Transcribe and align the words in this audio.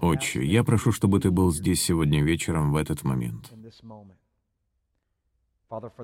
Отче, 0.00 0.44
я 0.44 0.64
прошу, 0.64 0.92
чтобы 0.92 1.20
ты 1.20 1.30
был 1.30 1.52
здесь 1.52 1.82
сегодня 1.82 2.22
вечером 2.22 2.72
в 2.72 2.76
этот 2.76 3.04
момент. 3.04 3.52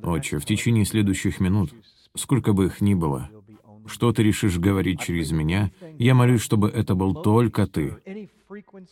Отче, 0.02 0.38
в 0.38 0.44
течение 0.44 0.84
следующих 0.84 1.40
минут, 1.40 1.74
сколько 2.14 2.52
бы 2.52 2.66
их 2.66 2.80
ни 2.80 2.94
было, 2.94 3.30
что 3.86 4.12
ты 4.12 4.22
решишь 4.22 4.58
говорить 4.58 5.00
через 5.00 5.32
меня, 5.32 5.70
я 5.98 6.14
молюсь, 6.14 6.40
чтобы 6.40 6.70
это 6.70 6.94
был 6.94 7.14
только 7.14 7.66
ты. 7.66 7.98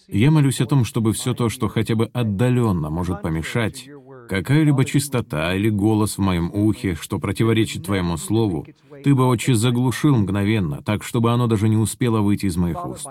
Я 0.08 0.30
молюсь 0.30 0.60
о 0.60 0.66
том, 0.66 0.84
чтобы 0.84 1.12
все 1.12 1.32
то, 1.32 1.48
что 1.48 1.68
хотя 1.68 1.94
бы 1.94 2.06
отдаленно 2.06 2.90
может 2.90 3.22
помешать, 3.22 3.88
какая-либо 4.28 4.84
чистота 4.84 5.54
или 5.54 5.68
голос 5.68 6.16
в 6.16 6.20
моем 6.20 6.50
ухе, 6.52 6.94
что 6.94 7.18
противоречит 7.18 7.84
твоему 7.84 8.16
слову, 8.16 8.66
ты 9.02 9.14
бы, 9.14 9.26
отче, 9.26 9.54
заглушил 9.54 10.16
мгновенно, 10.16 10.82
так, 10.82 11.02
чтобы 11.02 11.32
оно 11.32 11.46
даже 11.46 11.68
не 11.68 11.76
успело 11.76 12.20
выйти 12.20 12.46
из 12.46 12.56
моих 12.56 12.84
уст. 12.86 13.06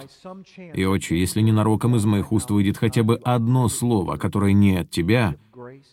И, 0.74 0.86
отче, 0.86 1.20
если 1.20 1.42
ненароком 1.42 1.96
из 1.96 2.06
моих 2.06 2.32
уст 2.32 2.50
выйдет 2.50 2.78
хотя 2.78 3.04
бы 3.04 3.18
одно 3.18 3.68
слово, 3.70 4.18
которое 4.18 4.54
не 4.54 4.78
от 4.78 4.90
тебя, 4.90 5.36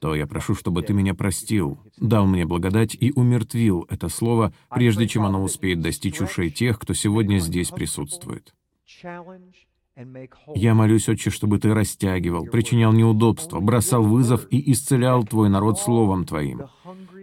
то 0.01 0.14
я 0.14 0.27
прошу, 0.27 0.55
чтобы 0.55 0.83
ты 0.83 0.92
меня 0.95 1.14
простил, 1.14 1.78
дал 1.98 2.27
мне 2.27 2.47
благодать 2.47 2.97
и 2.98 3.12
умертвил 3.14 3.87
это 3.89 4.09
слово, 4.09 4.52
прежде 4.70 5.06
чем 5.06 5.25
оно 5.25 5.42
успеет 5.42 5.80
достичь 5.80 6.20
ушей 6.20 6.50
тех, 6.50 6.78
кто 6.78 6.95
сегодня 6.95 7.39
здесь 7.39 7.70
присутствует. 7.70 8.55
Я 10.54 10.74
молюсь, 10.74 11.09
Отче, 11.09 11.30
чтобы 11.30 11.59
Ты 11.59 11.74
растягивал, 11.74 12.44
причинял 12.47 12.92
неудобства, 12.92 13.61
бросал 13.61 14.02
вызов 14.02 14.47
и 14.50 14.72
исцелял 14.72 15.25
Твой 15.25 15.48
народ 15.48 15.78
Словом 15.78 16.25
Твоим, 16.25 16.62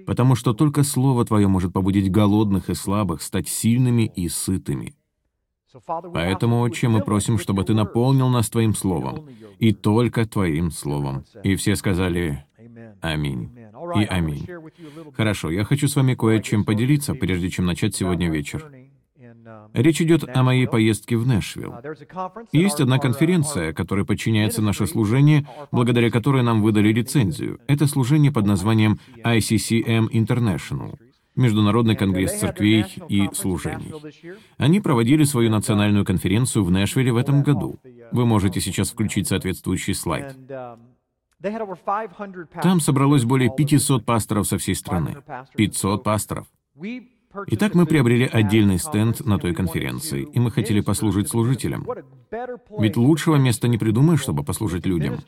потому 0.05 0.35
что 0.35 0.53
только 0.53 0.83
Слово 0.83 1.25
Твое 1.25 1.47
может 1.47 1.73
побудить 1.73 2.11
голодных 2.11 2.69
и 2.69 2.73
слабых 2.73 3.21
стать 3.21 3.47
сильными 3.47 4.11
и 4.15 4.29
сытыми. 4.29 4.93
Поэтому, 6.13 6.61
Отче, 6.61 6.87
мы 6.87 7.01
просим, 7.01 7.37
чтобы 7.37 7.63
Ты 7.63 7.73
наполнил 7.73 8.29
нас 8.29 8.49
Твоим 8.49 8.73
Словом, 8.73 9.27
и 9.59 9.73
только 9.73 10.25
Твоим 10.25 10.71
Словом. 10.71 11.23
И 11.43 11.55
все 11.55 11.75
сказали 11.75 12.45
«Аминь» 13.01 13.51
и 13.95 14.03
«Аминь». 14.05 14.47
Хорошо, 15.15 15.51
я 15.51 15.63
хочу 15.63 15.87
с 15.87 15.95
вами 15.95 16.15
кое 16.15 16.41
чем 16.41 16.65
поделиться, 16.65 17.13
прежде 17.13 17.49
чем 17.49 17.65
начать 17.65 17.95
сегодня 17.95 18.29
вечер. 18.29 18.71
Речь 19.73 20.01
идет 20.01 20.23
о 20.35 20.43
моей 20.43 20.67
поездке 20.67 21.17
в 21.17 21.27
Нэшвилл. 21.27 21.75
Есть 22.51 22.79
одна 22.81 22.99
конференция, 22.99 23.73
которой 23.73 24.05
подчиняется 24.05 24.61
наше 24.61 24.87
служение, 24.87 25.47
благодаря 25.71 26.09
которой 26.09 26.43
нам 26.43 26.61
выдали 26.61 26.91
лицензию. 26.91 27.59
Это 27.67 27.87
служение 27.87 28.31
под 28.31 28.45
названием 28.45 28.99
ICCM 29.23 30.09
International. 30.11 30.97
Международный 31.35 31.95
конгресс 31.95 32.39
церквей 32.39 32.85
и 33.09 33.29
служений. 33.33 33.93
Они 34.57 34.81
проводили 34.81 35.23
свою 35.23 35.51
национальную 35.51 36.03
конференцию 36.03 36.63
в 36.63 36.71
Нэшвилле 36.71 37.13
в 37.13 37.17
этом 37.17 37.43
году. 37.43 37.77
Вы 38.11 38.25
можете 38.25 38.59
сейчас 38.59 38.89
включить 38.89 39.27
соответствующий 39.27 39.93
слайд. 39.93 40.35
Там 42.63 42.79
собралось 42.79 43.23
более 43.23 43.53
500 43.55 44.03
пасторов 44.03 44.47
со 44.47 44.57
всей 44.57 44.73
страны. 44.73 45.17
500 45.55 46.03
пасторов. 46.03 46.47
Итак, 47.47 47.75
мы 47.75 47.85
приобрели 47.85 48.25
отдельный 48.25 48.79
стенд 48.79 49.25
на 49.25 49.37
той 49.37 49.53
конференции, 49.53 50.27
и 50.31 50.39
мы 50.39 50.51
хотели 50.51 50.81
послужить 50.81 51.29
служителям. 51.29 51.85
Ведь 52.79 52.97
лучшего 52.97 53.35
места 53.35 53.67
не 53.67 53.77
придумаешь, 53.77 54.21
чтобы 54.21 54.43
послужить 54.43 54.85
людям. 54.85 55.19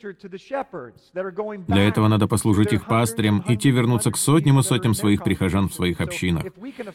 Для 1.68 1.88
этого 1.88 2.08
надо 2.08 2.26
послужить 2.26 2.72
их 2.72 2.86
пастырям, 2.86 3.44
и 3.48 3.56
те 3.56 3.70
вернутся 3.70 4.10
к 4.10 4.16
сотням 4.16 4.58
и 4.58 4.62
сотням 4.62 4.94
своих 4.94 5.22
прихожан 5.22 5.68
в 5.68 5.74
своих 5.74 6.00
общинах. 6.00 6.44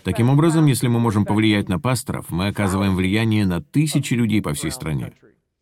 Таким 0.04 0.30
образом, 0.30 0.66
если 0.66 0.88
мы 0.88 1.00
можем 1.00 1.26
повлиять 1.26 1.70
на 1.70 1.80
пасторов, 1.80 2.30
мы 2.30 2.48
оказываем 2.48 2.96
влияние 2.96 3.46
на 3.46 3.62
тысячи 3.62 4.14
людей 4.14 4.42
по 4.42 4.54
всей 4.54 4.72
стране. 4.72 5.14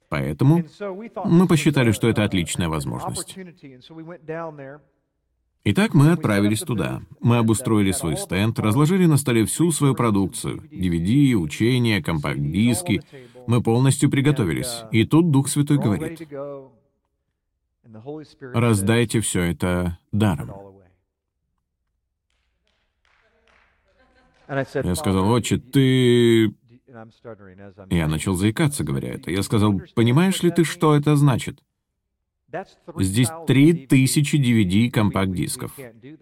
Поэтому 0.09 0.63
мы 1.25 1.47
посчитали, 1.47 1.91
что 1.91 2.07
это 2.07 2.23
отличная 2.23 2.69
возможность. 2.69 3.35
Итак, 5.65 5.93
мы 5.93 6.11
отправились 6.11 6.59
туда. 6.59 7.01
Мы 7.21 7.37
обустроили 7.37 7.91
свой 7.91 8.17
стенд, 8.17 8.59
разложили 8.59 9.05
на 9.05 9.15
столе 9.15 9.45
всю 9.45 9.71
свою 9.71 9.95
продукцию— 9.95 10.61
DVD, 10.71 11.33
учения, 11.35 12.03
компакт-диски. 12.03 13.01
Мы 13.47 13.61
полностью 13.61 14.09
приготовились. 14.09 14.83
И 14.91 15.05
тут 15.05 15.31
Дух 15.31 15.47
Святой 15.47 15.77
говорит, 15.77 16.27
«Раздайте 18.41 19.21
все 19.21 19.41
это 19.41 19.97
даром». 20.11 20.51
Я 24.49 24.95
сказал, 24.95 25.29
«Отче, 25.29 25.59
ты...» 25.59 26.53
Я 27.89 28.07
начал 28.07 28.35
заикаться, 28.35 28.83
говоря 28.83 29.13
это. 29.13 29.31
Я 29.31 29.43
сказал, 29.43 29.79
«Понимаешь 29.95 30.43
ли 30.43 30.51
ты, 30.51 30.65
что 30.65 30.93
это 30.93 31.15
значит?» 31.15 31.61
Здесь 32.97 33.29
3000 33.47 34.35
DVD 34.35 34.85
и 34.85 34.89
компакт-дисков. 34.89 35.71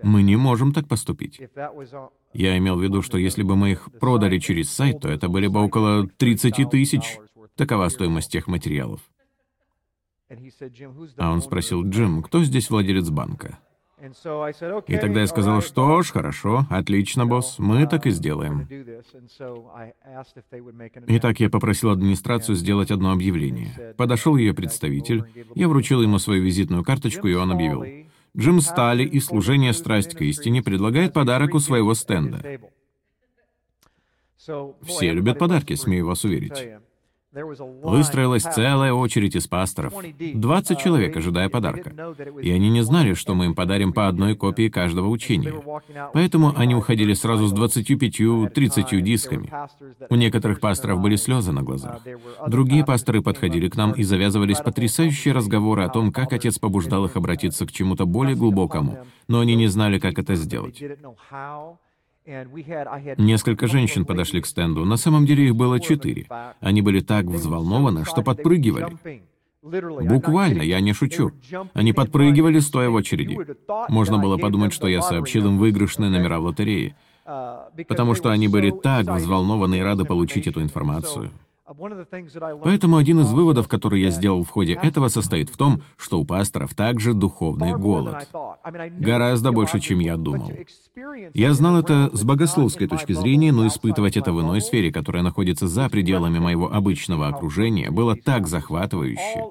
Мы 0.02 0.24
не 0.24 0.36
можем 0.36 0.74
так 0.74 0.88
поступить. 0.88 1.42
Я 2.34 2.58
имел 2.58 2.78
в 2.78 2.84
виду, 2.84 3.02
что 3.02 3.18
если 3.18 3.44
бы 3.44 3.56
мы 3.56 3.72
их 3.72 3.90
продали 4.00 4.40
через 4.40 4.72
сайт, 4.72 5.02
то 5.02 5.09
это 5.09 5.28
были 5.28 5.47
бы 5.47 5.62
около 5.62 6.08
30 6.08 6.69
тысяч. 6.69 7.18
Такова 7.56 7.90
стоимость 7.90 8.31
тех 8.31 8.47
материалов. 8.47 9.02
А 11.18 11.31
он 11.31 11.42
спросил, 11.42 11.84
Джим, 11.84 12.24
кто 12.24 12.44
здесь 12.44 12.69
владелец 12.69 13.09
банка? 13.09 13.59
И 14.88 14.97
тогда 14.97 15.22
я 15.22 15.28
сказал, 15.28 15.62
что 15.62 16.01
ж, 16.01 16.12
хорошо, 16.12 16.66
отлично, 16.69 17.25
босс, 17.25 17.59
мы 17.59 17.85
так 17.88 18.07
и 18.07 18.09
сделаем. 18.09 18.67
Итак, 21.07 21.39
я 21.39 21.50
попросил 21.50 21.91
администрацию 21.91 22.56
сделать 22.56 22.89
одно 22.89 23.12
объявление. 23.12 23.94
Подошел 23.97 24.38
ее 24.38 24.53
представитель, 24.53 25.23
я 25.53 25.67
вручил 25.67 26.01
ему 26.01 26.17
свою 26.17 26.41
визитную 26.41 26.84
карточку, 26.84 27.28
и 27.28 27.35
он 27.35 27.51
объявил. 27.51 27.85
Джим 28.35 28.62
Стали 28.62 29.03
из 29.03 29.25
служения 29.25 29.73
«Страсть 29.73 30.16
к 30.16 30.22
истине» 30.22 30.63
предлагает 30.63 31.13
подарок 31.13 31.53
у 31.53 31.59
своего 31.59 31.94
стенда. 31.94 32.59
Все 34.83 35.13
любят 35.13 35.38
подарки, 35.38 35.75
смею 35.75 36.07
вас 36.07 36.23
уверить. 36.23 36.81
Выстроилась 37.34 38.44
целая 38.44 38.92
очередь 38.92 39.38
из 39.38 39.47
пасторов. 39.47 39.94
20 40.19 40.80
человек, 40.80 41.16
ожидая 41.16 41.47
подарка. 41.47 41.94
И 42.42 42.52
они 42.52 42.69
не 42.69 42.81
знали, 42.81 43.14
что 43.14 43.36
мы 43.36 43.46
им 43.46 43.56
подарим 43.56 43.94
по 43.94 44.09
одной 44.09 44.36
копии 44.36 44.68
каждого 44.68 45.08
учения. 45.08 45.53
Поэтому 46.14 46.53
они 46.58 46.75
уходили 46.75 47.14
сразу 47.14 47.47
с 47.47 47.53
25-30 47.53 49.00
дисками. 49.00 49.50
У 50.09 50.16
некоторых 50.16 50.59
пасторов 50.59 51.00
были 51.00 51.16
слезы 51.16 51.53
на 51.53 51.64
глазах. 51.64 52.02
Другие 52.47 52.86
пасторы 52.86 53.22
подходили 53.22 53.69
к 53.69 53.78
нам 53.78 53.94
и 53.94 54.03
завязывались 54.03 54.58
потрясающие 54.58 55.34
разговоры 55.34 55.84
о 55.84 55.90
том, 55.90 56.12
как 56.12 56.34
отец 56.34 56.59
побуждал 56.59 57.06
их 57.06 57.16
обратиться 57.16 57.66
к 57.66 57.72
чему-то 57.72 58.06
более 58.06 58.36
глубокому, 58.36 59.06
но 59.30 59.40
они 59.40 59.56
не 59.56 59.68
знали, 59.68 60.00
как 60.00 60.19
это 60.19 60.36
сделать. 60.36 60.84
Несколько 63.18 63.68
женщин 63.68 64.06
подошли 64.06 64.42
к 64.42 64.46
стенду. 64.46 64.86
На 64.86 64.97
самом 64.97 65.25
деле 65.25 65.47
их 65.47 65.56
было 65.56 65.80
четыре. 65.80 66.28
Они 66.59 66.81
были 66.81 67.00
так 67.02 67.25
взволнованы, 67.25 68.06
что 68.06 68.22
подпрыгивали. 68.22 68.97
Буквально, 69.62 70.64
я 70.64 70.80
не 70.80 70.94
шучу. 70.94 71.31
Они 71.74 71.94
подпрыгивали, 71.94 72.59
стоя 72.59 72.90
в 72.90 72.96
очереди. 72.96 73.38
Можно 73.90 74.18
было 74.18 74.38
подумать, 74.38 74.74
что 74.74 74.88
я 74.88 75.02
сообщил 75.02 75.47
им 75.47 75.58
выигрышные 75.58 76.09
номера 76.09 76.40
в 76.40 76.46
лотерее. 76.46 76.96
Потому 77.88 78.16
что 78.16 78.31
они 78.31 78.48
были 78.48 78.72
так 78.72 79.06
взволнованы 79.08 79.78
и 79.80 79.81
рады 79.81 80.06
получить 80.06 80.48
эту 80.48 80.62
информацию. 80.62 81.31
Поэтому 82.64 82.98
один 82.98 83.19
из 83.22 83.31
выводов, 83.31 83.68
который 83.68 84.01
я 84.01 84.10
сделал 84.10 84.44
в 84.44 84.50
ходе 84.50 84.74
этого, 84.74 85.07
состоит 85.07 85.50
в 85.50 85.57
том, 85.57 85.81
что 85.98 86.19
у 86.19 86.25
пасторов 86.25 86.74
также 86.75 87.13
духовный 87.13 87.74
голод. 87.78 88.28
Гораздо 89.00 89.51
больше, 89.51 89.80
чем 89.80 90.00
я 90.00 90.18
думал. 90.18 90.51
Я 91.34 91.54
знал 91.54 91.78
это 91.78 92.10
с 92.13 92.24
богословской 92.24 92.88
точки 92.88 93.13
зрения, 93.13 93.51
но 93.51 93.68
испытывать 93.68 94.18
это 94.18 94.34
в 94.34 94.42
иной 94.42 94.62
сфере, 94.62 94.92
которая 94.92 95.24
находится 95.24 95.68
за 95.68 95.90
пределами 95.90 96.40
моего 96.40 96.72
обычного 96.72 97.28
окружения, 97.28 97.92
было 97.92 98.16
так 98.16 98.48
захватывающе. 98.48 99.45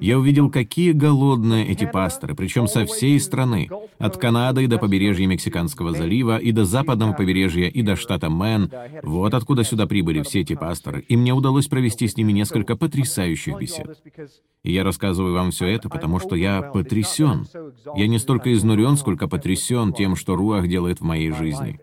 Я 0.00 0.18
увидел, 0.18 0.50
какие 0.50 0.92
голодные 0.92 1.66
эти 1.66 1.86
пасторы, 1.86 2.34
причем 2.34 2.68
со 2.68 2.84
всей 2.86 3.18
страны, 3.20 3.68
от 3.98 4.16
Канады 4.16 4.66
до 4.66 4.78
побережья 4.78 5.26
Мексиканского 5.26 5.92
залива, 5.92 6.38
и 6.38 6.52
до 6.52 6.64
западного 6.64 7.12
побережья, 7.12 7.68
и 7.68 7.82
до 7.82 7.96
штата 7.96 8.30
Мэн. 8.30 8.70
Вот 9.02 9.34
откуда 9.34 9.64
сюда 9.64 9.86
прибыли 9.86 10.22
все 10.22 10.40
эти 10.40 10.54
пасторы, 10.54 11.00
и 11.00 11.16
мне 11.16 11.32
удалось 11.32 11.45
провести 11.68 12.08
с 12.08 12.16
ними 12.16 12.32
несколько 12.32 12.76
потрясающих 12.76 13.58
бесед. 13.58 14.02
И 14.62 14.72
я 14.72 14.84
рассказываю 14.84 15.34
вам 15.34 15.50
все 15.50 15.66
это, 15.66 15.88
потому 15.88 16.18
что 16.18 16.34
я 16.36 16.62
потрясен. 16.62 17.46
Я 17.94 18.08
не 18.08 18.18
столько 18.18 18.52
изнурен, 18.52 18.96
сколько 18.96 19.28
потрясен 19.28 19.92
тем, 19.92 20.16
что 20.16 20.36
Руах 20.36 20.68
делает 20.68 21.00
в 21.00 21.04
моей 21.04 21.30
жизни. 21.30 21.80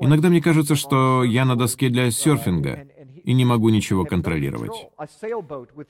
Иногда 0.00 0.28
мне 0.28 0.40
кажется, 0.40 0.74
что 0.74 1.24
я 1.24 1.44
на 1.44 1.56
доске 1.56 1.88
для 1.88 2.10
серфинга, 2.10 2.86
и 3.24 3.32
не 3.32 3.44
могу 3.44 3.68
ничего 3.70 4.04
контролировать. 4.04 4.88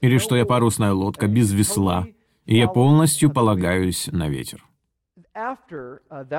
Или 0.01 0.19
что 0.19 0.37
я 0.37 0.47
парусная 0.47 0.93
лодка 0.93 1.27
без 1.27 1.53
весла, 1.53 2.07
и 2.47 2.57
я 2.57 2.67
полностью 2.67 3.31
полагаюсь 3.31 4.09
на 4.11 4.29
ветер. 4.29 4.65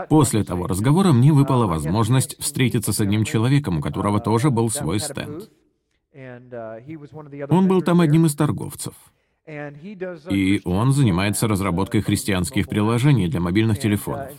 После 0.09 0.43
того 0.43 0.65
разговора 0.65 1.11
мне 1.11 1.31
выпала 1.31 1.67
возможность 1.67 2.35
встретиться 2.39 2.93
с 2.93 2.99
одним 2.99 3.25
человеком, 3.25 3.77
у 3.77 3.81
которого 3.81 4.19
тоже 4.19 4.49
был 4.49 4.69
свой 4.69 4.99
стенд. 4.99 5.51
Он 7.49 7.67
был 7.67 7.81
там 7.83 8.01
одним 8.01 8.25
из 8.25 8.35
торговцев. 8.35 8.93
И 9.47 10.61
он 10.65 10.91
занимается 10.91 11.47
разработкой 11.47 12.01
христианских 12.01 12.67
приложений 12.67 13.29
для 13.29 13.39
мобильных 13.39 13.79
телефонов. 13.79 14.31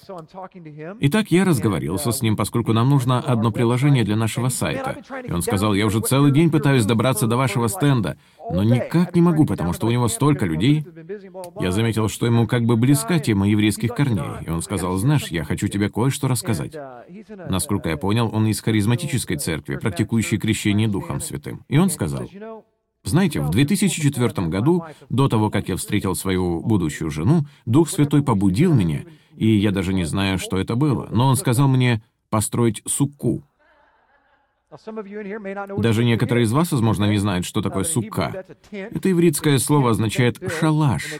Итак, 1.01 1.31
я 1.31 1.45
разговорился 1.45 2.13
с 2.13 2.21
ним, 2.21 2.37
поскольку 2.37 2.75
нам 2.75 2.91
нужно 2.91 3.19
одно 3.19 3.51
приложение 3.51 4.05
для 4.05 4.17
нашего 4.17 4.49
сайта. 4.51 4.99
И 5.27 5.33
он 5.33 5.41
сказал, 5.41 5.73
я 5.73 5.87
уже 5.87 6.01
целый 6.01 6.31
день 6.31 6.51
пытаюсь 6.51 6.85
добраться 6.85 7.27
до 7.27 7.37
вашего 7.37 7.69
стенда, 7.69 8.19
но 8.51 8.63
никак 8.63 9.15
не 9.15 9.23
могу, 9.23 9.47
потому 9.47 9.73
что 9.73 9.87
у 9.87 9.91
него 9.91 10.09
столько 10.09 10.45
людей. 10.45 10.85
Я 11.59 11.73
заметил, 11.73 12.09
что 12.09 12.27
ему 12.27 12.47
как 12.47 12.65
бы 12.65 12.77
близка 12.77 13.19
тема 13.19 13.49
еврейских 13.49 13.95
корней, 13.95 14.45
и 14.47 14.51
он 14.51 14.61
сказал, 14.61 14.97
знаешь, 14.97 15.29
я 15.29 15.45
хочу 15.45 15.69
тебе 15.69 15.89
кое-что 15.89 16.29
рассказать. 16.29 16.77
Насколько 17.49 17.89
я 17.89 17.97
понял, 17.97 18.31
он 18.33 18.47
из 18.47 18.61
харизматической 18.61 19.39
церкви, 19.39 19.77
практикующей 19.77 20.39
крещение 20.39 20.87
Духом 20.87 21.21
Святым. 21.21 21.65
И 21.69 21.79
он 21.79 21.89
сказал, 21.89 22.29
знаете, 23.09 23.41
в 23.41 23.51
2004 23.51 24.49
году, 24.49 24.85
до 25.09 25.29
того, 25.29 25.51
как 25.51 25.69
я 25.69 25.77
встретил 25.77 26.15
свою 26.15 26.61
будущую 26.61 27.11
жену, 27.11 27.45
Дух 27.67 27.91
Святой 27.91 28.23
побудил 28.23 28.75
меня, 28.75 29.05
и 29.37 29.49
я 29.49 29.71
даже 29.71 29.93
не 29.93 30.05
знаю, 30.05 30.39
что 30.39 30.59
это 30.59 30.77
было, 30.77 31.09
но 31.11 31.27
он 31.27 31.37
сказал 31.37 31.69
мне 31.69 32.03
построить 32.31 32.83
сукку. 32.87 33.43
Даже 35.79 36.05
некоторые 36.05 36.45
из 36.45 36.53
вас, 36.53 36.73
возможно, 36.73 37.07
не 37.07 37.17
знают, 37.17 37.47
что 37.47 37.63
такое 37.63 37.85
сукка. 37.85 38.45
Это 38.71 39.11
ивритское 39.11 39.59
слово 39.59 39.91
означает 39.91 40.39
«шалаш». 40.61 41.15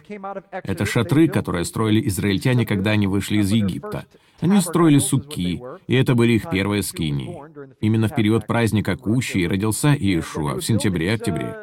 Это 0.53 0.85
шатры, 0.85 1.29
которые 1.29 1.65
строили 1.65 2.07
израильтяне, 2.09 2.67
когда 2.67 2.91
они 2.91 3.07
вышли 3.07 3.39
из 3.39 3.51
Египта. 3.51 4.05
Они 4.41 4.61
строили 4.61 4.99
сукки, 4.99 5.63
и 5.87 5.95
это 5.95 6.15
были 6.15 6.33
их 6.33 6.51
первые 6.51 6.83
скинии. 6.83 7.58
Именно 7.81 8.09
в 8.09 8.15
период 8.15 8.47
праздника 8.47 8.97
Кущи 8.97 9.47
родился 9.47 9.89
Иешуа 9.89 10.55
в 10.55 10.63
сентябре-октябре. 10.63 11.57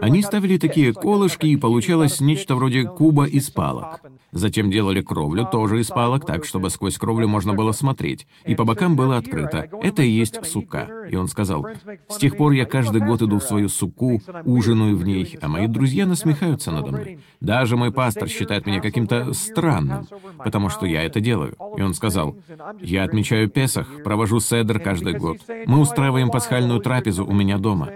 Они 0.00 0.22
ставили 0.22 0.58
такие 0.58 0.92
колышки, 0.92 1.46
и 1.46 1.56
получалось 1.56 2.20
нечто 2.20 2.54
вроде 2.54 2.84
куба 2.84 3.24
из 3.26 3.50
палок. 3.50 4.00
Затем 4.32 4.70
делали 4.70 5.00
кровлю, 5.00 5.46
тоже 5.50 5.80
из 5.80 5.88
палок, 5.88 6.26
так, 6.26 6.44
чтобы 6.44 6.70
сквозь 6.70 6.98
кровлю 6.98 7.26
можно 7.28 7.54
было 7.54 7.72
смотреть, 7.72 8.26
и 8.44 8.54
по 8.54 8.64
бокам 8.64 8.94
было 8.94 9.16
открыто. 9.16 9.68
Это 9.82 10.02
и 10.02 10.10
есть 10.10 10.44
сука. 10.44 10.88
И 11.10 11.16
он 11.16 11.28
сказал, 11.28 11.66
«С 12.08 12.16
тех 12.18 12.36
пор 12.36 12.52
я 12.52 12.66
каждый 12.66 13.00
год 13.00 13.22
иду 13.22 13.38
в 13.38 13.44
свою 13.44 13.68
суку, 13.68 14.20
ужинаю 14.44 14.96
в 14.96 15.04
ней, 15.04 15.38
а 15.40 15.48
мои 15.48 15.66
друзья 15.66 16.06
насмехаются 16.06 16.70
надо 16.70 16.88
мной. 16.88 17.20
Даже 17.40 17.76
мой 17.76 17.90
пастор 17.90 18.28
считает 18.28 18.66
меня 18.66 18.80
каким-то 18.80 19.32
странным, 19.32 20.06
потому 20.36 20.68
что 20.68 20.84
я 20.84 21.02
это 21.02 21.20
делаю». 21.20 21.56
И 21.76 21.82
он 21.82 21.94
сказал, 21.94 22.36
«Я 22.80 23.04
отмечаю 23.04 23.48
Песах, 23.48 24.02
провожу 24.04 24.40
седр 24.40 24.78
каждый 24.78 25.14
год. 25.14 25.38
Мы 25.66 25.80
устраиваем 25.80 26.30
пасхальную 26.30 26.80
трапезу 26.80 27.24
у 27.24 27.32
меня 27.32 27.56
дома». 27.56 27.88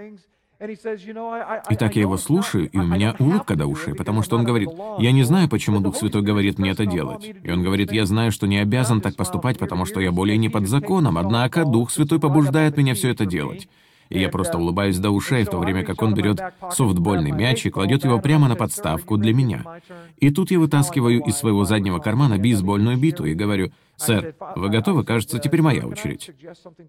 И 0.63 1.75
так 1.75 1.95
я 1.95 2.01
его 2.01 2.17
слушаю, 2.17 2.69
и 2.69 2.77
у 2.77 2.83
меня 2.83 3.15
улыбка 3.19 3.55
до 3.55 3.67
ушей, 3.67 3.93
потому 3.95 4.21
что 4.21 4.37
он 4.37 4.45
говорит, 4.45 4.69
«Я 4.97 5.11
не 5.11 5.23
знаю, 5.23 5.49
почему 5.49 5.81
Дух 5.81 5.97
Святой 5.97 6.21
говорит 6.21 6.57
мне 6.57 6.71
это 6.71 6.85
делать». 6.85 7.31
И 7.43 7.51
он 7.51 7.63
говорит, 7.63 7.91
«Я 7.91 8.05
знаю, 8.05 8.31
что 8.31 8.47
не 8.47 8.59
обязан 8.59 9.01
так 9.01 9.15
поступать, 9.15 9.59
потому 9.59 9.85
что 9.85 9.99
я 9.99 10.11
более 10.11 10.37
не 10.37 10.49
под 10.49 10.67
законом, 10.67 11.17
однако 11.17 11.65
Дух 11.65 11.91
Святой 11.91 12.19
побуждает 12.19 12.77
меня 12.77 12.93
все 12.93 13.09
это 13.09 13.25
делать». 13.25 13.67
И 14.09 14.19
я 14.19 14.29
просто 14.29 14.57
улыбаюсь 14.57 14.99
до 14.99 15.09
ушей, 15.09 15.43
в 15.43 15.49
то 15.49 15.57
время 15.57 15.83
как 15.83 16.01
он 16.01 16.13
берет 16.13 16.39
софтбольный 16.71 17.31
мяч 17.31 17.65
и 17.65 17.69
кладет 17.69 18.03
его 18.03 18.19
прямо 18.19 18.47
на 18.47 18.55
подставку 18.55 19.17
для 19.17 19.33
меня. 19.33 19.63
И 20.17 20.29
тут 20.29 20.51
я 20.51 20.59
вытаскиваю 20.59 21.21
из 21.23 21.35
своего 21.35 21.65
заднего 21.65 21.99
кармана 21.99 22.37
бейсбольную 22.37 22.97
биту 22.97 23.25
и 23.25 23.33
говорю, 23.33 23.71
«Сэр, 23.97 24.35
вы 24.55 24.69
готовы? 24.69 25.03
Кажется, 25.03 25.39
теперь 25.39 25.61
моя 25.61 25.85
очередь». 25.85 26.31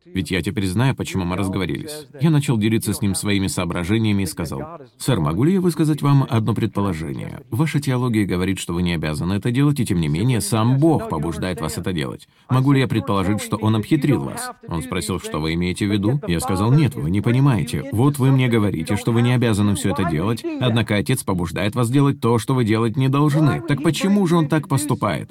Ведь 0.04 0.30
я 0.30 0.42
теперь 0.42 0.66
знаю, 0.66 0.94
почему 0.96 1.24
мы 1.24 1.36
разговорились. 1.36 2.06
Я 2.20 2.30
начал 2.30 2.56
делиться 2.56 2.92
с 2.92 3.02
ним 3.02 3.14
своими 3.14 3.46
соображениями 3.46 4.22
и 4.22 4.26
сказал, 4.26 4.80
«Сэр, 4.98 5.20
могу 5.20 5.44
ли 5.44 5.54
я 5.54 5.60
высказать 5.60 6.02
вам 6.02 6.26
одно 6.28 6.54
предположение? 6.54 7.42
Ваша 7.50 7.80
теология 7.80 8.24
говорит, 8.24 8.58
что 8.58 8.74
вы 8.74 8.82
не 8.82 8.94
обязаны 8.94 9.34
это 9.34 9.50
делать, 9.50 9.78
и 9.80 9.86
тем 9.86 10.00
не 10.00 10.08
менее 10.08 10.40
сам 10.40 10.78
Бог 10.78 11.08
побуждает 11.08 11.60
вас 11.60 11.78
это 11.78 11.92
делать. 11.92 12.28
Могу 12.48 12.72
ли 12.72 12.80
я 12.80 12.88
предположить, 12.88 13.42
что 13.42 13.56
Он 13.56 13.76
обхитрил 13.76 14.22
вас?» 14.22 14.50
Он 14.66 14.82
спросил, 14.82 15.20
что 15.20 15.40
вы 15.40 15.54
имеете 15.54 15.86
в 15.86 15.92
виду? 15.92 16.20
Я 16.26 16.40
сказал, 16.40 16.72
«Нет, 16.72 16.94
вы 16.94 17.10
не 17.10 17.20
понимаете. 17.20 17.88
Вот 17.92 18.18
вы 18.18 18.30
мне 18.30 18.48
говорите, 18.48 18.96
что 18.96 19.12
вы 19.12 19.22
не 19.22 19.34
обязаны 19.34 19.74
все 19.74 19.90
это 19.90 20.04
делать, 20.04 20.44
однако 20.60 20.96
Отец 20.96 21.22
побуждает 21.22 21.74
вас 21.74 21.90
делать 21.90 22.20
то, 22.20 22.38
что 22.38 22.54
вы 22.54 22.64
делать 22.64 22.96
не 22.96 23.08
должны. 23.08 23.60
Так 23.60 23.82
почему 23.82 24.26
же 24.26 24.36
Он 24.36 24.48
так 24.48 24.68
поступает? 24.68 25.30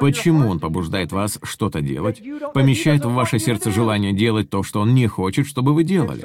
Почему 0.00 0.48
Он 0.48 0.58
побуждает 0.58 1.11
вас 1.12 1.38
что-то 1.42 1.80
делать, 1.80 2.22
помещает 2.54 3.04
в 3.04 3.12
ваше 3.12 3.38
сердце 3.38 3.70
желание 3.70 4.12
делать 4.12 4.50
то, 4.50 4.62
что 4.62 4.80
он 4.80 4.94
не 4.94 5.06
хочет, 5.06 5.46
чтобы 5.46 5.74
вы 5.74 5.84
делали. 5.84 6.22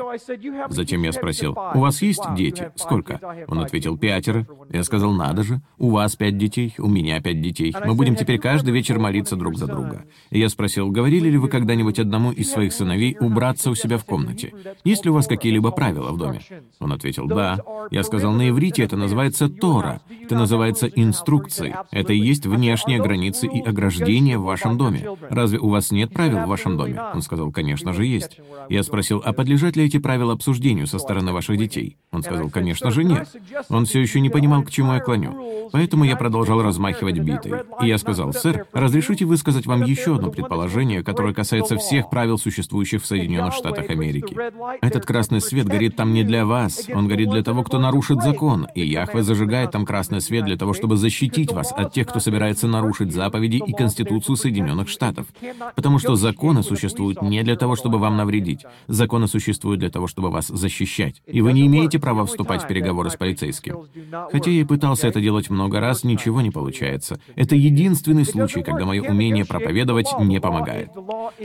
Затем 0.70 1.04
я 1.04 1.12
спросил, 1.12 1.58
«У 1.74 1.80
вас 1.80 2.02
есть 2.02 2.24
дети? 2.36 2.72
Сколько?» 2.76 3.20
Он 3.48 3.60
ответил, 3.60 3.98
«Пятеро». 3.98 4.48
Я 4.72 4.84
сказал, 4.84 5.12
«Надо 5.12 5.44
же, 5.44 5.62
у 5.78 5.90
вас 5.90 6.16
пять 6.16 6.38
детей, 6.38 6.74
у 6.78 6.88
меня 6.88 7.22
пять 7.22 7.42
детей. 7.42 7.76
Мы 7.86 7.94
будем 7.94 8.16
теперь 8.16 8.40
каждый 8.40 8.74
вечер 8.74 9.00
молиться 9.00 9.36
друг 9.36 9.58
за 9.58 9.68
друга». 9.68 10.06
И 10.30 10.40
я 10.40 10.50
спросил, 10.50 10.90
«Говорили 10.90 11.30
ли 11.30 11.38
вы 11.38 11.50
когда-нибудь 11.50 12.00
одному 12.00 12.32
из 12.32 12.52
своих 12.52 12.74
сыновей 12.74 13.18
убраться 13.20 13.70
у 13.70 13.76
себя 13.76 13.98
в 13.98 14.06
комнате? 14.06 14.54
Есть 14.84 15.06
ли 15.06 15.12
у 15.12 15.14
вас 15.14 15.28
какие-либо 15.28 15.72
правила 15.72 16.12
в 16.12 16.18
доме?» 16.18 16.42
Он 16.80 16.94
ответил, 16.94 17.28
«Да». 17.28 17.60
Я 17.92 18.04
сказал, 18.04 18.34
«На 18.34 18.50
иврите 18.50 18.84
это 18.84 18.98
называется 18.98 19.50
Тора. 19.50 20.02
Это 20.22 20.36
называется 20.36 20.88
инструкции. 20.88 21.76
Это 21.92 22.14
и 22.14 22.20
есть 22.20 22.46
внешние 22.46 23.02
границы 23.02 23.48
и 23.48 23.62
ограждения 23.62 24.38
в 24.38 24.44
вашем 24.44 24.77
доме. 24.78 25.08
Разве 25.30 25.60
у 25.60 25.70
вас 25.70 25.92
нет 25.92 26.14
правил 26.14 26.40
в 26.40 26.48
вашем 26.48 26.78
доме? 26.78 27.02
Он 27.14 27.22
сказал, 27.22 27.52
конечно 27.52 27.94
же 27.94 28.06
есть. 28.06 28.40
Я 28.70 28.84
спросил, 28.84 29.22
а 29.24 29.34
подлежат 29.34 29.76
ли 29.76 29.86
эти 29.86 29.98
правила 29.98 30.34
обсуждению 30.34 30.88
со 30.88 31.00
стороны 31.00 31.32
ваших 31.34 31.58
детей? 31.58 31.98
Он 32.12 32.24
сказал, 32.24 32.50
конечно 32.50 32.92
же 32.92 33.04
нет. 33.04 33.28
Он 33.70 33.86
все 33.86 34.02
еще 34.02 34.20
не 34.20 34.30
понимал, 34.30 34.64
к 34.64 34.72
чему 34.72 34.94
я 34.94 35.00
клоню. 35.00 35.70
Поэтому 35.72 36.04
я 36.04 36.16
продолжал 36.16 36.62
размахивать 36.62 37.20
битой. 37.20 37.64
И 37.82 37.88
я 37.88 37.98
сказал, 37.98 38.34
сэр, 38.34 38.66
разрешите 38.74 39.26
высказать 39.26 39.66
вам 39.66 39.84
еще 39.84 40.16
одно 40.16 40.30
предположение, 40.32 41.04
которое 41.04 41.34
касается 41.34 41.78
всех 41.78 42.10
правил, 42.10 42.38
существующих 42.38 43.04
в 43.04 43.06
Соединенных 43.06 43.54
Штатах 43.54 43.90
Америки. 43.90 44.36
Этот 44.82 45.06
красный 45.06 45.42
свет 45.42 45.68
горит 45.68 45.96
там 45.96 46.14
не 46.14 46.24
для 46.24 46.46
вас, 46.46 46.88
он 46.94 47.08
горит 47.08 47.30
для 47.30 47.44
того, 47.44 47.64
кто 47.64 47.80
нарушит 47.80 48.22
закон, 48.22 48.68
и 48.76 48.86
Яхве 48.86 49.24
зажигает 49.24 49.72
там 49.72 49.86
красный 49.86 50.22
свет 50.22 50.46
для 50.46 50.58
того, 50.58 50.74
чтобы 50.74 50.98
защитить 50.98 51.52
вас 51.52 51.72
от 51.72 51.94
тех, 51.94 52.08
кто 52.08 52.20
собирается 52.20 52.68
нарушить 52.68 53.14
заповеди 53.14 53.62
и 53.66 53.74
Конституцию 53.74 54.36
Соединенных 54.36 54.67
Штатов. 54.88 54.98
Штатов. 54.98 55.28
Потому 55.76 56.00
что 56.00 56.16
законы 56.16 56.64
существуют 56.64 57.22
не 57.22 57.44
для 57.44 57.56
того, 57.56 57.76
чтобы 57.76 57.98
вам 57.98 58.18
навредить. 58.18 58.66
Законы 58.88 59.28
существуют 59.28 59.80
для 59.80 59.90
того, 59.90 60.08
чтобы 60.08 60.30
вас 60.30 60.48
защищать. 60.48 61.22
И 61.26 61.42
вы 61.42 61.54
не 61.54 61.66
имеете 61.68 62.00
права 62.00 62.26
вступать 62.26 62.64
в 62.64 62.68
переговоры 62.68 63.10
с 63.10 63.16
полицейским. 63.16 63.88
Хотя 64.32 64.52
я 64.52 64.62
и 64.62 64.64
пытался 64.64 65.08
это 65.08 65.22
делать 65.22 65.50
много 65.50 65.80
раз, 65.80 66.04
ничего 66.04 66.42
не 66.42 66.52
получается. 66.52 67.20
Это 67.36 67.56
единственный 67.56 68.26
случай, 68.26 68.64
когда 68.64 68.86
мое 68.86 69.02
умение 69.02 69.46
проповедовать 69.46 70.08
не 70.20 70.40
помогает. 70.40 70.90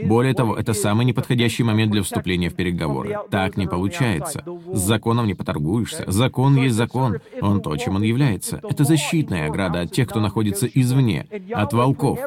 Более 0.03 0.33
того, 0.33 0.55
это 0.55 0.73
самый 0.73 1.05
неподходящий 1.05 1.63
момент 1.63 1.91
для 1.91 2.03
вступления 2.03 2.49
в 2.49 2.55
переговоры. 2.55 3.17
Так 3.29 3.57
не 3.57 3.67
получается. 3.67 4.43
С 4.71 4.79
законом 4.79 5.27
не 5.27 5.33
поторгуешься. 5.33 6.03
Закон 6.07 6.55
есть 6.55 6.75
закон. 6.75 7.19
Он 7.41 7.61
то, 7.61 7.75
чем 7.77 7.95
он 7.95 8.03
является. 8.03 8.59
Это 8.63 8.83
защитная 8.83 9.47
ограда 9.47 9.81
от 9.81 9.91
тех, 9.91 10.09
кто 10.09 10.19
находится 10.19 10.67
извне, 10.67 11.27
от 11.53 11.73
волков. 11.73 12.19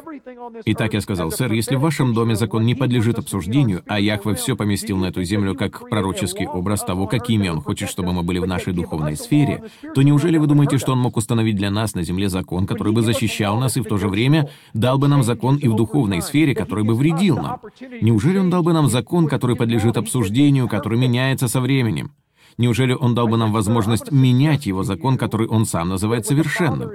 Итак, 0.87 0.93
я 0.93 1.01
сказал, 1.01 1.31
сэр, 1.31 1.51
если 1.51 1.75
в 1.75 1.81
вашем 1.81 2.13
доме 2.13 2.37
закон 2.37 2.65
не 2.65 2.73
подлежит 2.73 3.19
обсуждению, 3.19 3.83
а 3.87 3.99
Яхве 3.99 4.35
все 4.35 4.55
поместил 4.55 4.95
на 4.95 5.07
эту 5.07 5.21
землю 5.21 5.53
как 5.53 5.89
пророческий 5.89 6.47
образ 6.47 6.81
того, 6.81 7.07
какими 7.07 7.49
он 7.49 7.59
хочет, 7.59 7.89
чтобы 7.89 8.13
мы 8.13 8.23
были 8.23 8.39
в 8.39 8.47
нашей 8.47 8.71
духовной 8.71 9.17
сфере, 9.17 9.65
то 9.93 10.01
неужели 10.01 10.37
вы 10.37 10.47
думаете, 10.47 10.77
что 10.77 10.93
он 10.93 10.99
мог 10.99 11.17
установить 11.17 11.57
для 11.57 11.69
нас 11.71 11.93
на 11.93 12.03
земле 12.03 12.29
закон, 12.29 12.65
который 12.65 12.93
бы 12.93 13.01
защищал 13.01 13.59
нас 13.59 13.75
и 13.75 13.81
в 13.81 13.83
то 13.83 13.97
же 13.97 14.07
время 14.07 14.49
дал 14.73 14.97
бы 14.97 15.09
нам 15.09 15.23
закон 15.23 15.57
и 15.57 15.67
в 15.67 15.75
духовной 15.75 16.21
сфере, 16.21 16.55
который 16.55 16.85
бы 16.85 16.95
вредил 16.95 17.35
нам? 17.35 17.59
Неужели 17.99 18.37
он 18.37 18.49
дал 18.49 18.63
бы 18.63 18.71
нам 18.71 18.87
закон, 18.87 19.27
который 19.27 19.57
подлежит 19.57 19.97
обсуждению, 19.97 20.69
который 20.69 20.97
меняется 20.97 21.49
со 21.49 21.59
временем? 21.59 22.13
Неужели 22.57 22.93
он 22.93 23.13
дал 23.13 23.27
бы 23.27 23.37
нам 23.37 23.51
возможность 23.51 24.11
менять 24.11 24.65
его 24.65 24.83
закон, 24.83 25.17
который 25.17 25.47
он 25.47 25.65
сам 25.65 25.89
называет 25.89 26.25
совершенным? 26.25 26.91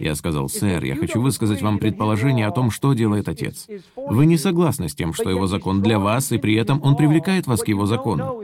Я 0.00 0.14
сказал, 0.14 0.48
сэр, 0.48 0.82
я 0.84 0.96
хочу 0.96 1.20
высказать 1.20 1.60
вам 1.60 1.78
предположение 1.78 2.46
о 2.46 2.50
том, 2.50 2.70
что 2.70 2.94
делает 2.94 3.28
Отец. 3.28 3.68
Вы 3.94 4.24
не 4.24 4.38
согласны 4.38 4.88
с 4.88 4.94
тем, 4.94 5.12
что 5.12 5.28
его 5.28 5.46
закон 5.46 5.82
для 5.82 5.98
вас, 5.98 6.32
и 6.32 6.38
при 6.38 6.54
этом 6.54 6.80
он 6.82 6.96
привлекает 6.96 7.46
вас 7.46 7.62
к 7.62 7.68
его 7.68 7.84
закону. 7.84 8.42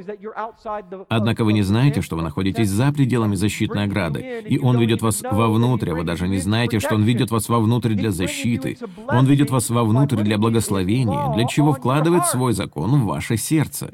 Однако 1.09 1.45
вы 1.45 1.55
не 1.55 1.63
знаете, 1.63 2.03
что 2.03 2.17
вы 2.17 2.23
находитесь 2.23 2.69
за 2.69 2.93
пределами 2.93 3.35
защитной 3.35 3.85
ограды, 3.85 4.45
и 4.47 4.59
он 4.59 4.79
ведет 4.79 5.01
вас 5.01 5.23
вовнутрь, 5.23 5.91
а 5.91 5.95
вы 5.95 6.05
даже 6.05 6.29
не 6.29 6.39
знаете, 6.39 6.81
что 6.81 6.97
он 6.97 7.03
ведет 7.03 7.31
вас 7.31 7.49
вовнутрь 7.49 7.95
для 7.95 8.11
защиты. 8.11 8.77
Он 9.09 9.25
ведет 9.25 9.51
вас 9.51 9.71
вовнутрь 9.71 10.23
для 10.23 10.37
благословения, 10.37 11.35
для 11.35 11.47
чего 11.47 11.73
вкладывает 11.73 12.27
свой 12.27 12.53
закон 12.53 13.01
в 13.01 13.07
ваше 13.07 13.39
сердце. 13.39 13.91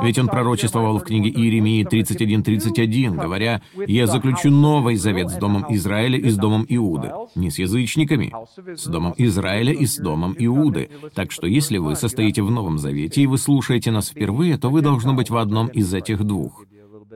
Ведь 0.00 0.18
он 0.18 0.28
пророчествовал 0.28 0.98
в 0.98 1.04
книге 1.04 1.30
Иеремии 1.30 1.84
30 1.84 2.05
31.31, 2.06 3.16
говоря, 3.20 3.62
«Я 3.86 4.06
заключу 4.06 4.50
новый 4.50 4.96
завет 4.96 5.30
с 5.30 5.34
Домом 5.34 5.66
Израиля 5.70 6.18
и 6.18 6.30
с 6.30 6.36
Домом 6.36 6.66
Иуды». 6.68 7.12
Не 7.34 7.50
с 7.50 7.58
язычниками, 7.58 8.32
с 8.74 8.84
Домом 8.86 9.14
Израиля 9.18 9.72
и 9.72 9.86
с 9.86 9.96
Домом 9.96 10.34
Иуды. 10.38 10.90
Так 11.14 11.32
что 11.32 11.46
если 11.46 11.78
вы 11.78 11.96
состоите 11.96 12.42
в 12.42 12.50
Новом 12.50 12.78
Завете 12.78 13.22
и 13.22 13.26
вы 13.26 13.38
слушаете 13.38 13.90
нас 13.90 14.08
впервые, 14.08 14.58
то 14.58 14.70
вы 14.70 14.82
должны 14.82 15.12
быть 15.12 15.30
в 15.30 15.36
одном 15.36 15.68
из 15.68 15.92
этих 15.92 16.24
двух. 16.24 16.64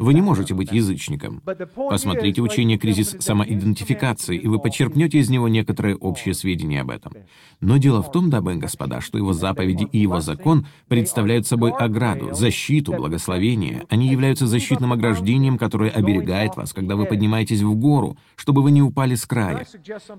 Вы 0.01 0.15
не 0.15 0.23
можете 0.23 0.55
быть 0.55 0.73
язычником. 0.73 1.43
Посмотрите 1.77 2.41
учение 2.41 2.79
«Кризис 2.79 3.17
самоидентификации», 3.21 4.35
и 4.35 4.49
вы 4.49 4.59
почерпнете 4.59 5.19
из 5.19 5.29
него 5.29 5.47
некоторые 5.47 5.95
общие 5.95 6.33
сведения 6.33 6.81
об 6.81 6.91
этом. 6.91 7.13
Но 7.61 7.77
дело 7.77 8.03
в 8.03 8.11
том, 8.11 8.31
дамы 8.31 8.55
и 8.55 8.57
господа, 8.57 9.03
что 9.03 9.19
его 9.19 9.35
заповеди 9.35 9.87
и 9.93 9.99
его 9.99 10.21
закон 10.21 10.67
представляют 10.89 11.47
собой 11.47 11.73
ограду, 11.73 12.33
защиту, 12.33 12.95
благословение. 12.95 13.85
Они 13.91 14.09
являются 14.09 14.47
защитным 14.47 14.95
ограждением, 14.95 15.59
которое 15.59 15.91
оберегает 15.91 16.57
вас, 16.57 16.73
когда 16.73 16.97
вы 16.97 17.05
поднимаетесь 17.05 17.61
в 17.61 17.75
гору, 17.75 18.17
чтобы 18.37 18.63
вы 18.63 18.71
не 18.71 18.81
упали 18.81 19.17
с 19.17 19.27
края. 19.27 19.67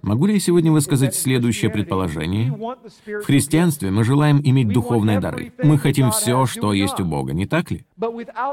Могу 0.04 0.28
ли 0.28 0.36
я 0.36 0.40
сегодня 0.40 0.72
высказать 0.72 1.16
следующее 1.16 1.72
предположение? 1.72 2.52
В 2.52 3.24
христианстве 3.24 3.90
мы 3.90 4.04
желаем 4.04 4.42
иметь 4.44 4.68
духовные 4.68 5.20
дары. 5.20 5.54
Мы 5.64 5.80
хотим 5.80 6.12
все, 6.12 6.46
что 6.46 6.72
есть 6.72 7.00
у 7.00 7.06
Бога, 7.06 7.34
не 7.34 7.48
так 7.48 7.72
ли? 7.72 7.84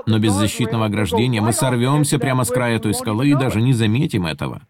Но 0.06 0.18
без 0.18 0.32
защитного 0.32 0.87
ограждения 0.87 1.17
мы 1.40 1.52
сорвемся 1.52 2.18
прямо 2.18 2.44
с 2.44 2.50
края 2.50 2.78
той 2.78 2.94
скалы 2.94 3.28
и 3.30 3.34
даже 3.34 3.60
не 3.60 3.72
заметим 3.72 4.26
этого. 4.26 4.62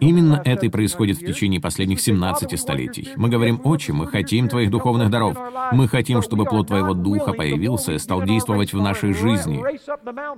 Именно 0.00 0.42
это 0.44 0.66
и 0.66 0.68
происходит 0.68 1.18
в 1.18 1.26
течение 1.26 1.60
последних 1.60 2.00
17 2.00 2.58
столетий. 2.58 3.08
Мы 3.16 3.28
говорим, 3.28 3.60
«Отче, 3.64 3.92
мы 3.92 4.06
хотим 4.06 4.48
Твоих 4.48 4.70
духовных 4.70 5.10
даров. 5.10 5.36
Мы 5.72 5.88
хотим, 5.88 6.22
чтобы 6.22 6.44
плод 6.44 6.68
Твоего 6.68 6.94
Духа 6.94 7.32
появился 7.32 7.92
и 7.92 7.98
стал 7.98 8.22
действовать 8.22 8.72
в 8.72 8.80
нашей 8.80 9.12
жизни». 9.12 9.62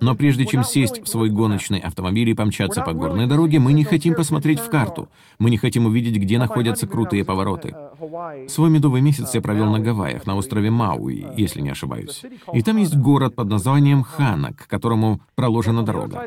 Но 0.00 0.14
прежде 0.14 0.46
чем 0.46 0.64
сесть 0.64 1.02
в 1.02 1.08
свой 1.08 1.30
гоночный 1.30 1.78
автомобиль 1.78 2.30
и 2.30 2.34
помчаться 2.34 2.82
по 2.82 2.92
горной 2.92 3.26
дороге, 3.26 3.58
мы 3.58 3.72
не 3.72 3.84
хотим 3.84 4.14
посмотреть 4.14 4.60
в 4.60 4.70
карту. 4.70 5.08
Мы 5.38 5.50
не 5.50 5.56
хотим 5.56 5.86
увидеть, 5.86 6.16
где 6.16 6.38
находятся 6.38 6.86
крутые 6.86 7.24
повороты. 7.24 7.74
Свой 8.48 8.70
медовый 8.70 9.00
месяц 9.00 9.34
я 9.34 9.40
провел 9.40 9.66
на 9.66 9.80
Гавайях, 9.80 10.26
на 10.26 10.36
острове 10.36 10.70
Мауи, 10.70 11.26
если 11.36 11.60
не 11.60 11.70
ошибаюсь. 11.70 12.22
И 12.52 12.62
там 12.62 12.76
есть 12.76 12.96
город 12.96 13.34
под 13.34 13.48
названием 13.48 14.02
Хана, 14.02 14.52
к 14.52 14.66
которому 14.84 15.22
проложена 15.34 15.82
дорога. 15.82 16.26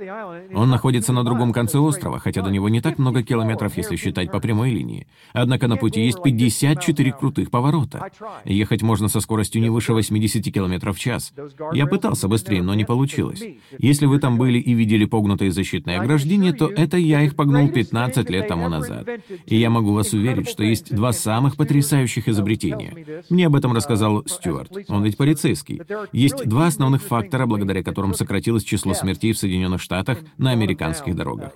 Он 0.55 0.69
находится 0.69 1.13
на 1.13 1.23
другом 1.23 1.53
конце 1.53 1.77
острова, 1.77 2.17
хотя 2.17 2.41
до 2.41 2.49
него 2.49 2.69
не 2.69 2.81
так 2.81 2.97
много 2.97 3.21
километров, 3.21 3.77
если 3.77 3.97
считать 3.97 4.31
по 4.31 4.39
прямой 4.39 4.71
линии. 4.71 5.05
Однако 5.31 5.67
на 5.67 5.77
пути 5.77 6.03
есть 6.03 6.23
54 6.23 7.11
крутых 7.11 7.51
поворота. 7.51 8.09
Ехать 8.45 8.81
можно 8.81 9.09
со 9.09 9.19
скоростью 9.19 9.61
не 9.61 9.69
выше 9.69 9.93
80 9.93 10.51
километров 10.51 10.97
в 10.97 10.99
час. 10.99 11.33
Я 11.71 11.85
пытался 11.85 12.27
быстрее, 12.27 12.63
но 12.63 12.73
не 12.73 12.83
получилось. 12.83 13.43
Если 13.77 14.07
вы 14.07 14.17
там 14.17 14.39
были 14.39 14.57
и 14.57 14.73
видели 14.73 15.05
погнутые 15.05 15.51
защитные 15.51 15.99
ограждения, 15.99 16.51
то 16.51 16.67
это 16.67 16.97
я 16.97 17.21
их 17.21 17.35
погнул 17.35 17.69
15 17.69 18.29
лет 18.31 18.47
тому 18.47 18.69
назад. 18.69 19.07
И 19.45 19.55
я 19.55 19.69
могу 19.69 19.93
вас 19.93 20.13
уверить, 20.13 20.49
что 20.49 20.63
есть 20.63 20.95
два 20.95 21.13
самых 21.13 21.57
потрясающих 21.57 22.27
изобретения. 22.27 23.23
Мне 23.29 23.45
об 23.45 23.55
этом 23.55 23.73
рассказал 23.73 24.23
Стюарт. 24.25 24.71
Он 24.89 25.03
ведь 25.03 25.15
полицейский. 25.15 25.81
Есть 26.11 26.43
два 26.45 26.65
основных 26.65 27.03
фактора, 27.03 27.45
благодаря 27.45 27.83
которым 27.83 28.15
сократилось 28.15 28.46
число 28.63 28.93
смертей 28.93 29.33
в 29.33 29.37
Соединенных 29.37 29.81
Штатах 29.81 30.19
на 30.37 30.51
американских 30.51 31.15
дорогах. 31.15 31.53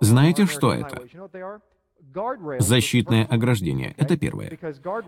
Знаете, 0.00 0.46
что 0.46 0.72
это? 0.72 1.02
Защитное 2.58 3.24
ограждение— 3.24 3.94
это 3.96 4.16
первое. 4.16 4.58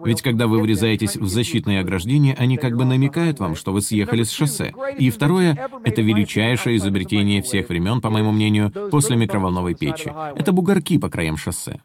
Ведь 0.04 0.22
когда 0.22 0.46
вы 0.46 0.60
врезаетесь 0.60 1.16
в 1.16 1.26
защитное 1.26 1.80
ограждение, 1.80 2.34
они 2.34 2.56
как 2.56 2.76
бы 2.76 2.84
намекают 2.84 3.40
вам, 3.40 3.56
что 3.56 3.72
вы 3.72 3.82
съехали 3.82 4.22
с 4.22 4.30
шоссе. 4.30 4.72
И 4.98 5.10
второе— 5.10 5.70
это 5.84 6.02
величайшее 6.02 6.76
изобретение 6.76 7.42
всех 7.42 7.68
времен, 7.68 8.00
по 8.00 8.10
моему 8.10 8.32
мнению, 8.32 8.72
после 8.90 9.16
микроволновой 9.16 9.74
печи. 9.74 10.12
Это 10.36 10.52
бугорки 10.52 10.98
по 10.98 11.08
краям 11.08 11.36
шоссе. 11.36 11.80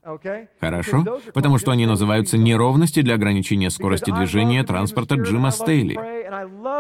Хорошо? 0.60 1.20
Потому 1.34 1.58
что 1.58 1.72
они 1.72 1.86
называются 1.86 2.38
неровности 2.38 3.02
для 3.02 3.16
ограничения 3.16 3.70
скорости 3.70 4.12
движения 4.12 4.64
транспорта 4.64 5.16
Джима 5.16 5.52
Стейли. 5.52 6.00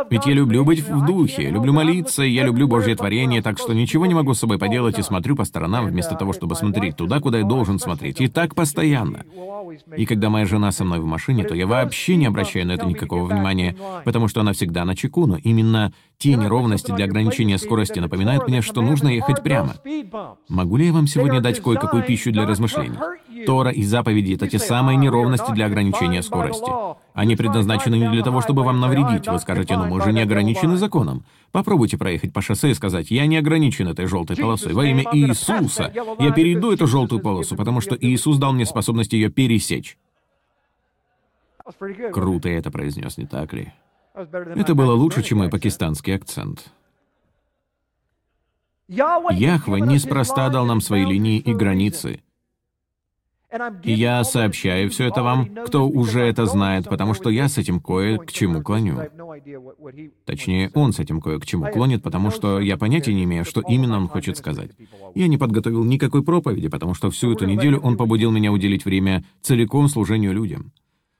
Ведь 0.10 0.25
я 0.25 0.34
люблю 0.34 0.63
быть 0.63 0.88
в 0.88 1.05
духе, 1.05 1.50
люблю 1.50 1.74
молиться, 1.74 2.24
я 2.24 2.43
люблю 2.43 2.67
Божье 2.67 2.96
творение, 2.96 3.41
так 3.41 3.58
что 3.58 3.74
ничего 3.74 4.05
не 4.05 4.13
могу 4.13 4.34
с 4.34 4.39
собой 4.39 4.58
поделать 4.58 5.00
и 5.00 5.01
смотрю 5.01 5.36
по 5.36 5.43
сторонам 5.43 5.88
вместо 5.88 6.15
того, 6.15 6.34
чтобы 6.34 6.55
смотреть 6.55 6.96
туда, 6.96 7.19
куда 7.19 7.39
я 7.39 7.43
должен 7.43 7.79
смотреть. 7.79 8.22
Так 8.33 8.55
постоянно. 8.55 9.25
И 9.95 10.05
когда 10.05 10.29
моя 10.29 10.45
жена 10.45 10.71
со 10.71 10.83
мной 10.83 11.00
в 11.00 11.05
машине, 11.05 11.43
то 11.43 11.55
я 11.55 11.67
вообще 11.67 12.15
не 12.15 12.25
обращаю 12.25 12.67
на 12.67 12.74
это 12.74 12.86
никакого 12.86 13.25
внимания, 13.25 13.75
потому 14.05 14.27
что 14.27 14.41
она 14.41 14.53
всегда 14.53 14.86
на 14.86 14.95
чеку, 14.95 15.25
но 15.25 15.38
именно 15.38 15.93
те 16.17 16.36
неровности 16.36 16.91
для 16.91 17.05
ограничения 17.05 17.57
скорости 17.57 18.00
напоминают 18.00 18.48
мне, 18.48 18.62
что 18.62 18.81
нужно 18.81 19.09
ехать 19.09 19.43
прямо. 19.43 19.75
Могу 20.48 20.77
ли 20.77 20.88
я 20.88 20.93
вам 20.93 21.07
сегодня 21.07 21.41
дать 21.41 21.62
кое-какую 21.62 22.03
пищу 22.03 22.31
для 22.31 22.45
размышлений? 22.45 22.98
Тора 23.45 23.71
и 23.71 23.83
заповеди— 23.83 24.33
это 24.36 24.48
те 24.48 24.59
самые 24.59 24.98
неровности 24.98 25.51
для 25.51 25.65
ограничения 25.65 26.21
скорости. 26.21 26.69
Они 27.20 27.36
предназначены 27.36 27.96
не 27.96 28.10
для 28.10 28.24
того, 28.24 28.40
чтобы 28.40 28.64
вам 28.64 28.80
навредить. 28.80 29.28
Вы 29.28 29.40
скажете, 29.40 29.76
но 29.76 29.88
мы 29.88 30.02
же 30.02 30.14
не 30.14 30.22
ограничены 30.22 30.78
законом. 30.78 31.26
Попробуйте 31.52 31.98
проехать 31.98 32.32
по 32.32 32.42
шоссе 32.42 32.72
и 32.72 32.74
сказать, 32.74 33.12
я 33.12 33.26
не 33.26 33.36
ограничен 33.36 33.90
этой 33.90 34.06
желтой 34.06 34.38
полосой. 34.38 34.72
Во 34.72 34.86
имя 34.86 35.04
Иисуса 35.12 35.92
я 36.18 36.32
перейду 36.32 36.72
эту 36.72 36.88
желтую 36.88 37.22
полосу, 37.22 37.58
потому 37.58 37.82
что 37.82 37.98
Иисус 38.00 38.38
дал 38.38 38.54
мне 38.54 38.66
способность 38.66 39.12
ее 39.12 39.30
пересечь. 39.30 39.98
Круто 42.14 42.48
я 42.48 42.60
это 42.60 42.72
произнес, 42.72 43.18
не 43.18 43.26
так 43.26 43.52
ли? 43.52 43.74
Это 44.16 44.74
было 44.74 44.94
лучше, 44.94 45.22
чем 45.22 45.40
мой 45.40 45.50
пакистанский 45.50 46.16
акцент. 46.16 46.72
Яхва 48.88 49.76
неспроста 49.76 50.48
дал 50.48 50.66
нам 50.66 50.80
свои 50.80 51.04
линии 51.04 51.38
и 51.38 51.54
границы. 51.54 52.22
И 53.84 53.94
я 53.94 54.24
сообщаю 54.24 54.89
все 54.91 55.08
это 55.08 55.24
вам, 55.24 55.50
кто 55.65 55.88
уже 55.88 56.22
это 56.22 56.46
знает, 56.46 56.86
потому 56.88 57.15
что 57.15 57.29
я 57.32 57.50
с 57.50 57.58
этим 57.58 57.79
кое 57.79 58.20
к 58.20 58.32
чему 58.32 58.62
клоню. 58.62 59.10
Точнее, 60.25 60.70
он 60.75 60.94
с 60.94 61.00
этим 61.00 61.20
кое 61.20 61.39
к 61.39 61.46
чему 61.46 61.65
клонит, 61.72 62.03
потому 62.03 62.29
что 62.29 62.60
я 62.60 62.77
понятия 62.77 63.13
не 63.13 63.24
имею, 63.24 63.46
что 63.46 63.62
именно 63.62 63.98
он 63.98 64.08
хочет 64.08 64.38
сказать. 64.38 64.72
Я 65.15 65.27
не 65.27 65.38
подготовил 65.38 65.84
никакой 65.84 66.24
проповеди, 66.24 66.68
потому 66.68 66.94
что 66.94 67.10
всю 67.10 67.34
эту 67.34 67.46
неделю 67.46 67.79
он 67.79 67.98
побудил 67.98 68.29
меня 68.29 68.51
уделить 68.51 68.86
время 68.86 69.24
целиком 69.41 69.88
служению 69.88 70.34
людям. 70.34 70.72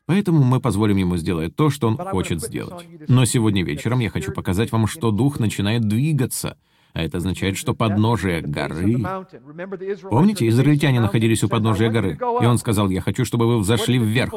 Поэтому 0.06 0.44
мы 0.44 0.60
позволим 0.60 0.98
ему 0.98 1.18
сделать 1.18 1.56
то, 1.56 1.70
что 1.70 1.88
он 1.88 1.98
хочет 1.98 2.42
сделать. 2.42 2.88
Но 3.08 3.26
сегодня 3.26 3.64
вечером 3.64 4.00
я 4.00 4.10
хочу 4.10 4.32
показать 4.32 4.72
вам, 4.72 4.88
что 4.88 5.12
дух 5.12 5.40
начинает 5.40 5.88
двигаться— 5.88 6.58
а 6.94 7.04
это 7.04 7.18
означает, 7.18 7.58
что 7.58 7.74
подножие 7.74 8.42
горы... 8.42 8.98
Помните, 10.10 10.48
израильтяне 10.48 11.00
находились 11.00 11.44
у 11.44 11.50
подножия 11.50 11.90
горы, 11.90 12.18
и 12.42 12.46
он 12.46 12.58
сказал, 12.58 12.90
«Я 12.90 13.02
хочу, 13.02 13.26
чтобы 13.26 13.48
вы 13.48 13.60
взошли 13.60 14.00
вверх». 14.00 14.34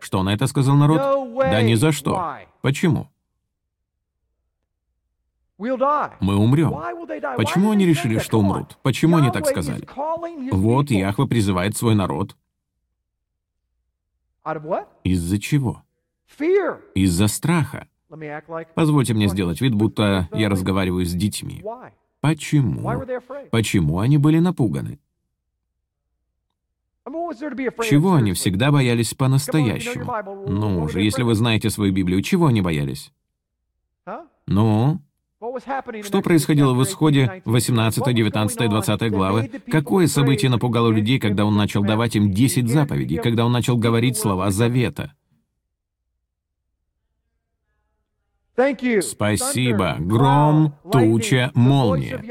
Что 0.00 0.22
на 0.22 0.34
это 0.34 0.46
сказал 0.46 0.76
народ? 0.76 0.98
Да 1.36 1.62
ни 1.62 1.74
за 1.74 1.92
что. 1.92 2.38
Почему? 2.60 3.08
Мы 5.58 6.36
умрем. 6.36 6.74
Почему 7.36 7.70
они 7.70 7.86
решили, 7.86 8.18
что 8.18 8.40
умрут? 8.40 8.78
Почему 8.82 9.16
они 9.16 9.30
так 9.30 9.46
сказали? 9.46 9.88
Вот 10.52 10.90
Яхва 10.90 11.26
призывает 11.26 11.76
свой 11.76 11.94
народ. 11.94 12.36
Из-за 15.04 15.38
чего? 15.38 15.82
Из-за 16.94 17.28
страха. 17.28 17.88
Позвольте 18.74 19.14
мне 19.14 19.28
сделать 19.28 19.60
вид, 19.60 19.74
будто 19.74 20.28
я 20.32 20.48
разговариваю 20.48 21.04
с 21.04 21.12
детьми. 21.12 21.62
Почему? 22.20 23.02
Почему 23.50 23.98
они 23.98 24.18
были 24.18 24.38
напуганы? 24.38 24.98
Чего 27.04 28.14
они 28.14 28.32
всегда 28.32 28.72
боялись 28.72 29.12
по-настоящему? 29.14 30.10
Ну 30.48 30.88
же, 30.88 31.02
если 31.02 31.22
вы 31.22 31.34
знаете 31.34 31.68
свою 31.70 31.92
Библию, 31.92 32.22
чего 32.22 32.46
они 32.46 32.62
боялись? 32.62 33.12
Ну? 34.46 35.00
Что 36.02 36.22
происходило 36.22 36.72
в 36.72 36.82
исходе 36.82 37.42
18, 37.44 38.14
19, 38.14 38.70
20 38.70 39.10
главы? 39.10 39.50
Какое 39.70 40.06
событие 40.06 40.50
напугало 40.50 40.90
людей, 40.90 41.18
когда 41.18 41.44
он 41.44 41.54
начал 41.56 41.82
давать 41.82 42.16
им 42.16 42.32
10 42.32 42.68
заповедей, 42.68 43.18
когда 43.18 43.44
он 43.44 43.52
начал 43.52 43.76
говорить 43.76 44.16
слова 44.16 44.50
завета? 44.50 45.12
Спасибо. 49.02 49.96
Гром, 49.98 50.74
туча, 50.90 51.50
молния. 51.54 52.22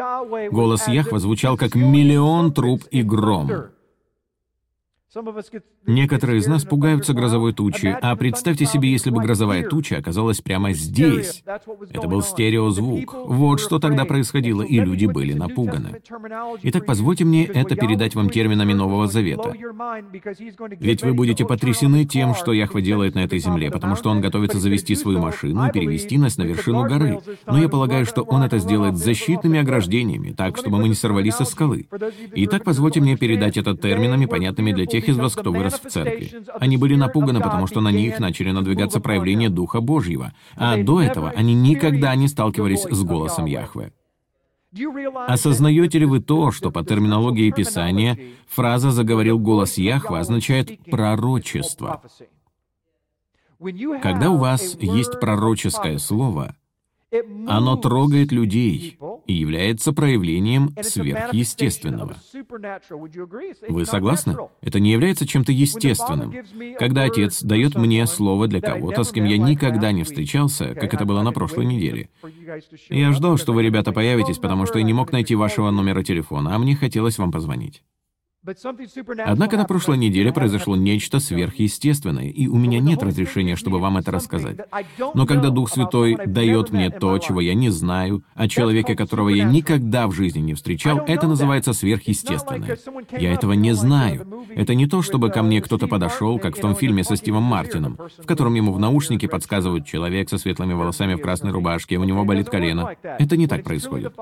Голос 0.52 0.88
Яхва 0.88 1.20
звучал 1.20 1.58
как 1.58 1.76
миллион 1.76 2.54
труб 2.54 2.84
и 2.92 3.04
гром. 3.04 3.52
Некоторые 5.86 6.40
из 6.40 6.48
нас 6.48 6.64
пугаются 6.64 7.14
грозовой 7.14 7.54
тучи, 7.54 7.96
а 8.02 8.16
представьте 8.16 8.66
себе, 8.66 8.92
если 8.92 9.12
бы 9.12 9.22
грозовая 9.22 9.68
туча 9.68 9.98
оказалась 9.98 10.42
прямо 10.42 10.74
здесь. 10.74 11.44
Это 11.92 12.08
был 12.08 12.24
стереозвук. 12.24 13.14
Вот 13.14 13.60
что 13.60 13.80
тогда 13.80 14.06
происходило, 14.06 14.64
и 14.64 14.80
люди 14.80 15.06
были 15.06 15.34
напуганы. 15.34 16.02
Итак, 16.64 16.86
позвольте 16.86 17.26
мне 17.26 17.46
это 17.46 17.76
передать 17.76 18.16
вам 18.16 18.30
терминами 18.30 18.74
Нового 18.74 19.08
Завета. 19.08 19.54
Ведь 20.80 21.04
вы 21.04 21.14
будете 21.14 21.46
потрясены 21.46 22.06
тем, 22.06 22.34
что 22.34 22.52
Яхва 22.52 22.82
делает 22.82 23.14
на 23.14 23.20
этой 23.20 23.40
земле, 23.40 23.70
потому 23.70 23.96
что 23.96 24.10
он 24.10 24.22
готовится 24.22 24.60
завести 24.60 24.96
свою 24.96 25.20
машину 25.20 25.68
и 25.68 25.72
перевести 25.72 26.18
нас 26.18 26.38
на 26.38 26.44
вершину 26.44 26.88
горы. 26.88 27.20
Но 27.46 27.60
я 27.60 27.70
полагаю, 27.70 28.06
что 28.06 28.24
он 28.24 28.42
это 28.42 28.58
сделает 28.58 28.98
с 28.98 29.04
защитными 29.04 29.60
ограждениями, 29.60 30.32
так, 30.32 30.58
чтобы 30.58 30.78
мы 30.80 30.88
не 30.88 30.96
сорвались 30.96 31.36
со 31.36 31.46
скалы. 31.46 31.88
Итак, 32.36 32.64
позвольте 32.64 33.00
мне 33.00 33.16
передать 33.16 33.58
это 33.58 33.78
терминами, 33.78 34.26
понятными 34.26 34.72
для 34.72 34.86
тех, 34.86 35.03
тех 35.04 35.10
из 35.10 35.18
вас, 35.18 35.36
кто 35.36 35.52
вырос 35.52 35.80
в 35.84 35.90
церкви. 35.90 36.32
Они 36.60 36.78
были 36.78 36.96
напуганы, 36.96 37.42
потому 37.42 37.68
что 37.68 37.82
на 37.82 37.92
них 37.92 38.20
начали 38.20 38.52
надвигаться 38.52 39.00
проявления 39.00 39.50
Духа 39.50 39.82
Божьего, 39.82 40.34
а 40.56 40.78
до 40.78 41.02
этого 41.02 41.30
они 41.30 41.54
никогда 41.54 42.16
не 42.16 42.28
сталкивались 42.28 42.84
с 42.84 43.04
голосом 43.04 43.46
Яхве. 43.46 43.94
Осознаете 45.28 46.00
ли 46.00 46.06
вы 46.06 46.20
то, 46.20 46.52
что 46.52 46.72
по 46.72 46.84
терминологии 46.84 47.52
Писания 47.52 48.18
фраза 48.48 48.92
«заговорил 48.92 49.38
голос 49.38 49.78
Яхва» 49.78 50.20
означает 50.20 50.84
«пророчество»? 50.86 52.02
Когда 54.02 54.32
у 54.32 54.38
вас 54.38 54.76
есть 54.82 55.20
пророческое 55.20 56.00
слово, 56.00 56.56
оно 57.48 57.76
трогает 57.78 58.32
людей 58.32 58.98
и 59.26 59.34
является 59.34 59.94
проявлением 59.94 60.72
сверхъестественного. 60.82 62.16
Вы 63.70 63.86
согласны? 63.86 64.36
Это 64.62 64.80
не 64.80 64.92
является 64.92 65.28
чем-то 65.28 65.52
естественным. 65.52 66.34
Когда 66.78 67.04
Отец 67.04 67.42
дает 67.42 67.76
мне 67.76 68.06
слово 68.06 68.48
для 68.48 68.62
кого-то, 68.62 69.04
с 69.04 69.12
кем 69.12 69.26
я 69.26 69.38
никогда 69.38 69.92
не 69.92 70.04
встречался, 70.04 70.74
как 70.76 70.94
это 70.94 71.06
было 71.06 71.22
на 71.22 71.32
прошлой 71.32 71.66
неделе, 71.66 72.10
я 72.90 73.12
ждал, 73.12 73.38
что 73.38 73.54
вы, 73.54 73.64
ребята, 73.64 73.92
появитесь, 73.92 74.38
потому 74.38 74.66
что 74.66 74.80
я 74.80 74.84
не 74.84 74.94
мог 74.94 75.12
найти 75.12 75.36
вашего 75.36 75.72
номера 75.72 76.04
телефона, 76.04 76.56
а 76.56 76.60
мне 76.60 76.76
хотелось 76.76 77.18
вам 77.18 77.32
позвонить. 77.32 77.84
Однако 78.46 79.58
на 79.58 79.64
прошлой 79.64 79.98
неделе 79.98 80.34
произошло 80.34 80.76
нечто 80.76 81.20
сверхъестественное, 81.20 82.30
и 82.30 82.48
у 82.48 82.58
меня 82.58 82.80
нет 82.80 83.02
разрешения, 83.02 83.56
чтобы 83.56 83.80
вам 83.80 83.98
это 83.98 84.12
рассказать. 84.12 84.58
Но 85.14 85.26
когда 85.26 85.50
Дух 85.50 85.70
Святой 85.70 86.18
дает 86.26 86.72
мне 86.72 86.90
то, 86.90 87.18
чего 87.20 87.40
я 87.40 87.54
не 87.54 87.70
знаю, 87.70 88.24
о 88.36 88.50
человеке, 88.50 88.96
которого 88.96 89.30
я 89.30 89.46
никогда 89.46 90.08
в 90.08 90.12
жизни 90.12 90.40
не 90.40 90.56
встречал, 90.56 91.00
это 91.00 91.28
называется 91.28 91.72
сверхъестественное. 91.74 92.78
Я 93.12 93.34
этого 93.34 93.54
не 93.54 93.74
знаю. 93.74 94.28
Это 94.50 94.76
не 94.76 94.88
то, 94.88 95.02
чтобы 95.02 95.30
ко 95.30 95.42
мне 95.42 95.62
кто-то 95.62 95.88
подошел, 95.88 96.38
как 96.38 96.58
в 96.58 96.60
том 96.60 96.76
фильме 96.76 97.04
со 97.04 97.16
Стивом 97.16 97.44
Мартином, 97.44 97.98
в 98.18 98.26
котором 98.26 98.56
ему 98.56 98.74
в 98.74 98.80
наушнике 98.80 99.30
подсказывают 99.30 99.86
человек 99.86 100.30
со 100.30 100.38
светлыми 100.38 100.74
волосами 100.74 101.16
в 101.16 101.22
красной 101.22 101.52
рубашке, 101.52 101.98
у 101.98 102.04
него 102.04 102.26
болит 102.26 102.50
колено. 102.50 102.96
Это 103.04 103.38
не 103.38 103.48
так 103.48 103.64
происходит. 103.64 104.14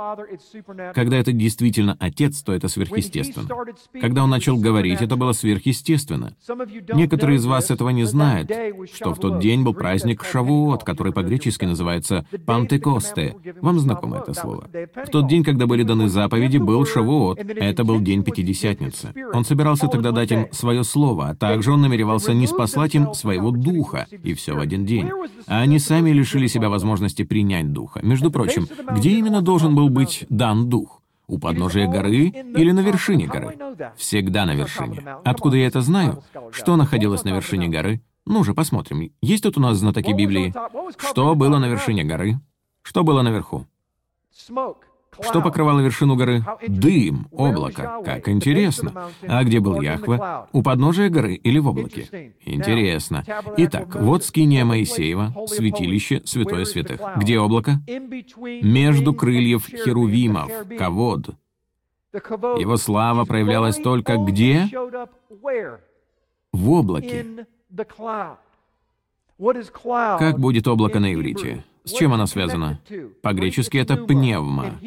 Когда 0.93 1.17
это 1.17 1.31
действительно 1.31 1.97
Отец, 1.99 2.41
то 2.43 2.53
это 2.53 2.67
сверхъестественно. 2.67 3.49
Когда 3.99 4.10
он 4.19 4.29
начал 4.29 4.57
говорить, 4.57 5.01
это 5.01 5.15
было 5.15 5.31
сверхъестественно. 5.33 6.35
Некоторые 6.93 7.37
из 7.37 7.45
вас 7.45 7.71
этого 7.71 7.89
не 7.89 8.03
знают, 8.03 8.51
что 8.93 9.13
в 9.13 9.19
тот 9.19 9.39
день 9.39 9.63
был 9.63 9.73
праздник 9.73 10.23
Шавуот, 10.23 10.83
который 10.83 11.13
по-гречески 11.13 11.65
называется 11.65 12.25
Пантекосте. 12.45 13.35
Вам 13.61 13.79
знакомо 13.79 14.17
это 14.17 14.33
слово? 14.33 14.69
В 15.05 15.09
тот 15.09 15.27
день, 15.27 15.43
когда 15.43 15.67
были 15.67 15.83
даны 15.83 16.09
заповеди, 16.09 16.57
был 16.57 16.85
Шавуот. 16.85 17.39
Это 17.39 17.83
был 17.83 17.99
день 17.99 18.23
Пятидесятницы. 18.23 19.13
Он 19.33 19.45
собирался 19.45 19.87
тогда 19.87 20.11
дать 20.11 20.31
им 20.31 20.47
свое 20.51 20.83
слово, 20.83 21.29
а 21.29 21.35
также 21.35 21.71
он 21.71 21.81
намеревался 21.81 22.33
не 22.33 22.47
спаслать 22.47 22.95
им 22.95 23.13
своего 23.13 23.51
духа, 23.51 24.07
и 24.23 24.33
все 24.33 24.53
в 24.53 24.59
один 24.59 24.85
день. 24.85 25.09
А 25.47 25.61
они 25.61 25.79
сами 25.79 26.11
лишили 26.11 26.47
себя 26.47 26.69
возможности 26.69 27.23
принять 27.23 27.71
духа. 27.71 27.99
Между 28.03 28.31
прочим, 28.31 28.67
где 28.95 29.11
именно 29.11 29.41
должен 29.41 29.75
был 29.75 29.89
быть 29.89 30.25
дан 30.29 30.69
дух? 30.69 31.00
У 31.31 31.39
подножия 31.39 31.87
горы 31.87 32.25
или 32.27 32.71
на 32.71 32.81
вершине 32.81 33.25
горы? 33.25 33.57
Всегда 33.95 34.45
на 34.45 34.53
вершине. 34.53 35.01
Откуда 35.23 35.55
я 35.55 35.67
это 35.67 35.79
знаю? 35.79 36.21
Что 36.51 36.75
находилось 36.75 37.23
на 37.23 37.29
вершине 37.29 37.69
горы? 37.69 38.01
Ну 38.25 38.43
же, 38.43 38.53
посмотрим. 38.53 39.13
Есть 39.21 39.43
тут 39.43 39.57
у 39.57 39.61
нас 39.61 39.77
знатоки 39.77 40.11
Библии. 40.11 40.53
Что 40.97 41.33
было 41.35 41.57
на 41.57 41.69
вершине 41.69 42.03
горы? 42.03 42.41
Что 42.81 43.03
было 43.05 43.21
наверху? 43.21 43.65
Что 45.19 45.41
покрывало 45.41 45.81
вершину 45.81 46.15
горы? 46.15 46.43
Дым, 46.67 47.27
облако. 47.31 48.01
Как 48.03 48.29
интересно. 48.29 49.09
А 49.27 49.43
где 49.43 49.59
был 49.59 49.81
Яхва? 49.81 50.47
У 50.53 50.63
подножия 50.63 51.09
горы 51.09 51.33
или 51.35 51.59
в 51.59 51.67
облаке? 51.67 52.33
Интересно. 52.45 53.23
Итак, 53.57 53.95
вот 53.95 54.23
скиния 54.23 54.63
Моисеева, 54.63 55.33
святилище 55.47 56.21
Святое 56.25 56.65
Святых. 56.65 57.01
Где 57.17 57.39
облако? 57.39 57.81
Между 58.61 59.13
крыльев 59.13 59.67
херувимов, 59.67 60.51
ковод. 60.77 61.31
Его 62.13 62.77
слава 62.77 63.25
проявлялась 63.25 63.77
только 63.77 64.17
где? 64.17 64.69
В 66.51 66.71
облаке. 66.71 67.47
Как 70.19 70.39
будет 70.39 70.67
облако 70.67 70.99
на 70.99 71.13
иврите? 71.13 71.63
С 71.83 71.93
чем 71.93 72.13
оно 72.13 72.27
связано? 72.27 72.79
По-гречески 73.21 73.77
это 73.77 73.97
пневма. 73.97 74.79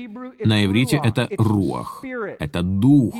На 0.44 0.64
иврите 0.64 1.00
это 1.02 1.28
руах. 1.38 2.04
Это 2.38 2.62
дух. 2.62 3.14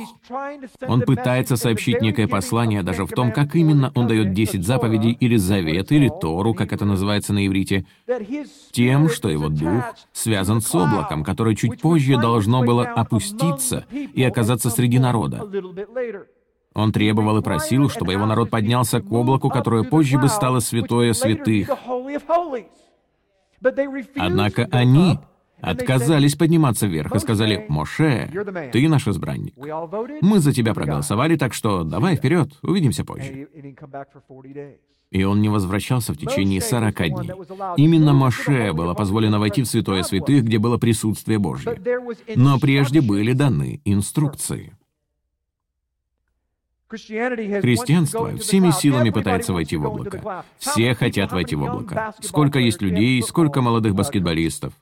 Он 0.87 1.01
пытается 1.01 1.57
сообщить 1.57 2.01
некое 2.01 2.27
послание 2.27 2.83
даже 2.83 3.05
в 3.05 3.09
том, 3.09 3.31
как 3.31 3.55
именно 3.55 3.91
он 3.95 4.07
дает 4.07 4.33
10 4.33 4.65
заповедей 4.65 5.11
или 5.11 5.35
завет, 5.35 5.91
или 5.91 6.09
Тору, 6.09 6.53
как 6.53 6.71
это 6.71 6.85
называется 6.85 7.33
на 7.33 7.45
иврите, 7.45 7.85
тем, 8.71 9.09
что 9.09 9.29
его 9.29 9.49
дух 9.49 9.83
связан 10.13 10.61
с 10.61 10.73
облаком, 10.73 11.23
которое 11.23 11.55
чуть 11.55 11.81
позже 11.81 12.17
должно 12.17 12.63
было 12.63 12.83
опуститься 12.83 13.85
и 13.91 14.23
оказаться 14.23 14.69
среди 14.69 14.99
народа. 14.99 15.49
Он 16.73 16.91
требовал 16.91 17.37
и 17.37 17.41
просил, 17.41 17.89
чтобы 17.89 18.11
его 18.11 18.25
народ 18.25 18.49
поднялся 18.49 19.01
к 19.01 19.11
облаку, 19.11 19.49
которое 19.49 19.83
позже 19.83 20.17
бы 20.17 20.27
стало 20.27 20.59
святое 20.59 21.13
святых. 21.13 21.69
Однако 24.15 24.67
они 24.71 25.19
отказались 25.61 26.35
подниматься 26.35 26.87
вверх 26.87 27.15
и 27.15 27.19
сказали, 27.19 27.65
«Моше, 27.69 28.29
ты 28.71 28.87
наш 28.87 29.07
избранник. 29.07 29.55
Мы 30.21 30.39
за 30.39 30.53
тебя 30.53 30.73
проголосовали, 30.73 31.35
так 31.35 31.53
что 31.53 31.83
давай 31.83 32.15
вперед, 32.15 32.51
увидимся 32.61 33.03
позже». 33.03 33.47
И 35.11 35.23
он 35.23 35.39
не 35.41 35.49
возвращался 35.49 36.13
в 36.13 36.17
течение 36.17 36.59
сорока 36.59 37.07
дней. 37.07 37.31
Именно 37.77 38.13
Моше 38.13 38.73
было 38.73 38.93
позволено 38.93 39.39
войти 39.39 39.61
в 39.61 39.67
Святое 39.67 40.03
Святых, 40.03 40.43
где 40.43 40.57
было 40.57 40.77
присутствие 40.77 41.39
Божье. 41.39 41.79
Но 42.35 42.59
прежде 42.59 43.01
были 43.01 43.33
даны 43.33 43.81
инструкции. 43.85 44.73
Христианство 46.95 48.37
всеми 48.37 48.71
силами 48.71 49.09
пытается 49.09 49.53
войти 49.53 49.77
в 49.77 49.85
облако. 49.85 50.43
Все 50.57 50.93
хотят 50.93 51.31
войти 51.31 51.55
в 51.55 51.63
облако. 51.63 52.13
Сколько 52.21 52.59
есть 52.59 52.81
людей, 52.81 53.21
сколько 53.21 53.61
молодых 53.61 53.95
баскетболистов. 53.95 54.73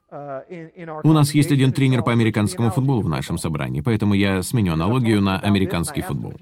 У 1.03 1.11
нас 1.11 1.33
есть 1.33 1.51
один 1.51 1.71
тренер 1.71 2.03
по 2.03 2.11
американскому 2.11 2.69
футболу 2.71 3.01
в 3.01 3.09
нашем 3.09 3.37
собрании, 3.37 3.81
поэтому 3.81 4.13
я 4.13 4.43
сменю 4.43 4.73
аналогию 4.73 5.21
на 5.21 5.39
американский 5.39 6.01
футбол. 6.01 6.33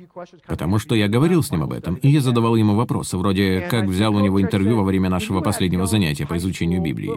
Потому 0.48 0.80
что 0.80 0.96
я 0.96 1.08
говорил 1.08 1.44
с 1.44 1.52
ним 1.52 1.64
об 1.64 1.74
этом, 1.74 1.96
и 1.96 2.10
я 2.10 2.22
задавал 2.22 2.56
ему 2.56 2.76
вопросы, 2.76 3.18
вроде 3.18 3.62
как 3.70 3.86
взял 3.86 4.16
у 4.16 4.20
него 4.20 4.42
интервью 4.42 4.78
во 4.78 4.84
время 4.84 5.10
нашего 5.10 5.42
последнего 5.42 5.86
занятия 5.86 6.26
по 6.26 6.38
изучению 6.38 6.82
Библии. 6.82 7.14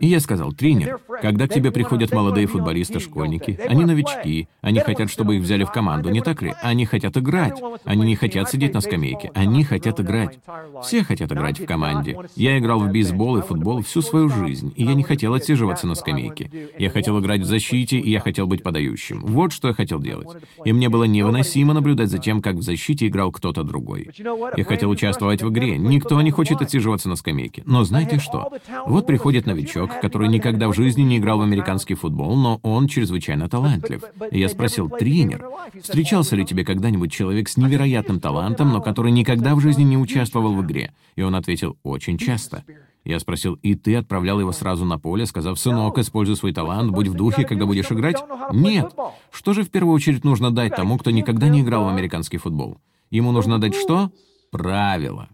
И 0.00 0.06
я 0.06 0.20
сказал, 0.20 0.52
тренер, 0.52 1.00
когда 1.22 1.46
к 1.46 1.54
тебе 1.54 1.70
приходят 1.70 2.12
молодые 2.12 2.46
футболисты, 2.46 3.00
школьники, 3.00 3.58
они 3.68 3.84
новички, 3.84 4.48
они 4.60 4.80
хотят, 4.80 5.10
чтобы 5.10 5.36
их 5.36 5.42
взяли 5.42 5.64
в 5.64 5.70
команду, 5.70 6.10
не 6.10 6.20
так 6.20 6.42
ли? 6.42 6.54
Они 6.62 6.86
хотят 6.86 7.16
играть. 7.16 7.60
Они 7.84 8.04
не 8.04 8.16
хотят 8.16 8.50
сидеть 8.50 8.74
на 8.74 8.80
скамейке, 8.80 9.30
они 9.34 9.64
хотят 9.64 10.00
играть. 10.00 10.38
Все 10.82 11.02
хотят 11.04 11.32
играть 11.32 11.58
в 11.60 11.66
команде. 11.66 12.18
Я 12.36 12.58
играл 12.58 12.80
в 12.80 12.90
бейсбол 12.90 13.38
и 13.38 13.42
футбол 13.42 13.82
всю 13.82 14.02
свою 14.02 14.28
жизнь, 14.28 14.72
и 14.76 14.84
я 14.84 14.94
не 14.94 15.02
хотел 15.02 15.34
отсиживаться 15.34 15.86
на 15.86 15.94
скамейке. 15.94 16.50
Я 16.78 16.90
хотел 16.90 17.20
играть 17.20 17.42
в 17.42 17.44
защите, 17.44 17.98
и 17.98 18.10
я 18.10 18.20
хотел 18.20 18.46
быть 18.46 18.62
подающим. 18.62 19.20
Вот 19.20 19.52
что 19.52 19.68
я 19.68 19.74
хотел 19.74 20.00
делать. 20.00 20.28
И 20.64 20.72
мне 20.72 20.88
было 20.88 21.04
невыносимо 21.04 21.74
наблюдать 21.74 22.10
за 22.10 22.18
тем, 22.18 22.42
как 22.42 22.56
в 22.56 22.62
защите 22.62 23.06
играл 23.06 23.32
кто-то 23.32 23.62
другой. 23.62 24.10
Я 24.56 24.64
хотел 24.64 24.90
участвовать 24.90 25.42
в 25.42 25.50
игре. 25.50 25.78
Никто 25.78 26.20
не 26.22 26.30
хочет 26.30 26.62
отсиживаться 26.62 27.08
на 27.08 27.16
скамейке. 27.16 27.62
Но 27.66 27.84
знаете 27.84 28.18
что? 28.18 28.52
Вот 28.86 29.06
приходит 29.06 29.46
новичок, 29.46 30.00
который 30.00 30.28
никогда 30.28 30.68
в 30.68 30.74
жизни 30.74 31.02
не 31.02 31.18
играл 31.18 31.38
в 31.38 31.42
американский 31.42 31.94
футбол, 31.94 32.36
но 32.36 32.60
он 32.62 32.88
чрезвычайно 32.88 33.48
талантлив. 33.48 34.02
И 34.30 34.38
я 34.38 34.48
спросил, 34.48 34.88
тренер, 34.88 35.46
встречался 35.80 36.36
ли 36.36 36.44
тебе 36.44 36.64
когда-нибудь 36.64 37.12
человек 37.12 37.48
с 37.48 37.56
невероятным 37.66 38.20
талантом, 38.20 38.72
но 38.72 38.80
который 38.80 39.12
никогда 39.12 39.54
в 39.54 39.60
жизни 39.60 39.82
не 39.82 39.96
участвовал 39.96 40.54
в 40.54 40.62
игре? 40.64 40.92
И 41.16 41.22
он 41.22 41.34
ответил, 41.34 41.76
очень 41.82 42.18
часто. 42.18 42.64
Я 43.04 43.20
спросил, 43.20 43.54
и 43.62 43.74
ты 43.74 43.96
отправлял 43.96 44.40
его 44.40 44.52
сразу 44.52 44.84
на 44.86 44.98
поле, 44.98 45.26
сказав, 45.26 45.58
сынок, 45.58 45.98
используй 45.98 46.36
свой 46.36 46.52
талант, 46.52 46.90
будь 46.90 47.08
в 47.08 47.14
духе, 47.14 47.44
когда 47.44 47.66
будешь 47.66 47.92
играть? 47.92 48.16
Нет. 48.52 48.94
Что 49.30 49.52
же 49.52 49.62
в 49.62 49.70
первую 49.70 49.94
очередь 49.94 50.24
нужно 50.24 50.50
дать 50.50 50.74
тому, 50.74 50.96
кто 50.96 51.10
никогда 51.10 51.48
не 51.48 51.60
играл 51.60 51.84
в 51.84 51.88
американский 51.88 52.38
футбол? 52.38 52.78
Ему 53.10 53.30
нужно 53.30 53.60
дать 53.60 53.74
что? 53.74 54.10
Правила. 54.50 55.28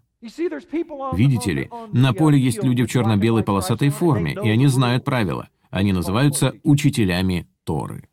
Видите 1.13 1.53
ли, 1.53 1.71
на 1.93 2.13
поле 2.13 2.39
есть 2.39 2.63
люди 2.63 2.83
в 2.85 2.91
черно-белой 2.91 3.43
полосатой 3.43 3.89
форме, 3.89 4.37
и 4.43 4.51
они 4.51 4.67
знают 4.67 5.05
правила. 5.05 5.49
Они 5.71 5.93
называются 5.93 6.55
учителями 6.65 7.47
Торы. 7.65 8.10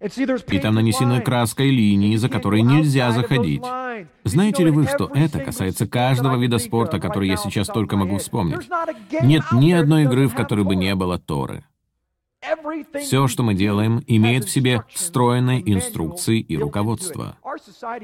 И 0.00 0.58
там 0.60 0.74
нанесены 0.74 1.20
краской 1.20 1.70
линии, 1.70 2.14
за 2.16 2.28
которые 2.28 2.62
нельзя 2.62 3.10
заходить. 3.10 3.62
Знаете 4.24 4.64
ли 4.64 4.70
вы, 4.70 4.86
что 4.86 5.10
это 5.12 5.40
касается 5.40 5.88
каждого 5.88 6.36
вида 6.36 6.58
спорта, 6.58 7.00
который 7.00 7.28
я 7.28 7.36
сейчас 7.36 7.66
только 7.66 7.96
могу 7.96 8.18
вспомнить? 8.18 8.68
Нет 9.22 9.42
ни 9.52 9.72
одной 9.72 10.04
игры, 10.04 10.28
в 10.28 10.34
которой 10.34 10.64
бы 10.64 10.76
не 10.76 10.94
было 10.94 11.18
Торы. 11.18 11.64
Все, 12.94 13.26
что 13.26 13.42
мы 13.42 13.54
делаем, 13.54 14.02
имеет 14.06 14.44
в 14.44 14.50
себе 14.50 14.84
встроенные 14.88 15.60
инструкции 15.72 16.38
и 16.38 16.56
руководство. 16.56 17.36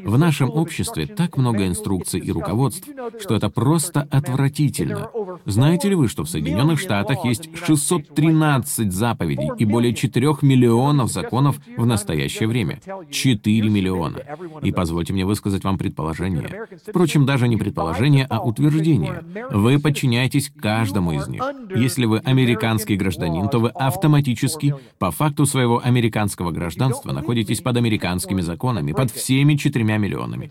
В 0.04 0.18
нашем 0.18 0.50
обществе 0.50 1.06
так 1.06 1.36
много 1.36 1.66
инструкций 1.66 2.20
и 2.20 2.30
руководств, 2.30 2.88
что 3.20 3.34
это 3.34 3.50
просто 3.50 4.06
отвратительно. 4.10 5.10
Знаете 5.44 5.88
ли 5.88 5.94
вы, 5.94 6.08
что 6.08 6.24
в 6.24 6.28
Соединенных 6.28 6.78
Штатах 6.78 7.24
есть 7.24 7.48
613 7.54 8.92
заповедей 8.92 9.50
и 9.58 9.64
более 9.64 9.94
4 9.94 10.24
миллионов 10.42 11.10
законов 11.10 11.60
в 11.76 11.86
настоящее 11.86 12.48
время? 12.48 12.80
4 13.10 13.68
миллиона. 13.68 14.18
И 14.62 14.72
позвольте 14.72 15.12
мне 15.12 15.24
высказать 15.24 15.64
вам 15.64 15.78
предположение. 15.78 16.66
Впрочем, 16.86 17.26
даже 17.26 17.48
не 17.48 17.56
предположение, 17.56 18.26
а 18.28 18.40
утверждение. 18.40 19.22
Вы 19.50 19.78
подчиняетесь 19.78 20.50
каждому 20.50 21.12
из 21.12 21.28
них. 21.28 21.42
Если 21.74 22.06
вы 22.06 22.18
американский 22.18 22.96
гражданин, 22.96 23.48
то 23.48 23.58
вы 23.58 23.68
автоматически, 23.70 24.74
по 24.98 25.10
факту 25.10 25.46
своего 25.46 25.80
американского 25.84 26.50
гражданства, 26.50 27.12
находитесь 27.12 27.60
под 27.60 27.76
американскими 27.76 28.40
законами, 28.40 28.92
под 28.92 29.10
всеми 29.10 29.43
четырьмя 29.52 29.98
миллионами. 29.98 30.50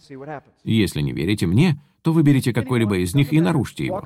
Если 0.63 1.01
не 1.01 1.11
верите 1.11 1.47
мне, 1.47 1.79
то 2.03 2.11
выберите 2.11 2.53
какой-либо 2.53 2.97
из 2.97 3.15
них 3.15 3.33
и 3.33 3.41
нарушьте 3.41 3.85
его. 3.85 4.03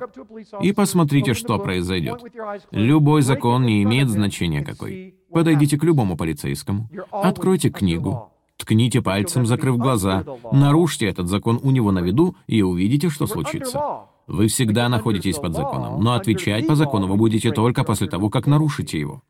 И 0.62 0.72
посмотрите, 0.72 1.34
что 1.34 1.58
произойдет. 1.58 2.22
Любой 2.70 3.22
закон 3.22 3.66
не 3.66 3.82
имеет 3.82 4.08
значения 4.08 4.64
какой. 4.64 5.14
Подойдите 5.30 5.78
к 5.78 5.84
любому 5.84 6.16
полицейскому, 6.16 6.88
откройте 7.10 7.70
книгу, 7.70 8.30
ткните 8.56 9.02
пальцем, 9.02 9.46
закрыв 9.46 9.76
глаза, 9.76 10.24
нарушьте 10.52 11.06
этот 11.06 11.28
закон 11.28 11.60
у 11.62 11.70
него 11.70 11.92
на 11.92 11.98
виду 11.98 12.36
и 12.46 12.62
увидите, 12.62 13.10
что 13.10 13.26
случится. 13.26 14.06
Вы 14.26 14.48
всегда 14.48 14.88
находитесь 14.88 15.36
под 15.36 15.54
законом, 15.54 16.02
но 16.02 16.12
отвечать 16.14 16.66
по 16.66 16.76
закону 16.76 17.06
вы 17.06 17.16
будете 17.16 17.50
только 17.50 17.82
после 17.82 18.08
того, 18.08 18.30
как 18.30 18.46
нарушите 18.46 19.00
его. 19.00 19.22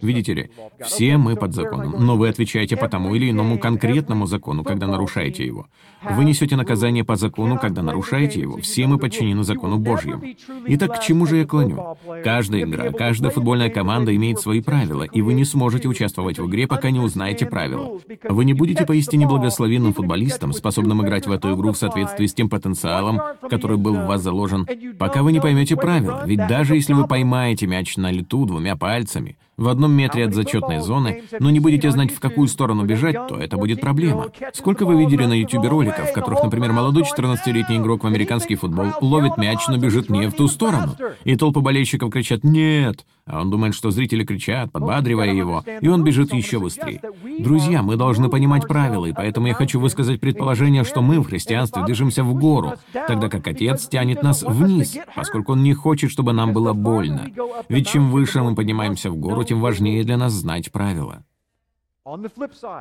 Видите 0.00 0.34
ли, 0.34 0.50
все 0.80 1.16
мы 1.16 1.36
под 1.36 1.54
законом, 1.54 1.94
но 1.98 2.16
вы 2.16 2.28
отвечаете 2.28 2.76
по 2.76 2.88
тому 2.88 3.14
или 3.14 3.30
иному 3.30 3.58
конкретному 3.58 4.26
закону, 4.26 4.64
когда 4.64 4.86
нарушаете 4.86 5.44
его. 5.44 5.66
Вы 6.02 6.24
несете 6.24 6.56
наказание 6.56 7.04
по 7.04 7.16
закону, 7.16 7.58
когда 7.58 7.82
нарушаете 7.82 8.40
его. 8.40 8.58
Все 8.58 8.86
мы 8.86 8.98
подчинены 8.98 9.42
закону 9.44 9.78
Божьему. 9.78 10.22
Итак, 10.66 10.98
к 10.98 11.02
чему 11.02 11.26
же 11.26 11.38
я 11.38 11.46
клоню? 11.46 11.96
Каждая 12.22 12.62
игра, 12.62 12.92
каждая 12.92 13.30
футбольная 13.30 13.70
команда 13.70 14.14
имеет 14.14 14.38
свои 14.38 14.60
правила, 14.60 15.04
и 15.04 15.22
вы 15.22 15.34
не 15.34 15.44
сможете 15.44 15.88
участвовать 15.88 16.38
в 16.38 16.46
игре, 16.48 16.66
пока 16.66 16.90
не 16.90 17.00
узнаете 17.00 17.46
правила. 17.46 17.98
Вы 18.28 18.44
не 18.44 18.54
будете 18.54 18.84
поистине 18.84 19.26
благословенным 19.26 19.94
футболистом, 19.94 20.52
способным 20.52 21.02
играть 21.04 21.26
в 21.26 21.32
эту 21.32 21.54
игру 21.54 21.72
в 21.72 21.78
соответствии 21.78 22.26
с 22.26 22.34
тем 22.34 22.48
потенциалом, 22.48 23.20
который 23.48 23.76
был 23.76 23.94
в 23.94 24.06
вас 24.06 24.22
заложен, 24.22 24.66
пока 24.98 25.22
вы 25.22 25.32
не 25.32 25.40
поймете 25.40 25.76
правила. 25.76 26.22
Ведь 26.26 26.46
даже 26.46 26.74
если 26.74 26.92
вы 26.92 27.06
поймаете 27.06 27.66
мяч 27.66 27.96
на 27.96 28.10
лету 28.10 28.44
двумя 28.44 28.76
пальцами, 28.76 29.36
в 29.56 29.68
одном 29.68 29.92
метре 29.92 30.26
от 30.26 30.34
зачетной 30.34 30.80
зоны, 30.80 31.24
но 31.38 31.50
не 31.50 31.60
будете 31.60 31.90
знать, 31.90 32.12
в 32.12 32.20
какую 32.20 32.48
сторону 32.48 32.84
бежать, 32.84 33.26
то 33.28 33.36
это 33.36 33.56
будет 33.56 33.80
проблема. 33.80 34.28
Сколько 34.52 34.84
вы 34.86 34.96
видели 34.98 35.24
на 35.24 35.34
YouTube 35.34 35.66
роликов, 35.66 36.10
в 36.10 36.12
которых, 36.12 36.42
например, 36.42 36.72
молодой 36.72 37.04
14-летний 37.04 37.76
игрок 37.76 38.04
в 38.04 38.06
американский 38.06 38.56
футбол 38.56 38.86
ловит 39.00 39.36
мяч, 39.36 39.66
но 39.68 39.76
бежит 39.76 40.10
не 40.10 40.26
в 40.28 40.32
ту 40.32 40.48
сторону, 40.48 40.96
и 41.24 41.36
толпы 41.36 41.60
болельщиков 41.60 42.10
кричат 42.10 42.44
«нет», 42.44 43.04
а 43.26 43.40
он 43.40 43.50
думает, 43.50 43.74
что 43.74 43.90
зрители 43.90 44.22
кричат, 44.24 44.70
подбадривая 44.70 45.32
его, 45.32 45.64
и 45.80 45.88
он 45.88 46.04
бежит 46.04 46.34
еще 46.34 46.58
быстрее. 46.58 47.00
Друзья, 47.38 47.82
мы 47.82 47.96
должны 47.96 48.28
понимать 48.28 48.68
правила, 48.68 49.06
и 49.06 49.12
поэтому 49.12 49.46
я 49.46 49.54
хочу 49.54 49.80
высказать 49.80 50.20
предположение, 50.20 50.84
что 50.84 51.00
мы 51.00 51.20
в 51.20 51.26
христианстве 51.28 51.84
движемся 51.84 52.22
в 52.22 52.34
гору, 52.34 52.74
тогда 52.92 53.28
как 53.28 53.46
Отец 53.46 53.88
тянет 53.88 54.22
нас 54.22 54.42
вниз, 54.42 54.98
поскольку 55.14 55.52
Он 55.52 55.62
не 55.62 55.72
хочет, 55.72 56.10
чтобы 56.10 56.32
нам 56.32 56.52
было 56.52 56.74
больно. 56.74 57.30
Ведь 57.68 57.88
чем 57.88 58.10
выше 58.10 58.42
мы 58.42 58.54
поднимаемся 58.54 59.10
в 59.10 59.16
гору, 59.16 59.43
тем 59.44 59.60
важнее 59.60 60.04
для 60.04 60.16
нас 60.16 60.32
знать 60.32 60.72
правила. 60.72 61.24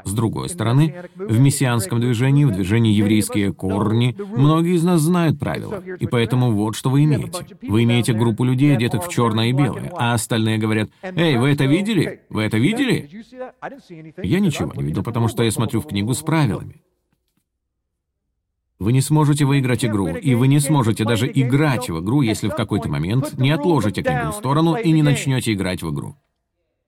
С 0.03 0.11
другой 0.13 0.49
стороны, 0.49 1.09
в 1.15 1.39
мессианском 1.39 2.01
движении, 2.01 2.43
в 2.43 2.51
движении 2.51 2.91
еврейские 2.91 3.53
корни, 3.53 4.17
многие 4.19 4.75
из 4.75 4.83
нас 4.83 4.99
знают 4.99 5.39
правила, 5.39 5.81
и 5.97 6.05
поэтому 6.07 6.51
вот 6.51 6.75
что 6.75 6.89
вы 6.89 7.05
имеете. 7.05 7.57
Вы 7.61 7.83
имеете 7.83 8.11
группу 8.11 8.43
людей, 8.43 8.75
одетых 8.75 9.05
в 9.05 9.09
черное 9.09 9.47
и 9.47 9.53
белое, 9.53 9.93
а 9.95 10.13
остальные 10.13 10.57
говорят, 10.57 10.89
«Эй, 11.01 11.37
вы 11.37 11.51
это 11.51 11.63
видели? 11.63 12.23
Вы 12.29 12.43
это 12.43 12.57
видели?» 12.57 13.09
Я 14.21 14.41
ничего 14.41 14.73
не 14.75 14.83
видел, 14.83 15.03
потому 15.03 15.29
что 15.29 15.43
я 15.43 15.51
смотрю 15.51 15.79
в 15.79 15.87
книгу 15.87 16.13
с 16.13 16.21
правилами. 16.21 16.81
Вы 18.79 18.91
не 18.91 18.99
сможете 18.99 19.45
выиграть 19.45 19.85
игру, 19.85 20.09
и 20.09 20.35
вы 20.35 20.49
не 20.49 20.59
сможете 20.59 21.05
даже 21.05 21.31
играть 21.33 21.89
в 21.89 22.03
игру, 22.03 22.21
если 22.21 22.49
в 22.49 22.55
какой-то 22.55 22.89
момент 22.89 23.37
не 23.37 23.51
отложите 23.51 24.03
книгу 24.03 24.31
в 24.31 24.35
сторону 24.35 24.75
и 24.75 24.91
не 24.91 25.01
начнете 25.01 25.53
играть 25.53 25.81
в 25.81 25.93
игру. 25.93 26.17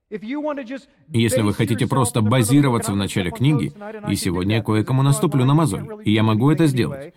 Если 0.09 1.41
вы 1.41 1.53
хотите 1.53 1.87
просто 1.87 2.21
базироваться 2.21 2.91
в 2.91 2.95
начале 2.95 3.31
книги, 3.31 3.73
и 4.09 4.15
сегодня 4.15 4.57
я 4.57 4.63
кое-кому 4.63 5.01
наступлю 5.01 5.45
на 5.45 5.55
мозоль, 5.55 5.87
и 6.03 6.11
я 6.11 6.21
могу 6.21 6.51
это 6.51 6.67
сделать. 6.67 7.13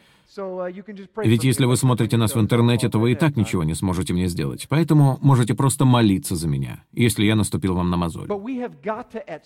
Ведь 1.16 1.44
если 1.44 1.64
вы 1.64 1.76
смотрите 1.76 2.16
нас 2.16 2.34
в 2.34 2.40
интернете, 2.40 2.88
то 2.88 2.98
вы 2.98 3.12
и 3.12 3.14
так 3.14 3.36
ничего 3.36 3.64
не 3.64 3.74
сможете 3.74 4.12
мне 4.12 4.28
сделать. 4.28 4.66
Поэтому 4.68 5.18
можете 5.20 5.54
просто 5.54 5.84
молиться 5.84 6.36
за 6.36 6.48
меня, 6.48 6.84
если 6.92 7.24
я 7.24 7.34
наступил 7.34 7.74
вам 7.74 7.90
на 7.90 7.96
мозоль. 7.96 8.28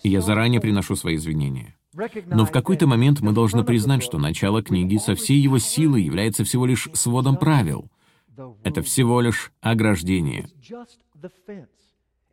Я 0.03 0.21
заранее 0.21 0.61
приношу 0.61 0.95
свои 0.95 1.15
извинения. 1.15 1.75
Но 2.27 2.45
в 2.45 2.51
какой-то 2.51 2.87
момент 2.87 3.21
мы 3.21 3.33
должны 3.33 3.63
признать, 3.63 4.03
что 4.03 4.17
начало 4.17 4.63
книги 4.63 4.97
со 4.97 5.15
всей 5.15 5.39
его 5.39 5.57
силой 5.57 6.03
является 6.03 6.43
всего 6.43 6.65
лишь 6.65 6.89
сводом 6.93 7.37
правил. 7.37 7.89
Это 8.63 8.81
всего 8.81 9.21
лишь 9.21 9.51
ограждение. 9.61 10.49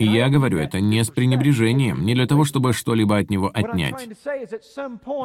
И 0.01 0.07
я 0.07 0.31
говорю 0.31 0.59
это 0.59 0.81
не 0.81 1.05
с 1.05 1.11
пренебрежением, 1.11 2.07
не 2.07 2.15
для 2.15 2.27
того, 2.27 2.45
чтобы 2.47 2.73
что-либо 2.73 3.19
от 3.19 3.29
него 3.29 3.51
отнять. 3.53 4.09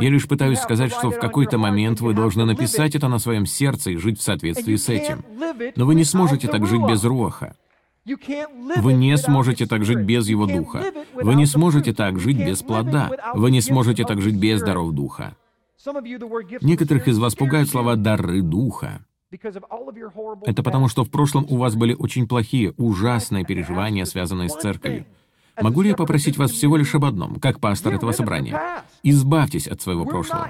Я 0.02 0.10
лишь 0.10 0.28
пытаюсь 0.28 0.60
сказать, 0.60 0.92
что 0.92 1.12
в 1.12 1.18
какой-то 1.18 1.58
момент 1.58 2.02
вы 2.02 2.14
должны 2.14 2.44
написать 2.44 2.94
это 2.94 3.08
на 3.08 3.18
своем 3.18 3.46
сердце 3.46 3.92
и 3.92 3.96
жить 3.96 4.20
в 4.20 4.22
соответствии 4.22 4.76
с 4.76 4.90
этим. 4.90 5.24
Но 5.78 5.86
вы 5.86 5.96
не 5.96 6.04
сможете 6.04 6.50
так 6.50 6.68
жить 6.68 6.82
без 6.86 7.06
Руаха. 7.06 7.56
Вы 8.06 8.94
не 8.94 9.18
сможете 9.18 9.66
так 9.66 9.86
жить 9.86 10.00
без 10.00 10.28
его 10.28 10.46
духа. 10.46 10.84
Вы 11.14 11.36
не 11.36 11.46
сможете 11.46 11.94
так 11.94 12.20
жить 12.20 12.38
без 12.38 12.62
плода. 12.62 13.12
Вы 13.34 13.52
не 13.52 13.62
сможете 13.62 14.04
так 14.04 14.22
жить 14.22 14.36
без 14.36 14.62
даров 14.62 14.92
духа. 14.92 15.38
Некоторых 16.62 17.08
из 17.08 17.18
вас 17.18 17.34
пугают 17.36 17.70
слова 17.70 17.96
«дары 17.96 18.42
духа». 18.42 19.06
Это 20.46 20.64
потому, 20.64 20.88
что 20.88 21.04
в 21.04 21.10
прошлом 21.10 21.46
у 21.50 21.58
вас 21.58 21.76
были 21.76 21.94
очень 21.94 22.28
плохие, 22.28 22.74
ужасные 22.78 23.46
переживания, 23.46 24.06
связанные 24.06 24.50
с 24.50 24.56
церковью. 24.56 25.06
Могу 25.62 25.82
ли 25.82 25.90
я 25.90 25.96
попросить 25.96 26.38
вас 26.38 26.52
всего 26.52 26.76
лишь 26.76 26.94
об 26.96 27.06
одном, 27.06 27.36
как 27.40 27.60
пастор 27.60 27.94
этого 27.94 28.12
собрания? 28.12 28.84
Избавьтесь 29.04 29.68
от 29.68 29.82
своего 29.82 30.06
прошлого. 30.06 30.50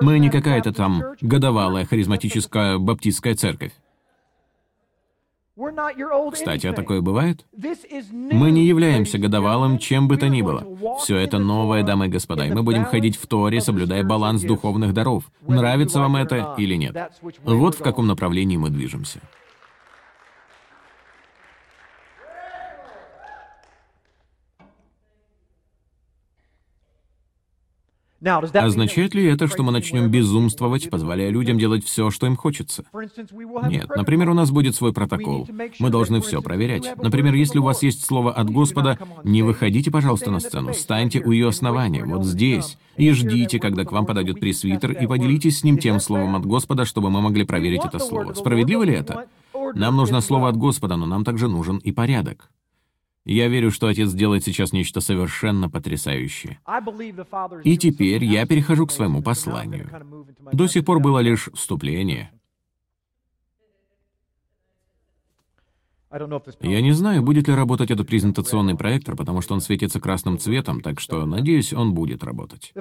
Мы 0.00 0.18
не 0.18 0.30
какая-то 0.30 0.72
там 0.72 1.02
годовалая 1.20 1.84
харизматическая 1.84 2.78
баптистская 2.78 3.34
церковь. 3.34 3.72
Кстати, 6.32 6.66
а 6.66 6.72
такое 6.72 7.00
бывает? 7.00 7.44
Мы 8.10 8.50
не 8.50 8.64
являемся 8.64 9.18
годовалым, 9.18 9.78
чем 9.78 10.08
бы 10.08 10.16
то 10.16 10.28
ни 10.28 10.42
было. 10.42 10.66
Все 10.98 11.16
это 11.16 11.38
новое, 11.38 11.82
дамы 11.82 12.06
и 12.06 12.08
господа, 12.08 12.46
и 12.46 12.52
мы 12.52 12.62
будем 12.62 12.84
ходить 12.84 13.16
в 13.16 13.26
Торе, 13.26 13.60
соблюдая 13.60 14.02
баланс 14.04 14.42
духовных 14.42 14.94
даров. 14.94 15.24
Нравится 15.46 16.00
вам 16.00 16.16
это 16.16 16.54
или 16.56 16.74
нет? 16.74 16.96
Вот 17.44 17.74
в 17.74 17.82
каком 17.82 18.06
направлении 18.06 18.56
мы 18.56 18.70
движемся. 18.70 19.20
Означает 28.22 29.14
ли 29.14 29.24
это, 29.24 29.48
что 29.48 29.62
мы 29.62 29.72
начнем 29.72 30.10
безумствовать, 30.10 30.90
позволяя 30.90 31.30
людям 31.30 31.58
делать 31.58 31.84
все, 31.84 32.10
что 32.10 32.26
им 32.26 32.36
хочется? 32.36 32.84
Нет. 33.66 33.88
Например, 33.94 34.30
у 34.30 34.34
нас 34.34 34.50
будет 34.50 34.74
свой 34.74 34.92
протокол. 34.92 35.48
Мы 35.78 35.90
должны 35.90 36.20
все 36.20 36.42
проверять. 36.42 36.96
Например, 37.02 37.34
если 37.34 37.58
у 37.58 37.62
вас 37.62 37.82
есть 37.82 38.04
слово 38.04 38.32
от 38.32 38.50
Господа, 38.50 38.98
не 39.24 39.42
выходите, 39.42 39.90
пожалуйста, 39.90 40.30
на 40.30 40.40
сцену. 40.40 40.74
Станьте 40.74 41.20
у 41.20 41.30
ее 41.30 41.48
основания, 41.48 42.04
вот 42.04 42.24
здесь, 42.24 42.76
и 42.96 43.10
ждите, 43.12 43.58
когда 43.58 43.84
к 43.84 43.92
вам 43.92 44.04
подойдет 44.06 44.40
пресвитер, 44.40 44.92
и 44.92 45.06
поделитесь 45.06 45.60
с 45.60 45.64
ним 45.64 45.78
тем 45.78 46.00
словом 46.00 46.36
от 46.36 46.44
Господа, 46.44 46.84
чтобы 46.84 47.10
мы 47.10 47.20
могли 47.22 47.44
проверить 47.44 47.84
это 47.84 47.98
слово. 47.98 48.34
Справедливо 48.34 48.82
ли 48.82 48.94
это? 48.94 49.26
Нам 49.74 49.96
нужно 49.96 50.20
слово 50.20 50.48
от 50.48 50.56
Господа, 50.56 50.96
но 50.96 51.06
нам 51.06 51.24
также 51.24 51.48
нужен 51.48 51.78
и 51.78 51.92
порядок. 51.92 52.50
Я 53.30 53.46
верю, 53.46 53.70
что 53.70 53.86
Отец 53.86 54.12
делает 54.12 54.42
сейчас 54.42 54.72
нечто 54.72 55.00
совершенно 55.00 55.70
потрясающее. 55.70 56.58
И 57.62 57.78
теперь 57.78 58.24
я 58.24 58.44
перехожу 58.44 58.88
к 58.88 58.90
своему 58.90 59.22
посланию. 59.22 59.88
До 60.52 60.66
сих 60.66 60.84
пор 60.84 60.98
было 60.98 61.20
лишь 61.20 61.48
вступление. 61.54 62.32
Я 66.60 66.80
не 66.80 66.90
знаю, 66.90 67.22
будет 67.22 67.46
ли 67.46 67.54
работать 67.54 67.92
этот 67.92 68.08
презентационный 68.08 68.74
проектор, 68.74 69.14
потому 69.14 69.40
что 69.42 69.54
он 69.54 69.60
светится 69.60 70.00
красным 70.00 70.38
цветом, 70.38 70.80
так 70.80 70.98
что, 70.98 71.24
надеюсь, 71.24 71.72
он 71.72 71.94
будет 71.94 72.24
работать. 72.24 72.72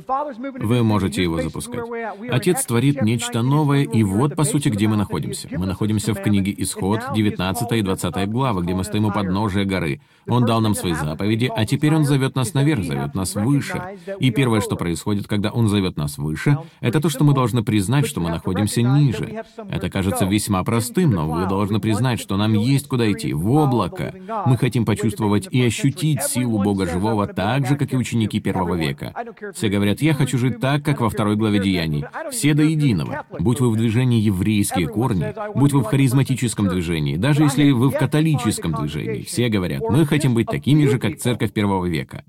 Вы 0.59 0.81
можете 0.81 1.21
его 1.21 1.39
запускать. 1.39 1.83
Отец 2.31 2.65
творит 2.65 3.03
нечто 3.03 3.43
новое, 3.43 3.83
и 3.83 4.01
вот, 4.01 4.35
по 4.35 4.45
сути, 4.45 4.69
где 4.69 4.87
мы 4.87 4.95
находимся. 4.95 5.47
Мы 5.51 5.67
находимся 5.67 6.15
в 6.15 6.21
книге 6.21 6.55
«Исход», 6.57 7.01
19 7.13 7.71
и 7.73 7.81
20 7.83 8.29
глава, 8.29 8.61
где 8.61 8.73
мы 8.73 8.83
стоим 8.83 9.05
у 9.05 9.11
подножия 9.11 9.63
горы. 9.63 10.01
Он 10.27 10.45
дал 10.45 10.59
нам 10.59 10.73
свои 10.73 10.93
заповеди, 10.93 11.51
а 11.55 11.67
теперь 11.67 11.93
он 11.93 12.05
зовет 12.05 12.35
нас 12.35 12.55
наверх, 12.55 12.83
зовет 12.83 13.13
нас 13.13 13.35
выше. 13.35 13.79
И 14.19 14.31
первое, 14.31 14.61
что 14.61 14.75
происходит, 14.75 15.27
когда 15.27 15.51
он 15.51 15.67
зовет 15.67 15.97
нас 15.97 16.17
выше, 16.17 16.57
это 16.79 16.99
то, 16.99 17.09
что 17.09 17.23
мы 17.23 17.35
должны 17.35 17.63
признать, 17.63 18.07
что 18.07 18.21
мы 18.21 18.31
находимся 18.31 18.81
ниже. 18.81 19.43
Это 19.69 19.91
кажется 19.91 20.25
весьма 20.25 20.63
простым, 20.63 21.11
но 21.11 21.29
вы 21.29 21.47
должны 21.47 21.79
признать, 21.79 22.19
что 22.19 22.35
нам 22.35 22.53
есть 22.53 22.87
куда 22.87 23.11
идти 23.11 23.18
войти 23.19 23.34
в 23.34 23.51
облако. 23.51 24.13
Мы 24.45 24.58
хотим 24.58 24.86
почувствовать 24.86 25.47
и 25.51 25.63
ощутить 25.63 26.23
силу 26.23 26.62
Бога 26.62 26.86
Живого 26.86 27.27
так 27.27 27.67
же, 27.67 27.75
как 27.75 27.93
и 27.93 27.97
ученики 27.97 28.39
первого 28.39 28.75
века. 28.75 29.13
Все 29.53 29.69
говорят, 29.69 30.01
я 30.01 30.13
хочу 30.13 30.38
жить 30.38 30.60
так, 30.60 30.84
как 30.84 31.01
во 31.01 31.10
второй 31.10 31.36
главе 31.36 31.60
Деяний. 31.60 32.05
Все 32.32 32.53
до 32.53 32.63
единого. 32.63 33.25
Будь 33.39 33.60
вы 33.60 33.69
в 33.71 33.77
движении 33.77 34.21
еврейские 34.21 34.88
корни, 34.88 35.34
будь 35.55 35.73
вы 35.73 35.82
в 35.82 35.86
харизматическом 35.86 36.67
движении, 36.67 37.17
даже 37.17 37.43
если 37.43 37.71
вы 37.71 37.89
в 37.89 37.97
католическом 37.97 38.73
движении, 38.73 39.23
все 39.23 39.49
говорят, 39.49 39.82
мы 39.89 40.05
хотим 40.05 40.34
быть 40.34 40.47
такими 40.47 40.86
же, 40.86 40.99
как 40.99 41.17
церковь 41.17 41.51
первого 41.51 41.86
века. 41.86 42.23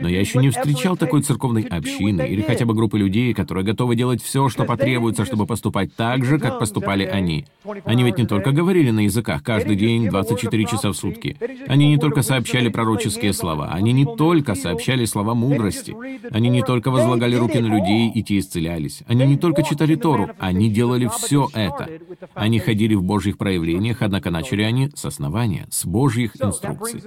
Но 0.00 0.08
я 0.08 0.20
еще 0.20 0.38
не 0.38 0.50
встречал 0.50 0.96
такой 0.96 1.22
церковной 1.22 1.62
общины 1.62 2.22
или 2.28 2.42
хотя 2.42 2.64
бы 2.64 2.74
группы 2.74 2.98
людей, 2.98 3.34
которые 3.34 3.64
готовы 3.64 3.96
делать 3.96 4.22
все, 4.22 4.48
что 4.48 4.64
потребуется, 4.64 5.24
чтобы 5.24 5.46
поступать 5.46 5.94
так 5.94 6.24
же, 6.24 6.38
как 6.38 6.58
поступали 6.58 7.04
они. 7.04 7.46
Они 7.84 8.04
ведь 8.04 8.18
не 8.18 8.26
только 8.26 8.52
говорили 8.52 8.90
на 8.90 9.00
языках 9.00 9.42
каждый 9.42 9.76
день, 9.76 10.08
20 10.08 10.27
24 10.28 10.64
часа 10.66 10.90
в 10.90 10.94
сутки. 10.94 11.36
Они 11.66 11.88
не 11.88 11.98
только 11.98 12.22
сообщали 12.22 12.68
пророческие 12.68 13.32
слова, 13.32 13.70
они 13.72 13.92
не 13.92 14.04
только 14.04 14.54
сообщали 14.54 15.04
слова 15.04 15.34
мудрости, 15.34 15.94
они 16.30 16.48
не 16.48 16.62
только 16.62 16.90
возлагали 16.90 17.36
руки 17.36 17.58
на 17.58 17.66
людей, 17.66 18.10
и 18.10 18.22
те 18.22 18.38
исцелялись, 18.38 19.02
они 19.06 19.26
не 19.26 19.36
только 19.36 19.62
читали 19.62 19.94
Тору, 19.94 20.30
они 20.38 20.70
делали 20.70 21.08
все 21.18 21.48
это. 21.54 21.88
Они 22.34 22.58
ходили 22.58 22.94
в 22.94 23.02
Божьих 23.02 23.38
проявлениях, 23.38 24.02
однако 24.02 24.30
начали 24.30 24.62
они 24.62 24.90
с 24.94 25.04
основания, 25.04 25.66
с 25.70 25.84
Божьих 25.86 26.40
инструкций. 26.40 27.02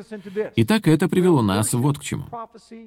Итак, 0.55 0.87
это 0.87 1.07
привело 1.07 1.41
нас 1.41 1.73
вот 1.73 1.99
к 1.99 2.03
чему. 2.03 2.25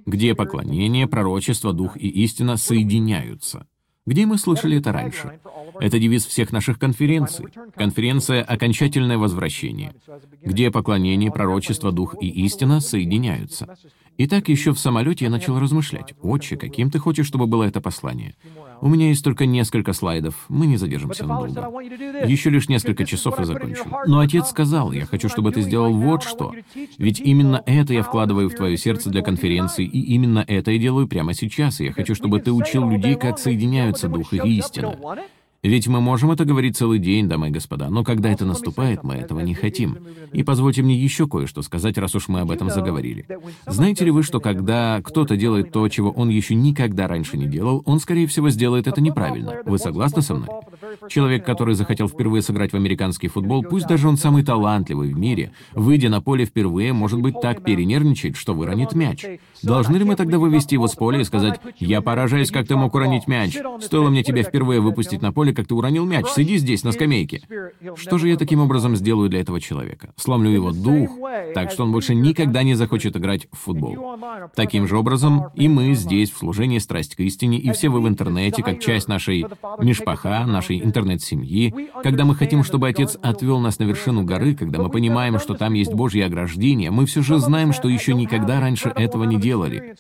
Где 0.07 0.35
поклонение, 0.35 1.07
пророчество, 1.07 1.73
дух 1.73 1.97
и 1.97 2.09
истина 2.09 2.57
соединяются. 2.57 3.67
Где 4.07 4.27
мы 4.27 4.37
слышали 4.37 4.79
это 4.79 4.93
раньше? 4.93 5.41
Это 5.81 5.99
девиз 5.99 6.27
всех 6.27 6.53
наших 6.53 6.79
конференций. 6.79 7.47
Конференция 7.75 8.43
«Окончательное 8.43 9.17
возвращение», 9.17 9.95
где 10.43 10.71
поклонение, 10.71 11.31
пророчество, 11.31 11.91
дух 11.91 12.15
и 12.21 12.29
истина 12.45 12.81
соединяются. 12.81 13.77
Итак, 14.17 14.49
еще 14.49 14.73
в 14.73 14.79
самолете 14.79 15.25
я 15.25 15.31
начал 15.31 15.59
размышлять. 15.59 16.15
«Отче, 16.23 16.57
каким 16.57 16.91
ты 16.91 16.99
хочешь, 16.99 17.27
чтобы 17.27 17.47
было 17.47 17.65
это 17.65 17.81
послание?» 17.81 18.35
У 18.81 18.89
меня 18.89 19.09
есть 19.09 19.25
только 19.25 19.47
несколько 19.47 19.95
слайдов, 19.95 20.45
мы 20.49 20.67
не 20.67 20.77
задержимся 20.77 21.27
надолго. 21.27 21.71
Еще 22.27 22.51
лишь 22.51 22.69
несколько 22.69 23.07
часов 23.07 23.41
и 23.41 23.45
закончим. 23.45 23.95
Но 24.07 24.19
отец 24.21 24.49
сказал, 24.49 24.93
я 24.93 25.07
хочу, 25.07 25.29
чтобы 25.29 25.53
ты 25.53 25.63
сделал 25.63 25.95
вот 25.95 26.23
что. 26.23 26.53
Ведь 26.99 27.19
именно 27.21 27.63
это 27.65 27.95
я 27.95 28.03
вкладываю 28.03 28.51
в 28.51 28.55
твое 28.55 28.77
сердце 28.77 29.11
для 29.11 29.23
конференции, 29.23 29.87
и 29.87 30.01
именно 30.15 30.45
это 30.47 30.71
я 30.71 30.79
делаю 30.79 31.09
прямо 31.09 31.33
сейчас. 31.33 31.81
И 31.81 31.87
я 31.87 31.93
хочу, 31.93 32.15
чтобы 32.15 32.41
ты 32.41 32.53
учил 32.53 32.89
людей, 32.89 33.15
как 33.15 33.39
соединяются 33.39 34.09
дух 34.09 34.35
и 34.35 34.59
истина. 34.59 34.99
Ведь 35.65 35.89
мы 35.89 36.03
можем 36.03 36.31
это 36.31 36.45
говорить 36.45 36.77
целый 36.77 36.99
день, 36.99 37.27
дамы 37.27 37.49
и 37.49 37.51
господа, 37.51 37.89
но 37.89 38.05
когда 38.05 38.31
это 38.31 38.45
наступает, 38.45 39.03
мы 39.03 39.15
этого 39.15 39.41
не 39.41 39.55
хотим. 39.55 39.97
И 40.31 40.43
позвольте 40.43 40.83
мне 40.83 40.95
еще 40.95 41.27
кое-что 41.27 41.63
сказать, 41.63 41.97
раз 41.97 42.15
уж 42.15 42.29
мы 42.29 42.41
об 42.41 42.51
этом 42.51 42.69
заговорили. 42.69 43.27
Знаете 43.67 44.05
ли 44.05 44.11
вы, 44.11 44.23
что 44.23 44.41
когда 44.41 45.01
кто-то 45.03 45.39
делает 45.39 45.73
то, 45.73 45.89
чего 45.89 46.11
он 46.11 46.29
еще 46.29 46.55
никогда 46.55 47.09
раньше 47.09 47.39
не 47.39 47.47
делал, 47.47 47.83
он, 47.87 47.99
скорее 47.99 48.27
всего, 48.27 48.51
сделает 48.51 48.87
это 48.87 49.01
неправильно. 49.01 49.63
Вы 49.65 49.79
согласны 49.79 50.21
со 50.21 50.35
мной? 50.35 50.49
Человек, 51.09 51.45
который 51.45 51.75
захотел 51.75 52.09
впервые 52.09 52.43
сыграть 52.43 52.73
в 52.73 52.77
американский 52.77 53.29
футбол, 53.29 53.63
пусть 53.63 53.87
даже 53.87 54.09
он 54.09 54.17
самый 54.17 54.45
талантливый 54.45 55.13
в 55.13 55.19
мире, 55.19 55.53
выйдя 55.73 56.09
на 56.09 56.21
поле 56.21 56.45
впервые, 56.45 56.93
может 56.93 57.21
быть, 57.21 57.41
так 57.41 57.63
перенервничает, 57.63 58.37
что 58.37 58.55
выронит 58.55 58.95
мяч. 58.95 59.25
Должны 59.63 59.97
ли 59.97 60.05
мы 60.05 60.17
тогда 60.17 60.39
вывести 60.39 60.75
его 60.75 60.87
с 60.87 60.95
поля 60.95 61.21
и 61.21 61.25
сказать, 61.25 61.61
«Я 61.79 62.01
поражаюсь, 62.01 62.51
как 62.51 62.67
ты 62.67 62.77
мог 62.77 62.95
уронить 62.95 63.27
мяч. 63.27 63.57
Стоило 63.81 64.11
мне 64.11 64.23
тебя 64.23 64.43
впервые 64.43 64.81
выпустить 64.81 65.23
на 65.23 65.33
поле, 65.33 65.53
как 65.53 65.67
ты 65.67 65.75
уронил 65.75 66.05
мяч. 66.05 66.27
Сиди 66.29 66.59
здесь, 66.59 66.85
на 66.85 66.93
скамейке». 66.93 67.43
Что 67.97 68.19
же 68.19 68.29
я 68.29 68.37
таким 68.37 68.61
образом 68.61 68.97
сделаю 68.97 69.29
для 69.29 69.41
этого 69.41 69.61
человека? 69.61 70.13
Сломлю 70.17 70.51
его 70.51 70.73
дух, 70.73 71.19
так 71.55 71.71
что 71.71 71.85
он 71.85 71.93
больше 71.93 72.15
никогда 72.15 72.63
не 72.63 72.75
захочет 72.75 73.17
играть 73.17 73.49
в 73.53 73.59
футбол. 73.59 74.19
Таким 74.55 74.87
же 74.87 74.97
образом, 74.99 75.47
и 75.55 75.69
мы 75.69 75.95
здесь, 75.95 76.31
в 76.31 76.39
служении 76.39 76.79
«Страсть 76.79 77.17
к 77.17 77.21
истине», 77.21 77.59
и 77.59 77.73
все 77.73 77.89
вы 77.89 78.01
в 78.01 78.09
интернете, 78.09 78.63
как 78.63 78.81
часть 78.81 79.09
нашей 79.09 79.47
мишпаха, 79.79 80.45
нашей 80.47 80.84
интернет-семьи, 80.85 81.91
когда 82.03 82.25
мы 82.25 82.35
хотим, 82.35 82.63
чтобы 82.63 82.89
Отец 82.89 83.17
отвел 83.23 83.59
нас 83.59 83.79
на 83.79 83.85
вершину 83.85 84.25
горы, 84.25 84.55
когда 84.55 84.83
мы 84.83 84.91
понимаем, 84.91 85.39
что 85.39 85.55
там 85.55 85.75
есть 85.75 85.93
Божье 85.93 86.27
ограждение, 86.27 86.91
мы 86.91 87.07
все 87.07 87.23
же 87.23 87.39
знаем, 87.39 87.73
что 87.73 87.89
еще 87.89 88.15
никогда 88.15 88.61
раньше 88.61 88.93
этого 88.95 89.25
не 89.25 89.41
делали. 89.41 89.97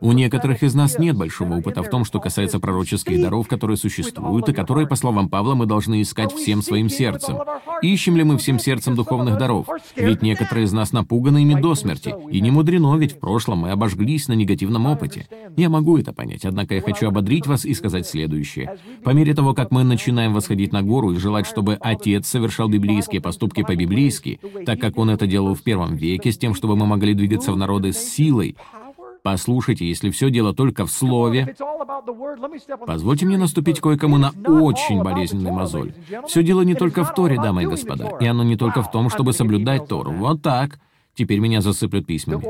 У 0.00 0.12
некоторых 0.12 0.62
из 0.62 0.74
нас 0.74 0.98
нет 0.98 1.16
большого 1.16 1.58
опыта 1.58 1.82
в 1.82 1.88
том, 1.88 2.04
что 2.04 2.20
касается 2.20 2.60
пророческих 2.60 3.20
даров, 3.20 3.48
которые 3.48 3.76
существуют, 3.76 4.48
и 4.48 4.52
которые, 4.52 4.86
по 4.86 4.96
словам 4.96 5.28
Павла, 5.28 5.54
мы 5.54 5.66
должны 5.66 6.02
искать 6.02 6.32
всем 6.32 6.62
своим 6.62 6.88
сердцем. 6.88 7.38
Ищем 7.80 8.16
ли 8.16 8.24
мы 8.24 8.36
всем 8.38 8.58
сердцем 8.58 8.94
духовных 8.94 9.38
даров? 9.38 9.66
Ведь 9.96 10.22
некоторые 10.22 10.64
из 10.66 10.72
нас 10.72 10.92
напуганы 10.92 11.42
ими 11.42 11.60
до 11.60 11.74
смерти. 11.74 12.14
И 12.30 12.40
не 12.40 12.50
мудрено, 12.50 12.96
ведь 12.96 13.12
в 13.12 13.18
прошлом 13.18 13.60
мы 13.60 13.70
обожглись 13.70 14.28
на 14.28 14.34
негативном 14.34 14.86
опыте. 14.86 15.26
Я 15.56 15.70
могу 15.70 15.96
это 15.96 16.12
понять, 16.12 16.44
однако 16.44 16.74
я 16.74 16.82
хочу 16.82 17.08
ободрить 17.08 17.46
вас 17.46 17.64
и 17.64 17.72
сказать 17.72 18.06
следующее. 18.06 18.76
По 19.04 19.10
мере 19.10 19.34
того, 19.34 19.54
как 19.54 19.70
мы 19.70 19.84
начинаем 19.84 20.34
восходить 20.34 20.72
на 20.72 20.82
гору 20.82 21.12
и 21.12 21.18
желать, 21.18 21.46
чтобы 21.46 21.74
Отец 21.80 22.26
совершал 22.26 22.68
библейские 22.68 23.20
поступки 23.20 23.62
по-библейски, 23.62 24.40
так 24.66 24.80
как 24.80 24.98
Он 24.98 25.10
это 25.10 25.26
делал 25.26 25.54
в 25.54 25.62
первом 25.62 25.96
веке, 25.96 26.32
с 26.32 26.38
тем, 26.38 26.54
чтобы 26.54 26.76
мы 26.76 26.86
могли 26.86 27.14
двигаться 27.14 27.52
в 27.52 27.56
народы 27.56 27.92
с 27.92 27.98
силой, 27.98 28.56
Послушайте, 29.22 29.86
если 29.86 30.10
все 30.10 30.30
дело 30.30 30.54
только 30.54 30.86
в 30.86 30.90
слове, 30.90 31.54
позвольте 32.86 33.26
мне 33.26 33.38
наступить 33.38 33.80
кое-кому 33.80 34.16
на 34.16 34.30
очень 34.46 35.02
болезненный 35.02 35.50
мозоль. 35.52 35.92
Все 36.26 36.42
дело 36.42 36.62
не 36.62 36.74
только 36.74 37.04
в 37.04 37.14
Торе, 37.14 37.36
дамы 37.36 37.64
и 37.64 37.66
господа, 37.66 38.16
и 38.20 38.26
оно 38.26 38.42
не 38.42 38.56
только 38.56 38.82
в 38.82 38.90
том, 38.90 39.10
чтобы 39.10 39.32
соблюдать 39.32 39.88
Тору. 39.88 40.12
Вот 40.12 40.42
так. 40.42 40.78
Теперь 41.14 41.40
меня 41.40 41.60
засыплют 41.60 42.06
письмами. 42.06 42.44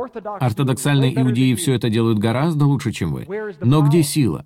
Ортодоксальные 0.44 1.18
иудеи 1.18 1.54
все 1.54 1.72
это 1.72 1.88
делают 1.88 2.18
гораздо 2.18 2.66
лучше, 2.66 2.92
чем 2.92 3.14
вы. 3.14 3.54
Но 3.62 3.81
где 3.81 4.02
сила? 4.02 4.44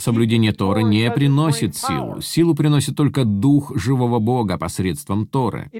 Соблюдение 0.00 0.52
Торы 0.52 0.82
не 0.82 1.10
приносит 1.10 1.76
силу. 1.76 2.20
Силу 2.20 2.54
приносит 2.54 2.96
только 2.96 3.24
Дух 3.24 3.72
живого 3.76 4.18
Бога 4.18 4.58
посредством 4.58 5.26
Торы. 5.26 5.70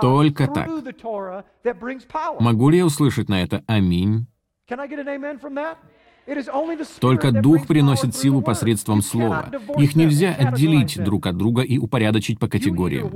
Только 0.00 0.48
так. 0.48 0.68
Могу 2.40 2.68
ли 2.70 2.78
я 2.78 2.86
услышать 2.86 3.28
на 3.28 3.42
это 3.42 3.62
«Аминь»? 3.66 4.26
Только 7.00 7.32
Дух 7.32 7.66
приносит 7.66 8.14
силу 8.14 8.42
посредством 8.42 9.02
Слова. 9.02 9.50
Их 9.76 9.96
нельзя 9.96 10.32
отделить 10.32 11.02
друг 11.02 11.26
от 11.26 11.36
друга 11.36 11.62
и 11.62 11.78
упорядочить 11.78 12.38
по 12.38 12.48
категориям. 12.48 13.12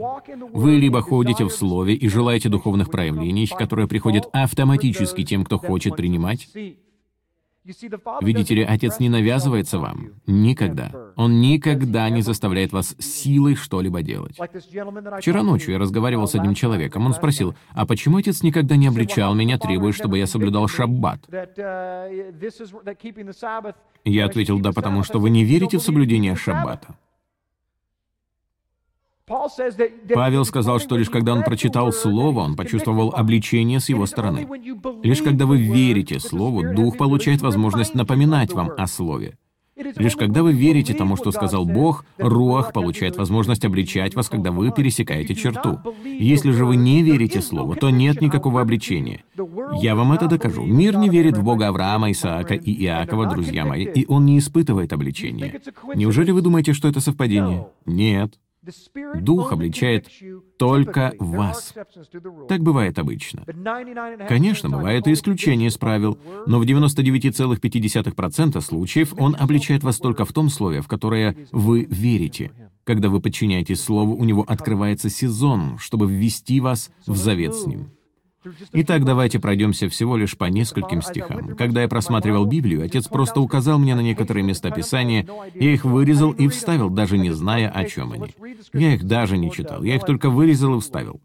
Вы 0.53 0.77
либо 0.77 1.03
ходите 1.03 1.45
в 1.45 1.51
Слове 1.51 1.95
и 1.95 2.09
желаете 2.09 2.49
духовных 2.49 2.91
проявлений, 2.91 3.47
которые 3.47 3.87
приходят 3.87 4.29
автоматически 4.33 5.25
тем, 5.25 5.45
кто 5.45 5.59
хочет 5.59 5.97
принимать, 5.97 6.49
Видите 8.23 8.55
ли, 8.55 8.63
Отец 8.63 9.01
не 9.01 9.09
навязывается 9.09 9.79
вам. 9.79 10.11
Никогда. 10.27 10.93
Он 11.17 11.41
никогда 11.41 12.09
не 12.11 12.23
заставляет 12.23 12.73
вас 12.73 12.95
силой 12.99 13.55
что-либо 13.55 14.03
делать. 14.03 14.39
Вчера 15.19 15.43
ночью 15.43 15.73
я 15.73 15.79
разговаривал 15.79 16.27
с 16.27 16.35
одним 16.35 16.55
человеком. 16.55 17.07
Он 17.07 17.13
спросил, 17.13 17.55
а 17.73 17.87
почему 17.87 18.19
Отец 18.19 18.43
никогда 18.43 18.77
не 18.77 18.87
обличал 18.87 19.35
меня, 19.35 19.59
требуя, 19.59 19.93
чтобы 19.93 20.19
я 20.19 20.27
соблюдал 20.27 20.69
шаббат? 20.69 21.21
Я 24.05 24.27
ответил, 24.27 24.61
да 24.61 24.73
потому 24.73 25.03
что 25.03 25.19
вы 25.19 25.31
не 25.31 25.45
верите 25.45 25.79
в 25.79 25.83
соблюдение 25.83 26.37
шаббата. 26.37 26.97
Павел 29.29 30.45
сказал, 30.45 30.79
что 30.79 30.97
лишь 30.97 31.11
когда 31.11 31.33
он 31.33 31.43
прочитал 31.43 31.93
Слово, 31.93 32.41
он 32.41 32.55
почувствовал 32.55 33.13
обличение 33.15 33.81
с 33.81 33.89
его 33.89 34.07
стороны. 34.07 34.47
Лишь 35.03 35.23
когда 35.23 35.47
вы 35.47 35.59
верите 35.59 36.21
Слову, 36.21 36.63
Дух 36.75 36.97
получает 36.97 37.43
возможность 37.43 37.95
напоминать 37.95 38.53
вам 38.53 38.71
о 38.77 38.87
Слове. 38.87 39.37
Лишь 39.77 40.17
когда 40.17 40.43
вы 40.43 40.53
верите 40.53 40.95
тому, 40.95 41.17
что 41.17 41.33
сказал 41.33 41.67
Бог, 41.67 42.07
Руах 42.17 42.73
получает 42.73 43.17
возможность 43.17 43.65
обличать 43.65 44.15
вас, 44.15 44.29
когда 44.29 44.51
вы 44.51 44.71
пересекаете 44.71 45.35
черту. 45.35 45.81
Если 46.05 46.51
же 46.53 46.65
вы 46.65 46.77
не 46.77 47.03
верите 47.03 47.43
Слову, 47.43 47.75
то 47.75 47.91
нет 47.91 48.23
никакого 48.23 48.63
обличения. 48.63 49.25
Я 49.81 49.95
вам 49.95 50.13
это 50.13 50.29
докажу. 50.29 50.65
Мир 50.65 50.97
не 50.97 51.11
верит 51.11 51.37
в 51.37 51.43
Бога 51.43 51.69
Авраама, 51.69 52.11
Исаака 52.11 52.55
и 52.55 52.85
Иакова, 52.85 53.27
друзья 53.27 53.67
мои, 53.67 53.85
и 53.85 54.07
он 54.07 54.25
не 54.25 54.39
испытывает 54.39 54.93
обличения. 54.93 55.61
Неужели 55.95 56.31
вы 56.31 56.41
думаете, 56.41 56.73
что 56.73 56.89
это 56.89 57.01
совпадение? 57.01 57.67
Нет. 57.85 58.39
Дух 59.21 59.53
обличает 59.53 60.09
только 60.59 61.15
вас. 61.19 61.75
Так 62.49 62.63
бывает 62.63 62.99
обычно. 62.99 63.45
Конечно, 64.29 64.69
бывают 64.71 65.07
и 65.07 65.13
исключения 65.13 65.67
из 65.67 65.79
правил, 65.79 66.19
но 66.47 66.59
в 66.59 66.63
99,5% 66.63 68.61
случаев 68.61 69.15
он 69.19 69.37
обличает 69.39 69.83
вас 69.83 69.99
только 69.99 70.25
в 70.25 70.33
том 70.33 70.49
слове, 70.49 70.81
в 70.81 70.89
которое 70.89 71.37
вы 71.53 71.87
верите. 71.89 72.53
Когда 72.85 73.09
вы 73.09 73.21
подчиняетесь 73.21 73.83
слову, 73.83 74.15
у 74.15 74.25
него 74.25 74.45
открывается 74.47 75.11
сезон, 75.11 75.77
чтобы 75.79 76.09
ввести 76.09 76.61
вас 76.61 76.91
в 77.07 77.17
завет 77.17 77.55
с 77.55 77.67
ним. 77.67 77.91
Итак, 78.73 79.05
давайте 79.05 79.39
пройдемся 79.39 79.89
всего 79.89 80.17
лишь 80.17 80.37
по 80.37 80.45
нескольким 80.45 81.03
стихам. 81.03 81.57
Когда 81.57 81.83
я 81.83 81.89
просматривал 81.89 82.45
Библию, 82.45 82.85
отец 82.85 83.09
просто 83.09 83.41
указал 83.41 83.79
мне 83.79 83.95
на 83.95 84.01
некоторые 84.01 84.45
места 84.45 84.71
Писания, 84.71 85.27
я 85.55 85.73
их 85.73 85.85
вырезал 85.85 86.33
и 86.33 86.49
вставил, 86.49 86.91
даже 86.91 87.19
не 87.19 87.31
зная, 87.31 87.69
о 87.71 87.85
чем 87.85 88.13
они. 88.13 88.35
Я 88.73 88.95
их 88.95 89.05
даже 89.05 89.37
не 89.37 89.51
читал, 89.51 89.83
я 89.83 89.97
их 89.97 90.05
только 90.05 90.31
вырезал 90.31 90.77
и 90.79 90.81
вставил. 90.81 91.21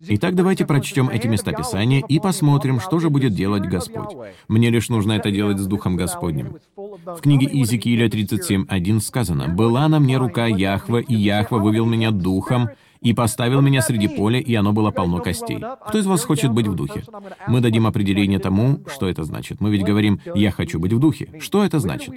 Итак, 0.00 0.36
давайте 0.36 0.64
прочтем 0.64 1.08
эти 1.08 1.26
места 1.26 1.52
Писания 1.52 2.04
и 2.08 2.20
посмотрим, 2.20 2.78
что 2.78 3.00
же 3.00 3.10
будет 3.10 3.34
делать 3.34 3.64
Господь. 3.64 4.16
Мне 4.46 4.70
лишь 4.70 4.88
нужно 4.90 5.12
это 5.12 5.32
делать 5.32 5.58
с 5.58 5.66
Духом 5.66 5.96
Господним. 5.96 6.58
В 6.76 7.20
книге 7.20 7.48
Иезекииля 7.50 8.06
37.1 8.06 9.00
сказано, 9.00 9.48
«Была 9.48 9.88
на 9.88 9.98
мне 9.98 10.16
рука 10.16 10.46
Яхва, 10.46 10.98
и 10.98 11.16
Яхва 11.16 11.58
вывел 11.58 11.84
меня 11.84 12.12
Духом, 12.12 12.68
и 13.00 13.12
поставил 13.12 13.60
меня 13.60 13.82
среди 13.82 14.08
поля, 14.08 14.40
и 14.40 14.54
оно 14.54 14.72
было 14.72 14.90
полно 14.90 15.20
костей. 15.20 15.62
Кто 15.86 15.98
из 15.98 16.06
вас 16.06 16.24
хочет 16.24 16.52
быть 16.52 16.66
в 16.66 16.74
духе? 16.74 17.04
Мы 17.46 17.60
дадим 17.60 17.86
определение 17.86 18.38
тому, 18.38 18.80
что 18.92 19.08
это 19.08 19.24
значит. 19.24 19.60
Мы 19.60 19.70
ведь 19.70 19.84
говорим 19.84 20.20
«я 20.34 20.50
хочу 20.50 20.78
быть 20.78 20.92
в 20.92 20.98
духе». 20.98 21.28
Что 21.40 21.64
это 21.64 21.78
значит? 21.78 22.14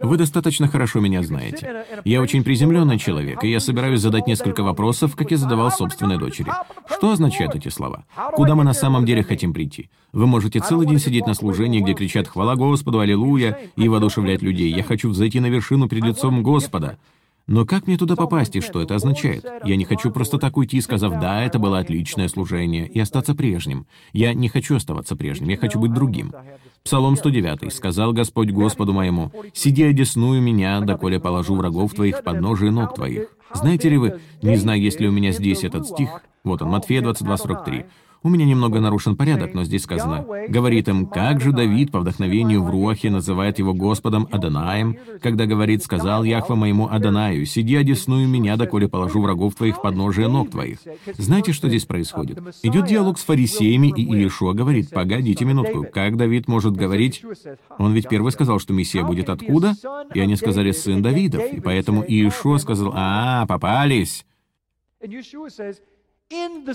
Вы 0.00 0.16
достаточно 0.16 0.68
хорошо 0.68 1.00
меня 1.00 1.22
знаете. 1.22 1.84
Я 2.04 2.20
очень 2.20 2.44
приземленный 2.44 2.98
человек, 2.98 3.44
и 3.44 3.50
я 3.50 3.60
собираюсь 3.60 4.00
задать 4.00 4.26
несколько 4.26 4.62
вопросов, 4.62 5.16
как 5.16 5.30
я 5.30 5.36
задавал 5.36 5.70
собственной 5.70 6.18
дочери. 6.18 6.50
Что 6.88 7.12
означают 7.12 7.54
эти 7.54 7.68
слова? 7.68 8.04
Куда 8.34 8.54
мы 8.54 8.64
на 8.64 8.74
самом 8.74 9.04
деле 9.04 9.22
хотим 9.22 9.52
прийти? 9.52 9.90
Вы 10.12 10.26
можете 10.26 10.60
целый 10.60 10.86
день 10.86 10.98
сидеть 10.98 11.26
на 11.26 11.34
служении, 11.34 11.80
где 11.80 11.94
кричат 11.94 12.28
«Хвала 12.28 12.56
Господу, 12.56 13.00
Аллилуйя!» 13.00 13.58
и 13.76 13.88
воодушевлять 13.88 14.42
людей. 14.42 14.72
«Я 14.72 14.82
хочу 14.82 15.08
взойти 15.10 15.40
на 15.40 15.46
вершину 15.46 15.88
перед 15.88 16.04
лицом 16.04 16.42
Господа». 16.42 16.98
Но 17.46 17.64
как 17.64 17.86
мне 17.86 17.96
туда 17.96 18.16
попасть 18.16 18.56
и 18.56 18.60
что 18.60 18.82
это 18.82 18.96
означает? 18.96 19.44
Я 19.64 19.76
не 19.76 19.84
хочу 19.84 20.10
просто 20.10 20.38
так 20.38 20.56
уйти, 20.56 20.80
сказав 20.80 21.20
«да, 21.20 21.42
это 21.42 21.60
было 21.60 21.78
отличное 21.78 22.26
служение», 22.26 22.88
и 22.88 22.98
остаться 22.98 23.36
прежним. 23.36 23.86
Я 24.12 24.34
не 24.34 24.48
хочу 24.48 24.76
оставаться 24.76 25.14
прежним, 25.14 25.50
я 25.50 25.56
хочу 25.56 25.78
быть 25.78 25.92
другим. 25.92 26.32
Псалом 26.82 27.16
109. 27.16 27.72
«Сказал 27.72 28.12
Господь 28.12 28.50
Господу 28.50 28.92
моему, 28.92 29.32
сиди 29.54 29.84
одесную 29.84 30.42
меня, 30.42 30.80
доколе 30.80 31.20
положу 31.20 31.54
врагов 31.54 31.94
твоих 31.94 32.18
в 32.18 32.22
подножие 32.22 32.72
ног 32.72 32.94
твоих». 32.94 33.28
Знаете 33.54 33.88
ли 33.88 33.96
вы, 33.96 34.20
не 34.42 34.56
знаю, 34.56 34.80
есть 34.80 35.00
ли 35.00 35.08
у 35.08 35.12
меня 35.12 35.30
здесь 35.30 35.62
этот 35.62 35.86
стих, 35.86 36.10
вот 36.42 36.62
он, 36.62 36.70
Матфея 36.70 37.00
22, 37.00 37.36
43. 37.36 37.84
У 38.26 38.28
меня 38.28 38.44
немного 38.44 38.80
нарушен 38.80 39.14
порядок, 39.14 39.54
но 39.54 39.62
здесь 39.62 39.84
сказано, 39.84 40.26
говорит 40.48 40.88
им, 40.88 41.06
как 41.06 41.40
же 41.40 41.52
Давид 41.52 41.92
по 41.92 42.00
вдохновению 42.00 42.60
в 42.60 42.68
Руахе 42.68 43.08
называет 43.08 43.60
его 43.60 43.72
Господом 43.72 44.26
Аданаем, 44.32 44.96
когда 45.22 45.46
говорит, 45.46 45.84
сказал 45.84 46.24
Яхва 46.24 46.56
моему 46.56 46.88
Адонаю, 46.88 47.46
сиди 47.46 47.76
одесную 47.76 48.26
меня, 48.26 48.56
доколе 48.56 48.88
положу 48.88 49.22
врагов 49.22 49.54
твоих 49.54 49.80
под 49.80 49.94
ножие 49.94 50.26
ног 50.26 50.50
твоих. 50.50 50.78
Знаете, 51.16 51.52
что 51.52 51.68
здесь 51.68 51.84
происходит? 51.84 52.40
Идет 52.64 52.86
диалог 52.86 53.20
с 53.20 53.22
фарисеями, 53.22 53.92
и 53.96 54.02
Иешуа 54.02 54.54
говорит, 54.54 54.90
погодите 54.90 55.44
минутку, 55.44 55.86
как 55.92 56.16
Давид 56.16 56.48
может 56.48 56.74
говорить? 56.74 57.24
Он 57.78 57.92
ведь 57.92 58.08
первый 58.08 58.32
сказал, 58.32 58.58
что 58.58 58.72
Мессия 58.72 59.04
будет 59.04 59.28
откуда? 59.28 59.74
И 60.14 60.18
они 60.18 60.34
сказали, 60.34 60.72
сын 60.72 61.00
Давидов, 61.00 61.44
и 61.52 61.60
поэтому 61.60 62.02
Иешуа 62.02 62.58
сказал, 62.58 62.90
а, 62.92 63.46
попались. 63.46 64.26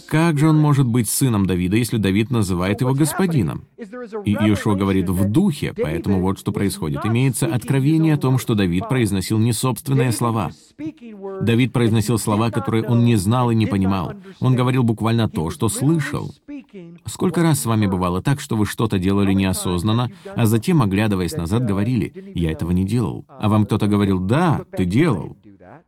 Как 0.07 0.37
же 0.37 0.49
он 0.49 0.57
может 0.57 0.87
быть 0.87 1.09
сыном 1.09 1.45
Давида, 1.45 1.75
если 1.75 1.97
Давид 1.97 2.31
называет 2.31 2.81
его 2.81 2.93
господином? 2.93 3.65
И 3.77 4.31
Иешуа 4.31 4.75
говорит 4.75 5.09
в 5.09 5.29
духе, 5.29 5.73
поэтому 5.75 6.21
вот 6.21 6.39
что 6.39 6.51
происходит. 6.51 7.05
Имеется 7.05 7.47
откровение 7.47 8.13
о 8.13 8.17
том, 8.17 8.37
что 8.37 8.55
Давид 8.55 8.87
произносил 8.87 9.37
не 9.39 9.51
собственные 9.51 10.13
слова. 10.13 10.51
Давид 11.41 11.73
произносил 11.73 12.17
слова, 12.17 12.49
которые 12.49 12.85
он 12.85 13.03
не 13.03 13.17
знал 13.17 13.51
и 13.51 13.55
не 13.55 13.65
понимал. 13.65 14.13
Он 14.39 14.55
говорил 14.55 14.83
буквально 14.83 15.27
то, 15.27 15.49
что 15.49 15.67
слышал. 15.67 16.33
Сколько 17.05 17.41
раз 17.41 17.59
с 17.59 17.65
вами 17.65 17.87
бывало 17.87 18.21
так, 18.21 18.39
что 18.39 18.55
вы 18.55 18.65
что-то 18.65 18.99
делали 18.99 19.33
неосознанно, 19.33 20.11
а 20.35 20.45
затем, 20.45 20.81
оглядываясь 20.81 21.35
назад, 21.35 21.65
говорили, 21.65 22.31
«Я 22.33 22.51
этого 22.51 22.71
не 22.71 22.85
делал». 22.85 23.25
А 23.27 23.49
вам 23.49 23.65
кто-то 23.65 23.87
говорил, 23.87 24.19
«Да, 24.19 24.61
ты 24.77 24.85
делал». 24.85 25.35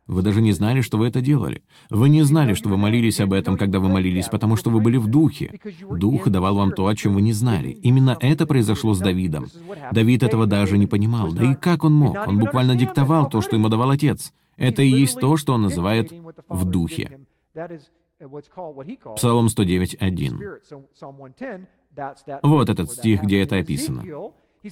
Вы 0.06 0.22
даже 0.22 0.42
не 0.42 0.52
знали, 0.52 0.82
что 0.82 0.98
вы 0.98 1.08
это 1.08 1.22
делали. 1.22 1.62
Вы 1.88 2.10
не 2.10 2.22
знали, 2.22 2.54
что 2.54 2.68
вы 2.68 2.76
молились 2.76 3.20
об 3.20 3.32
этом, 3.32 3.56
когда 3.56 3.80
вы 3.80 3.88
молились, 3.88 4.28
потому 4.28 4.56
что 4.56 4.68
вы 4.70 4.80
были 4.80 4.98
в 4.98 5.06
духе. 5.06 5.58
Дух 5.90 6.28
давал 6.28 6.56
вам 6.56 6.72
то, 6.72 6.86
о 6.86 6.94
чем 6.94 7.14
вы 7.14 7.22
не 7.22 7.32
знали. 7.32 7.70
Именно 7.70 8.18
это 8.20 8.46
произошло 8.46 8.92
с 8.94 8.98
Давидом. 8.98 9.46
Давид 9.92 10.22
этого 10.22 10.46
даже 10.46 10.76
не 10.76 10.86
понимал. 10.86 11.32
Да 11.32 11.52
и 11.52 11.54
как 11.54 11.84
он 11.84 11.94
мог? 11.94 12.18
Он 12.26 12.38
буквально 12.38 12.76
диктовал 12.76 13.30
то, 13.30 13.40
что 13.40 13.56
ему 13.56 13.70
давал 13.70 13.88
отец. 13.90 14.34
Это 14.56 14.82
и 14.82 14.88
есть 14.88 15.18
то, 15.18 15.36
что 15.36 15.54
он 15.54 15.62
называет 15.62 16.12
«в 16.48 16.64
духе». 16.64 17.20
Псалом 19.16 19.46
109.1. 19.46 22.40
Вот 22.42 22.68
этот 22.68 22.90
стих, 22.90 23.22
где 23.22 23.42
это 23.42 23.56
описано. 23.56 24.04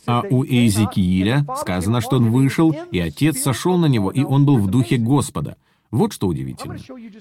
А 0.06 0.22
у 0.30 0.44
Иезекииля 0.44 1.46
сказано, 1.60 2.00
что 2.00 2.16
он 2.16 2.30
вышел, 2.30 2.74
и 2.90 2.98
отец 2.98 3.40
сошел 3.40 3.76
на 3.76 3.86
него, 3.86 4.10
и 4.10 4.22
он 4.22 4.46
был 4.46 4.58
в 4.58 4.68
духе 4.68 4.96
Господа. 4.96 5.56
Вот 5.90 6.14
что 6.14 6.26
удивительно. 6.26 6.78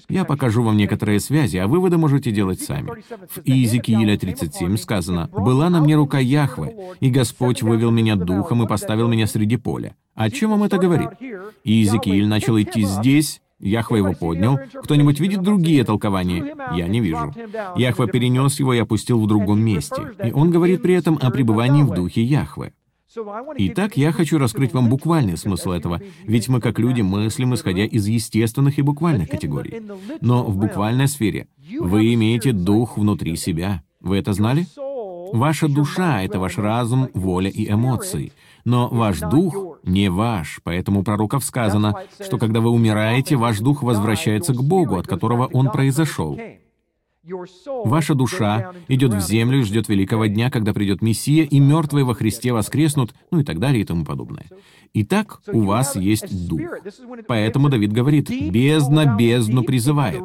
Я 0.08 0.24
покажу 0.24 0.62
вам 0.62 0.78
некоторые 0.78 1.20
связи, 1.20 1.58
а 1.58 1.66
выводы 1.66 1.98
можете 1.98 2.32
делать 2.32 2.62
сами. 2.62 2.90
В 3.28 3.42
Иезекииля 3.44 4.16
37 4.16 4.78
сказано, 4.78 5.28
«Была 5.30 5.68
на 5.68 5.82
мне 5.82 5.94
рука 5.94 6.18
Яхвы, 6.18 6.74
и 6.98 7.10
Господь 7.10 7.62
вывел 7.62 7.90
меня 7.90 8.16
духом 8.16 8.62
и 8.62 8.66
поставил 8.66 9.08
меня 9.08 9.26
среди 9.26 9.58
поля». 9.58 9.94
О 10.14 10.30
чем 10.30 10.50
вам 10.50 10.64
это 10.64 10.78
говорит? 10.78 11.10
Иезекииль 11.64 12.26
начал 12.26 12.58
идти 12.58 12.84
здесь, 12.84 13.42
Яхва 13.62 13.96
его 13.96 14.12
поднял. 14.12 14.58
Кто-нибудь 14.82 15.20
видит 15.20 15.42
другие 15.42 15.84
толкования? 15.84 16.54
Я 16.74 16.88
не 16.88 17.00
вижу. 17.00 17.32
Яхва 17.76 18.08
перенес 18.08 18.58
его 18.58 18.74
и 18.74 18.78
опустил 18.78 19.20
в 19.20 19.26
другом 19.26 19.60
месте. 19.60 20.10
И 20.24 20.32
он 20.32 20.50
говорит 20.50 20.82
при 20.82 20.94
этом 20.94 21.18
о 21.22 21.30
пребывании 21.30 21.84
в 21.84 21.94
духе 21.94 22.22
Яхвы. 22.22 22.72
Итак, 23.58 23.96
я 23.96 24.10
хочу 24.10 24.38
раскрыть 24.38 24.72
вам 24.72 24.88
буквальный 24.88 25.36
смысл 25.36 25.72
этого, 25.72 26.00
ведь 26.24 26.48
мы 26.48 26.60
как 26.60 26.78
люди 26.78 27.02
мыслим, 27.02 27.54
исходя 27.54 27.84
из 27.84 28.06
естественных 28.06 28.78
и 28.78 28.82
буквальных 28.82 29.28
категорий. 29.28 29.82
Но 30.20 30.44
в 30.44 30.56
буквальной 30.56 31.08
сфере 31.08 31.46
вы 31.78 32.14
имеете 32.14 32.52
дух 32.52 32.96
внутри 32.96 33.36
себя. 33.36 33.82
Вы 34.00 34.16
это 34.16 34.32
знали? 34.32 34.66
Ваша 35.32 35.68
душа— 35.68 36.22
это 36.24 36.38
ваш 36.38 36.58
разум, 36.58 37.08
воля 37.14 37.50
и 37.50 37.70
эмоции. 37.70 38.32
Но 38.64 38.88
ваш 38.88 39.20
дух 39.20 39.71
не 39.84 40.10
ваш, 40.10 40.60
поэтому 40.62 41.02
пророков 41.02 41.44
сказано, 41.44 41.94
что 42.20 42.38
когда 42.38 42.60
вы 42.60 42.70
умираете, 42.70 43.36
ваш 43.36 43.58
дух 43.58 43.82
возвращается 43.82 44.54
к 44.54 44.62
Богу, 44.62 44.96
от 44.96 45.06
которого 45.06 45.46
он 45.46 45.70
произошел. 45.70 46.38
Ваша 47.84 48.14
душа 48.14 48.72
идет 48.88 49.14
в 49.14 49.20
землю 49.20 49.60
и 49.60 49.62
ждет 49.62 49.88
великого 49.88 50.26
дня, 50.26 50.50
когда 50.50 50.72
придет 50.72 51.02
Мессия, 51.02 51.44
и 51.44 51.60
мертвые 51.60 52.04
во 52.04 52.14
Христе 52.14 52.52
воскреснут, 52.52 53.14
ну 53.30 53.40
и 53.40 53.44
так 53.44 53.60
далее 53.60 53.82
и 53.82 53.84
тому 53.84 54.04
подобное. 54.04 54.46
Итак, 54.92 55.40
у 55.46 55.60
вас 55.60 55.94
есть 55.94 56.48
дух. 56.48 56.60
Поэтому 57.28 57.68
Давид 57.68 57.92
говорит, 57.92 58.28
«Бездна 58.28 59.16
бездну 59.16 59.62
призывает». 59.62 60.22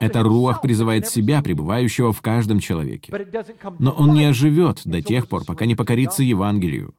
Это 0.00 0.22
руах 0.22 0.62
призывает 0.62 1.08
себя, 1.08 1.42
пребывающего 1.42 2.12
в 2.12 2.22
каждом 2.22 2.60
человеке. 2.60 3.12
Но 3.78 3.90
он 3.90 4.14
не 4.14 4.24
оживет 4.26 4.82
до 4.84 5.02
тех 5.02 5.28
пор, 5.28 5.44
пока 5.44 5.66
не 5.66 5.74
покорится 5.74 6.22
Евангелию. 6.22 6.94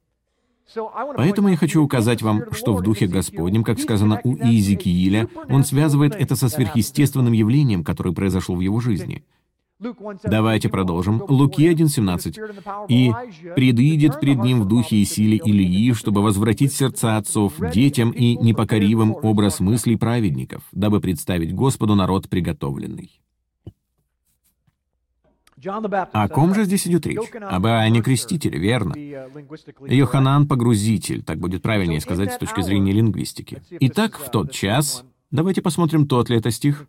Поэтому 1.15 1.49
я 1.49 1.57
хочу 1.57 1.83
указать 1.83 2.21
вам, 2.21 2.43
что 2.51 2.73
в 2.73 2.81
Духе 2.81 3.07
Господнем, 3.07 3.63
как 3.63 3.79
сказано 3.79 4.19
у 4.23 4.35
Иезекииля, 4.35 5.29
он 5.49 5.63
связывает 5.63 6.15
это 6.15 6.35
со 6.35 6.49
сверхъестественным 6.49 7.33
явлением, 7.33 7.83
которое 7.83 8.13
произошло 8.13 8.55
в 8.55 8.61
его 8.61 8.79
жизни. 8.79 9.23
Давайте 10.23 10.69
продолжим. 10.69 11.21
Луки 11.27 11.69
1.17. 11.69 12.87
«И 12.87 13.11
предыдет 13.55 14.19
пред 14.21 14.41
ним 14.41 14.61
в 14.61 14.67
духе 14.67 14.97
и 14.97 15.05
силе 15.05 15.37
Илии, 15.37 15.91
чтобы 15.91 16.21
возвратить 16.21 16.73
сердца 16.73 17.17
отцов 17.17 17.53
детям 17.73 18.11
и 18.11 18.37
непокоривым 18.37 19.15
образ 19.21 19.59
мыслей 19.59 19.97
праведников, 19.97 20.63
дабы 20.71 21.01
представить 21.01 21.53
Господу 21.53 21.95
народ 21.95 22.29
приготовленный». 22.29 23.19
О 25.65 26.29
ком 26.29 26.53
же 26.55 26.65
здесь 26.65 26.87
идет 26.87 27.05
речь? 27.05 27.31
Об 27.41 27.65
Иоанне 27.67 28.01
Крестителе, 28.01 28.59
верно? 28.59 28.93
Йоханан— 29.87 30.47
погрузитель, 30.49 31.23
так 31.23 31.39
будет 31.39 31.61
правильнее 31.61 32.01
сказать 32.01 32.33
с 32.33 32.37
точки 32.37 32.61
зрения 32.61 32.91
лингвистики. 32.91 33.61
Итак, 33.79 34.17
в 34.17 34.29
тот 34.29 34.51
час... 34.51 35.03
Давайте 35.31 35.61
посмотрим, 35.61 36.07
тот 36.07 36.29
ли 36.29 36.37
это 36.37 36.49
стих. 36.49 36.85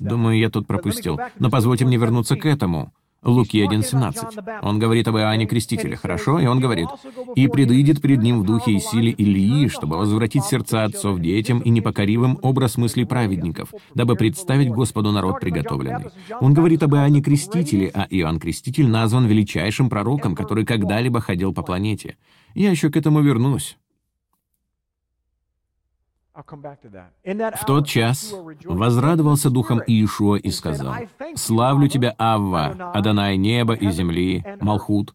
Думаю, 0.00 0.38
я 0.38 0.50
тут 0.50 0.66
пропустил. 0.66 1.20
Но 1.38 1.50
позвольте 1.50 1.84
мне 1.84 1.96
вернуться 1.96 2.34
к 2.34 2.44
этому. 2.44 2.92
Луки 3.24 3.62
1.17. 3.62 4.60
Он 4.62 4.78
говорит 4.78 5.08
об 5.08 5.16
Иоанне 5.16 5.46
Крестителе, 5.46 5.96
хорошо? 5.96 6.38
И 6.38 6.46
он 6.46 6.60
говорит, 6.60 6.88
«И 7.34 7.48
предыдет 7.48 8.00
перед 8.00 8.22
ним 8.22 8.40
в 8.40 8.44
духе 8.44 8.72
и 8.72 8.78
силе 8.78 9.10
Илии, 9.10 9.68
чтобы 9.68 9.96
возвратить 9.96 10.44
сердца 10.44 10.84
отцов 10.84 11.20
детям 11.20 11.60
и 11.60 11.70
непокоривым 11.70 12.38
образ 12.42 12.76
мыслей 12.76 13.04
праведников, 13.04 13.70
дабы 13.94 14.16
представить 14.16 14.70
Господу 14.70 15.12
народ 15.12 15.40
приготовленный». 15.40 16.10
Он 16.40 16.54
говорит 16.54 16.82
об 16.82 16.94
Иоанне 16.94 17.22
Крестителе, 17.22 17.90
а 17.94 18.06
Иоанн 18.10 18.38
Креститель 18.38 18.88
назван 18.88 19.26
величайшим 19.26 19.88
пророком, 19.88 20.34
который 20.34 20.64
когда-либо 20.64 21.20
ходил 21.20 21.52
по 21.52 21.62
планете. 21.62 22.16
Я 22.54 22.70
еще 22.70 22.90
к 22.90 22.96
этому 22.96 23.20
вернусь. 23.20 23.76
В 26.34 27.64
тот 27.66 27.86
час 27.86 28.34
возрадовался 28.64 29.50
духом 29.50 29.80
Иешуа 29.86 30.36
и 30.36 30.50
сказал, 30.50 30.94
«Славлю 31.36 31.88
тебя, 31.88 32.14
Авва, 32.18 32.92
Адонай 32.92 33.36
неба 33.36 33.74
и 33.74 33.90
земли, 33.90 34.44
Малхут, 34.60 35.14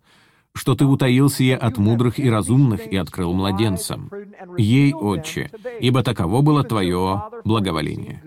что 0.54 0.76
ты 0.76 0.86
утаил 0.86 1.30
сие 1.30 1.58
от 1.58 1.78
мудрых 1.78 2.20
и 2.20 2.30
разумных 2.30 2.88
и 2.88 2.96
открыл 2.96 3.34
младенцам. 3.34 4.10
Ей, 4.58 4.94
Отче, 4.94 5.52
ибо 5.82 6.04
таково 6.04 6.42
было 6.42 6.64
твое 6.64 7.24
благоволение». 7.44 8.24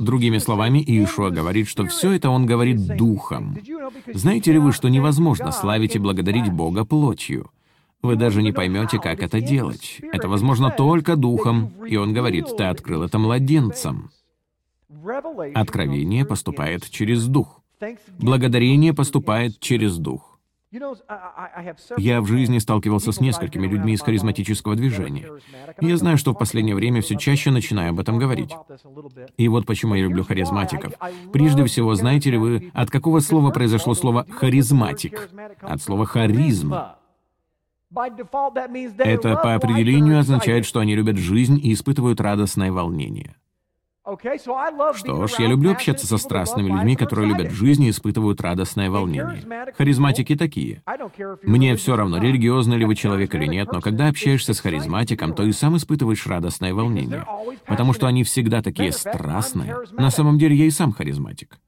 Другими 0.00 0.38
словами, 0.38 0.78
Иешуа 0.78 1.30
говорит, 1.30 1.68
что 1.68 1.86
все 1.86 2.10
это 2.12 2.28
он 2.28 2.44
говорит 2.44 2.96
духом. 2.96 3.56
Знаете 4.12 4.52
ли 4.52 4.58
вы, 4.58 4.72
что 4.72 4.88
невозможно 4.88 5.52
славить 5.52 5.94
и 5.94 6.00
благодарить 6.00 6.52
Бога 6.52 6.84
плотью? 6.84 7.50
Вы 8.04 8.16
даже 8.16 8.42
не 8.42 8.52
поймете, 8.52 8.98
как 8.98 9.22
это 9.22 9.40
делать. 9.40 10.00
Это 10.12 10.28
возможно 10.28 10.70
только 10.70 11.16
духом. 11.16 11.72
И 11.86 11.96
он 11.96 12.12
говорит, 12.12 12.54
ты 12.54 12.64
открыл 12.64 13.02
это 13.02 13.18
младенцам. 13.18 14.10
Откровение 15.54 16.26
поступает 16.26 16.90
через 16.90 17.26
дух. 17.26 17.62
Благодарение 18.18 18.92
поступает 18.92 19.58
через 19.58 19.96
дух. 19.96 20.38
Я 21.96 22.20
в 22.20 22.26
жизни 22.26 22.58
сталкивался 22.58 23.10
с 23.10 23.20
несколькими 23.20 23.66
людьми 23.66 23.94
из 23.94 24.02
харизматического 24.02 24.74
движения. 24.74 25.30
я 25.80 25.96
знаю, 25.96 26.18
что 26.18 26.32
в 26.32 26.38
последнее 26.38 26.74
время 26.74 27.00
все 27.00 27.16
чаще 27.16 27.50
начинаю 27.50 27.90
об 27.90 28.00
этом 28.00 28.18
говорить. 28.18 28.50
И 29.38 29.48
вот 29.48 29.64
почему 29.64 29.94
я 29.94 30.02
люблю 30.02 30.24
харизматиков. 30.24 30.92
Прежде 31.32 31.64
всего, 31.64 31.94
знаете 31.94 32.32
ли 32.32 32.36
вы, 32.36 32.70
от 32.74 32.90
какого 32.90 33.20
слова 33.20 33.50
произошло 33.50 33.94
слово 33.94 34.26
«харизматик»? 34.28 35.30
От 35.62 35.80
слова 35.80 36.04
«харизм». 36.04 36.74
Это 38.98 39.36
по 39.36 39.54
определению 39.54 40.18
означает, 40.18 40.66
что 40.66 40.80
они 40.80 40.94
любят 40.94 41.16
жизнь 41.16 41.58
и 41.62 41.72
испытывают 41.72 42.20
радостное 42.20 42.72
волнение. 42.72 43.36
Что 44.06 45.26
ж, 45.26 45.32
я 45.38 45.46
люблю 45.46 45.72
общаться 45.72 46.06
со 46.06 46.18
страстными 46.18 46.68
людьми, 46.68 46.94
которые 46.94 47.28
любят 47.28 47.52
жизнь 47.52 47.84
и 47.84 47.90
испытывают 47.90 48.38
радостное 48.42 48.90
волнение. 48.90 49.72
Харизматики 49.78 50.36
такие. 50.36 50.82
Мне 51.42 51.74
все 51.76 51.96
равно, 51.96 52.18
религиозный 52.18 52.76
ли 52.76 52.84
вы 52.84 52.96
человек 52.96 53.34
или 53.34 53.46
нет, 53.46 53.72
но 53.72 53.80
когда 53.80 54.08
общаешься 54.08 54.52
с 54.52 54.60
харизматиком, 54.60 55.32
то 55.32 55.42
и 55.42 55.52
сам 55.52 55.78
испытываешь 55.78 56.26
радостное 56.26 56.74
волнение. 56.74 57.24
Потому 57.66 57.94
что 57.94 58.06
они 58.06 58.24
всегда 58.24 58.60
такие 58.60 58.92
страстные. 58.92 59.74
На 59.92 60.10
самом 60.10 60.38
деле 60.38 60.54
я 60.54 60.66
и 60.66 60.70
сам 60.70 60.92
харизматик. 60.92 61.58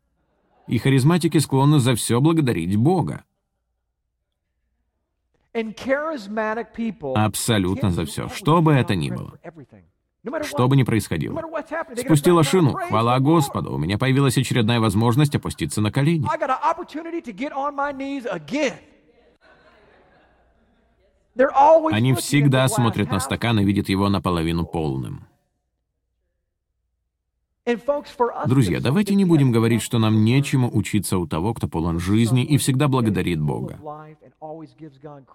И 0.67 0.77
харизматики 0.77 1.39
склонны 1.39 1.79
за 1.79 1.95
все 1.95 2.21
благодарить 2.21 2.77
Бога. 2.77 3.25
Абсолютно 7.17 7.91
за 7.91 8.05
все, 8.05 8.29
что 8.29 8.61
бы 8.63 8.73
это 8.73 8.95
ни 8.95 9.11
было. 9.11 9.39
Что 10.43 10.67
бы 10.67 10.77
ни 10.77 10.83
происходило. 10.83 11.41
Спустила 11.97 12.43
шину. 12.43 12.73
Хвала 12.73 13.19
Господу, 13.21 13.73
у 13.73 13.79
меня 13.79 13.97
появилась 13.97 14.37
очередная 14.37 14.81
возможность 14.81 15.35
опуститься 15.35 15.81
на 15.81 15.93
колени. 15.93 16.27
Они 21.93 22.15
всегда 22.15 22.67
смотрят 22.69 23.11
на 23.11 23.21
стакан 23.21 23.61
и 23.61 23.65
видят 23.65 23.89
его 23.89 24.09
наполовину 24.09 24.65
полным. 24.67 25.27
Друзья, 28.47 28.81
давайте 28.81 29.15
не 29.17 29.25
будем 29.25 29.51
говорить, 29.51 29.83
что 29.83 29.99
нам 29.99 30.25
нечему 30.25 30.71
учиться 30.73 31.19
у 31.19 31.27
того, 31.27 31.53
кто 31.53 31.67
полон 31.67 31.99
жизни 31.99 32.45
и 32.45 32.59
всегда 32.59 32.87
благодарит 32.87 33.41
Бога. 33.41 33.81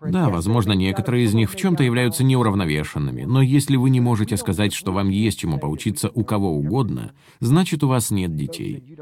Да, 0.01 0.29
возможно, 0.29 0.71
некоторые 0.71 1.25
из 1.25 1.33
них 1.33 1.51
в 1.51 1.57
чем-то 1.57 1.83
являются 1.83 2.23
неуравновешенными, 2.23 3.23
но 3.23 3.41
если 3.41 3.75
вы 3.75 3.89
не 3.89 3.99
можете 3.99 4.37
сказать, 4.37 4.73
что 4.73 4.93
вам 4.93 5.09
есть 5.09 5.39
чему 5.39 5.59
поучиться 5.59 6.09
у 6.13 6.23
кого 6.23 6.53
угодно, 6.53 7.13
значит, 7.41 7.83
у 7.83 7.89
вас 7.89 8.11
нет 8.11 8.33
детей. 8.33 8.97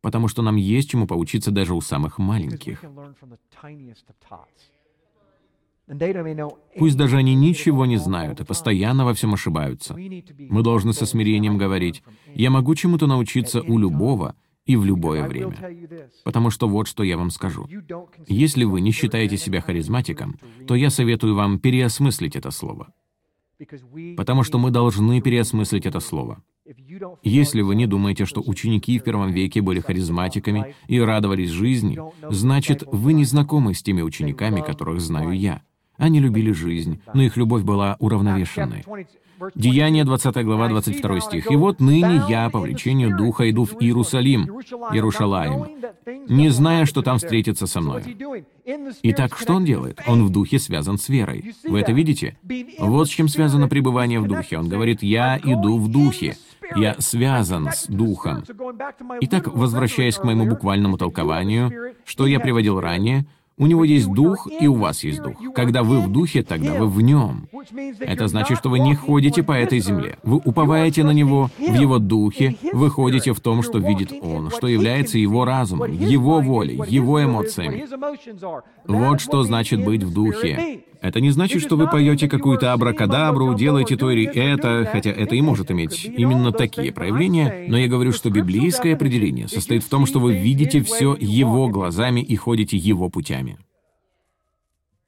Потому 0.00 0.28
что 0.28 0.42
нам 0.42 0.56
есть 0.56 0.90
чему 0.90 1.06
поучиться 1.06 1.50
даже 1.50 1.74
у 1.74 1.80
самых 1.82 2.18
маленьких. 2.18 2.82
Пусть 6.78 6.96
даже 6.96 7.18
они 7.18 7.34
ничего 7.34 7.84
не 7.84 7.98
знают 7.98 8.40
и 8.40 8.44
постоянно 8.44 9.04
во 9.04 9.12
всем 9.12 9.34
ошибаются. 9.34 9.94
Мы 9.94 10.62
должны 10.62 10.92
со 10.92 11.04
смирением 11.04 11.58
говорить, 11.58 12.02
«Я 12.34 12.50
могу 12.50 12.74
чему-то 12.74 13.06
научиться 13.06 13.60
у 13.60 13.78
любого 13.78 14.34
и 14.64 14.76
в 14.76 14.84
любое 14.84 15.28
время». 15.28 15.56
Потому 16.24 16.50
что 16.50 16.68
вот 16.68 16.88
что 16.88 17.02
я 17.02 17.18
вам 17.18 17.30
скажу. 17.30 17.68
Если 18.26 18.64
вы 18.64 18.80
не 18.80 18.92
считаете 18.92 19.36
себя 19.36 19.60
харизматиком, 19.60 20.38
то 20.66 20.74
я 20.74 20.88
советую 20.88 21.34
вам 21.34 21.58
переосмыслить 21.58 22.34
это 22.36 22.50
слово. 22.50 22.88
Потому 24.16 24.42
что 24.42 24.58
мы 24.58 24.70
должны 24.70 25.20
переосмыслить 25.20 25.86
это 25.86 26.00
слово. 26.00 26.42
Если 27.22 27.60
вы 27.60 27.74
не 27.74 27.86
думаете, 27.86 28.24
что 28.24 28.40
ученики 28.40 28.98
в 28.98 29.04
первом 29.04 29.32
веке 29.32 29.60
были 29.60 29.80
харизматиками 29.80 30.74
и 30.88 30.98
радовались 30.98 31.50
жизни, 31.50 31.98
значит, 32.30 32.84
вы 32.86 33.12
не 33.12 33.24
знакомы 33.24 33.74
с 33.74 33.82
теми 33.82 34.00
учениками, 34.00 34.62
которых 34.62 35.00
знаю 35.00 35.32
я. 35.32 35.62
Они 35.96 36.20
любили 36.20 36.52
жизнь, 36.52 37.00
но 37.12 37.22
их 37.22 37.36
любовь 37.36 37.62
была 37.62 37.96
уравновешенной. 37.98 38.84
Деяние 39.54 40.04
20 40.04 40.44
глава, 40.44 40.68
22 40.68 41.20
стих. 41.20 41.50
«И 41.50 41.56
вот 41.56 41.80
ныне 41.80 42.22
я, 42.28 42.48
по 42.50 42.60
влечению 42.60 43.16
Духа, 43.16 43.50
иду 43.50 43.64
в 43.64 43.74
Иерусалим, 43.80 44.44
Иерушалаем, 44.92 45.66
не 46.28 46.48
зная, 46.50 46.86
что 46.86 47.02
там 47.02 47.18
встретится 47.18 47.66
со 47.66 47.80
мной». 47.80 48.16
Итак, 49.02 49.36
что 49.36 49.54
он 49.54 49.64
делает? 49.64 50.00
Он 50.06 50.24
в 50.24 50.30
Духе 50.30 50.58
связан 50.58 50.98
с 50.98 51.08
верой. 51.08 51.54
Вы 51.64 51.80
это 51.80 51.92
видите? 51.92 52.38
Вот 52.78 53.08
с 53.08 53.10
чем 53.10 53.28
связано 53.28 53.68
пребывание 53.68 54.20
в 54.20 54.26
Духе. 54.26 54.58
Он 54.58 54.68
говорит, 54.68 55.02
«Я 55.02 55.38
иду 55.38 55.78
в 55.78 55.90
Духе». 55.90 56.36
Я 56.76 56.96
связан 56.98 57.68
с 57.72 57.86
Духом. 57.86 58.42
Итак, 59.20 59.48
возвращаясь 59.48 60.16
к 60.16 60.24
моему 60.24 60.46
буквальному 60.46 60.96
толкованию, 60.96 61.94
что 62.06 62.26
я 62.26 62.40
приводил 62.40 62.80
ранее, 62.80 63.26
у 63.56 63.66
него 63.66 63.84
есть 63.84 64.10
дух, 64.12 64.48
и 64.60 64.66
у 64.66 64.74
вас 64.74 65.04
есть 65.04 65.22
дух. 65.22 65.34
Когда 65.54 65.82
вы 65.82 66.00
в 66.00 66.10
духе, 66.10 66.42
тогда 66.42 66.74
вы 66.74 66.88
в 66.88 67.00
нем. 67.00 67.48
Это 68.00 68.26
значит, 68.28 68.58
что 68.58 68.68
вы 68.68 68.80
не 68.80 68.94
ходите 68.94 69.42
по 69.42 69.52
этой 69.52 69.78
земле. 69.78 70.18
Вы 70.22 70.36
уповаете 70.38 71.04
на 71.04 71.12
него, 71.12 71.50
в 71.58 71.74
его 71.74 71.98
духе, 71.98 72.56
вы 72.72 72.90
ходите 72.90 73.32
в 73.32 73.40
том, 73.40 73.62
что 73.62 73.78
видит 73.78 74.12
он, 74.22 74.50
что 74.50 74.66
является 74.66 75.18
его 75.18 75.44
разумом, 75.44 75.92
его 75.92 76.40
волей, 76.40 76.80
его 76.88 77.22
эмоциями. 77.22 77.86
Вот 78.86 79.20
что 79.20 79.42
значит 79.44 79.84
быть 79.84 80.02
в 80.02 80.12
духе. 80.12 80.84
Это 81.04 81.20
не 81.20 81.28
значит, 81.32 81.60
что 81.60 81.76
вы 81.76 81.86
поете 81.86 82.30
какую-то 82.30 82.72
абракадабру, 82.72 83.52
делаете 83.52 83.94
то 83.94 84.10
или 84.10 84.24
это, 84.24 84.88
хотя 84.90 85.10
это 85.10 85.34
и 85.34 85.42
может 85.42 85.70
иметь 85.70 86.06
именно 86.06 86.50
такие 86.50 86.92
проявления, 86.92 87.66
но 87.68 87.76
я 87.76 87.88
говорю, 87.88 88.10
что 88.12 88.30
библейское 88.30 88.94
определение 88.94 89.46
состоит 89.46 89.84
в 89.84 89.90
том, 89.90 90.06
что 90.06 90.18
вы 90.18 90.34
видите 90.34 90.82
все 90.82 91.14
его 91.20 91.68
глазами 91.68 92.22
и 92.22 92.34
ходите 92.36 92.78
его 92.78 93.10
путями. 93.10 93.58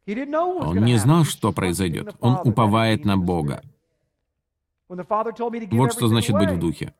Он 0.06 0.84
не 0.84 0.98
знал, 0.98 1.24
что 1.24 1.50
произойдет. 1.52 2.14
Он 2.20 2.40
уповает 2.44 3.06
на 3.06 3.16
Бога. 3.16 3.62
Вот 4.90 5.94
что 5.94 6.08
значит 6.08 6.36
быть 6.36 6.50
в 6.50 6.58
духе. 6.58 6.92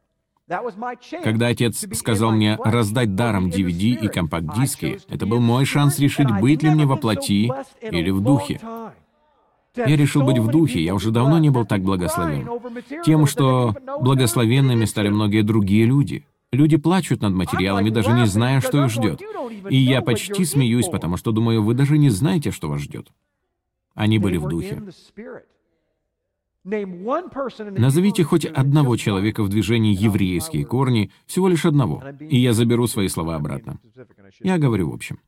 Когда 1.25 1.49
отец 1.49 1.85
сказал 1.93 2.31
мне 2.31 2.57
раздать 2.63 3.15
даром 3.15 3.49
DVD 3.49 3.99
и 4.01 4.09
компакт-диски, 4.09 5.01
это 5.09 5.27
был 5.27 5.41
мой 5.41 5.65
шанс 5.65 5.99
решить, 5.99 6.29
быть 6.41 6.63
ли 6.63 6.71
мне 6.71 6.87
во 6.87 6.97
плоти 6.97 7.51
или 7.83 8.11
в 8.11 8.21
духе. 8.21 8.61
Я 9.75 9.97
решил 9.97 10.23
быть 10.23 10.39
в 10.39 10.49
духе, 10.49 10.83
я 10.83 10.95
уже 10.95 11.11
давно 11.11 11.39
не 11.39 11.51
был 11.51 11.67
так 11.67 11.83
благословен. 11.83 12.49
Тем, 13.05 13.27
что 13.27 13.75
благословенными 14.01 14.85
стали 14.85 15.09
многие 15.09 15.43
другие 15.43 15.85
люди. 15.85 16.25
Люди 16.53 16.77
плачут 16.77 17.23
над 17.23 17.35
материалами, 17.35 17.91
даже 17.91 18.13
не 18.13 18.27
зная, 18.27 18.61
что 18.61 18.85
их 18.85 18.91
ждет. 18.91 19.21
И 19.69 19.77
я 19.77 20.01
почти 20.01 20.45
смеюсь, 20.45 20.87
потому 20.89 21.17
что 21.17 21.33
думаю, 21.33 21.63
вы 21.63 21.75
даже 21.75 21.99
не 21.99 22.09
знаете, 22.09 22.53
что 22.53 22.69
вас 22.69 22.81
ждет. 22.81 23.11
Они 23.95 24.19
были 24.19 24.37
в 24.37 24.49
духе. 24.49 24.83
Назовите 26.67 28.25
хоть 28.25 28.45
одного 28.45 28.97
человека 28.97 29.45
в 29.45 29.49
движении 29.49 29.95
еврейские 29.95 30.65
корни, 30.65 31.13
всего 31.27 31.47
лишь 31.47 31.65
одного, 31.65 32.03
и 32.19 32.39
я 32.39 32.53
заберу 32.53 32.89
свои 32.89 33.07
слова 33.09 33.37
обратно. 33.37 33.79
Я 34.41 34.59
говорю 34.59 34.91
в 34.91 34.95
общем. 34.95 35.21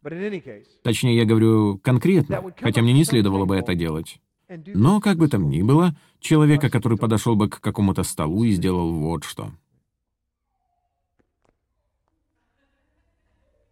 Точнее, 0.82 1.16
я 1.16 1.24
говорю 1.24 1.78
конкретно, 1.78 2.42
хотя 2.60 2.82
мне 2.82 2.92
не 2.92 3.04
следовало 3.04 3.44
бы 3.44 3.54
это 3.54 3.76
делать. 3.76 4.20
Но, 4.48 5.00
как 5.00 5.18
бы 5.18 5.28
там 5.28 5.48
ни 5.48 5.62
было, 5.62 5.94
человека, 6.18 6.70
который 6.70 6.98
подошел 6.98 7.36
бы 7.36 7.48
к 7.48 7.60
какому-то 7.60 8.02
столу 8.02 8.42
и 8.44 8.50
сделал 8.50 8.92
вот 8.94 9.22
что. 9.24 9.52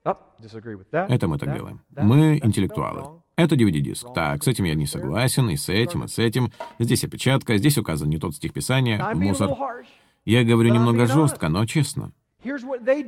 Это 0.05 1.27
мы 1.27 1.39
так 1.39 1.53
делаем. 1.53 1.81
Мы 1.91 2.39
интеллектуалы. 2.45 3.23
Это 3.37 3.55
DVD-диск. 3.55 4.07
Так, 4.14 4.43
с 4.43 4.49
этим 4.49 4.64
я 4.64 4.74
не 4.74 4.87
согласен, 4.87 5.51
и 5.51 5.57
с 5.57 5.68
этим, 5.68 6.05
и 6.05 6.09
с 6.09 6.18
этим. 6.18 6.53
Здесь 6.78 7.05
опечатка, 7.05 7.59
здесь 7.59 7.76
указан 7.76 8.09
не 8.09 8.18
тот 8.18 8.34
стих 8.34 8.53
Писания, 8.53 9.12
мусор. 9.14 9.51
Я 10.24 10.43
говорю 10.43 10.72
немного 10.72 11.07
жестко, 11.07 11.49
но 11.49 11.66
честно. 11.66 12.12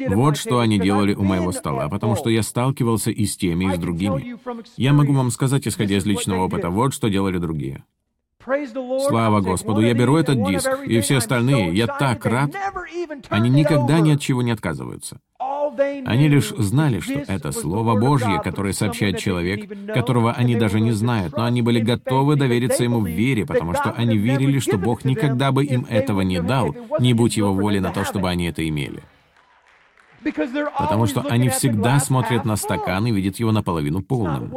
Вот 0.08 0.36
что 0.36 0.60
они 0.60 0.78
делали 0.78 1.14
у 1.14 1.22
моего 1.22 1.52
стола, 1.52 1.88
потому 1.88 2.16
что 2.16 2.28
я 2.28 2.42
сталкивался 2.42 3.10
и 3.10 3.24
с 3.24 3.36
теми, 3.36 3.72
и 3.72 3.76
с 3.76 3.78
другими. 3.78 4.36
Я 4.76 4.92
могу 4.92 5.12
вам 5.12 5.30
сказать, 5.30 5.66
исходя 5.66 5.96
из 5.96 6.04
личного 6.04 6.44
опыта, 6.44 6.70
вот 6.70 6.92
что 6.92 7.08
делали 7.08 7.38
другие. 7.38 7.84
Слава 9.08 9.40
Господу, 9.40 9.80
я 9.80 9.94
беру 9.94 10.16
этот 10.16 10.44
диск, 10.46 10.68
и 10.86 11.00
все 11.00 11.18
остальные, 11.18 11.74
я 11.74 11.86
так 11.86 12.24
рад. 12.26 12.54
Они 13.28 13.48
никогда 13.48 14.00
ни 14.00 14.12
от 14.12 14.20
чего 14.20 14.42
не 14.42 14.50
отказываются. 14.50 15.20
Они 16.06 16.28
лишь 16.28 16.48
знали, 16.50 17.00
что 17.00 17.20
это 17.26 17.52
Слово 17.52 17.98
Божье, 17.98 18.40
которое 18.42 18.72
сообщает 18.72 19.18
человек, 19.18 19.68
которого 19.92 20.32
они 20.32 20.56
даже 20.56 20.80
не 20.80 20.92
знают, 20.92 21.36
но 21.36 21.44
они 21.44 21.62
были 21.62 21.80
готовы 21.80 22.36
довериться 22.36 22.84
ему 22.84 23.00
в 23.00 23.08
вере, 23.08 23.46
потому 23.46 23.74
что 23.74 23.90
они 23.92 24.16
верили, 24.16 24.58
что 24.58 24.78
Бог 24.78 25.04
никогда 25.04 25.52
бы 25.52 25.64
им 25.64 25.86
этого 25.88 26.22
не 26.22 26.40
дал, 26.40 26.74
не 26.98 27.14
будь 27.14 27.36
его 27.36 27.52
воли 27.52 27.78
на 27.78 27.90
то, 27.90 28.04
чтобы 28.04 28.28
они 28.28 28.46
это 28.46 28.66
имели. 28.68 29.02
Потому 30.22 31.06
что 31.06 31.20
они 31.22 31.48
всегда 31.48 32.00
смотрят 32.00 32.44
на 32.44 32.56
стакан 32.56 33.06
и 33.06 33.12
видят 33.12 33.36
его 33.36 33.52
наполовину 33.52 34.02
полным. 34.02 34.52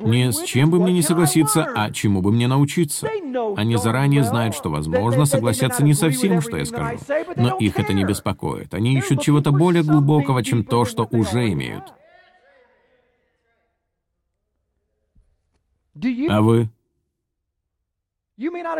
Не 0.00 0.32
с 0.32 0.42
чем 0.42 0.70
бы 0.70 0.80
мне 0.80 0.92
не 0.92 1.02
согласиться, 1.02 1.64
а 1.64 1.90
чему 1.90 2.22
бы 2.22 2.32
мне 2.32 2.48
научиться. 2.48 3.08
Они 3.56 3.76
заранее 3.76 4.24
знают, 4.24 4.54
что, 4.54 4.70
возможно, 4.70 5.24
согласятся 5.24 5.84
не 5.84 5.94
со 5.94 6.10
всем, 6.10 6.40
что 6.40 6.56
я 6.56 6.64
скажу. 6.64 6.98
Но 7.36 7.56
их 7.56 7.78
это 7.78 7.92
не 7.92 8.04
беспокоит. 8.04 8.74
Они 8.74 8.96
ищут 8.96 9.20
чего-то 9.20 9.52
более 9.52 9.82
глубокого, 9.82 10.42
чем 10.42 10.64
то, 10.64 10.84
что 10.84 11.06
уже 11.10 11.52
имеют. 11.52 11.92
А 16.28 16.40
вы? 16.40 16.70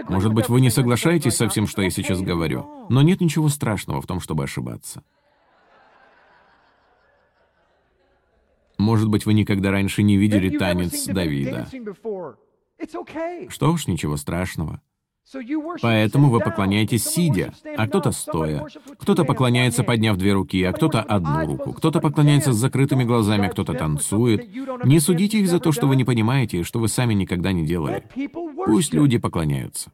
Может 0.08 0.32
быть, 0.32 0.48
вы 0.48 0.60
не 0.60 0.70
соглашаетесь 0.70 1.36
со 1.36 1.48
всем, 1.48 1.66
что 1.66 1.82
я 1.82 1.90
сейчас 1.90 2.20
говорю, 2.20 2.86
но 2.88 3.02
нет 3.02 3.20
ничего 3.20 3.48
страшного 3.48 4.00
в 4.00 4.06
том, 4.06 4.18
чтобы 4.18 4.44
ошибаться. 4.44 5.02
Может 8.82 9.08
быть, 9.08 9.26
вы 9.26 9.34
никогда 9.34 9.70
раньше 9.70 10.02
не 10.02 10.16
видели 10.16 10.58
танец 10.58 11.06
Давида. 11.06 11.68
Что 13.48 13.76
ж, 13.76 13.86
ничего 13.86 14.16
страшного. 14.16 14.82
Поэтому 15.80 16.28
вы 16.30 16.40
поклоняетесь 16.40 17.04
сидя, 17.04 17.54
а 17.76 17.86
кто-то 17.86 18.10
стоя. 18.10 18.66
Кто-то 18.98 19.24
поклоняется, 19.24 19.84
подняв 19.84 20.16
две 20.16 20.32
руки, 20.32 20.62
а 20.64 20.72
кто-то 20.72 21.00
одну 21.00 21.46
руку. 21.46 21.72
Кто-то 21.72 22.00
поклоняется 22.00 22.52
с 22.52 22.56
закрытыми 22.56 23.04
глазами, 23.04 23.46
а 23.46 23.50
кто-то 23.50 23.72
танцует. 23.72 24.50
Не 24.84 24.98
судите 24.98 25.38
их 25.38 25.48
за 25.48 25.60
то, 25.60 25.70
что 25.70 25.86
вы 25.86 25.94
не 25.94 26.04
понимаете 26.04 26.58
и 26.58 26.62
что 26.64 26.80
вы 26.80 26.88
сами 26.88 27.14
никогда 27.14 27.52
не 27.52 27.64
делали. 27.64 28.04
Пусть 28.66 28.92
люди 28.92 29.18
поклоняются. 29.18 29.92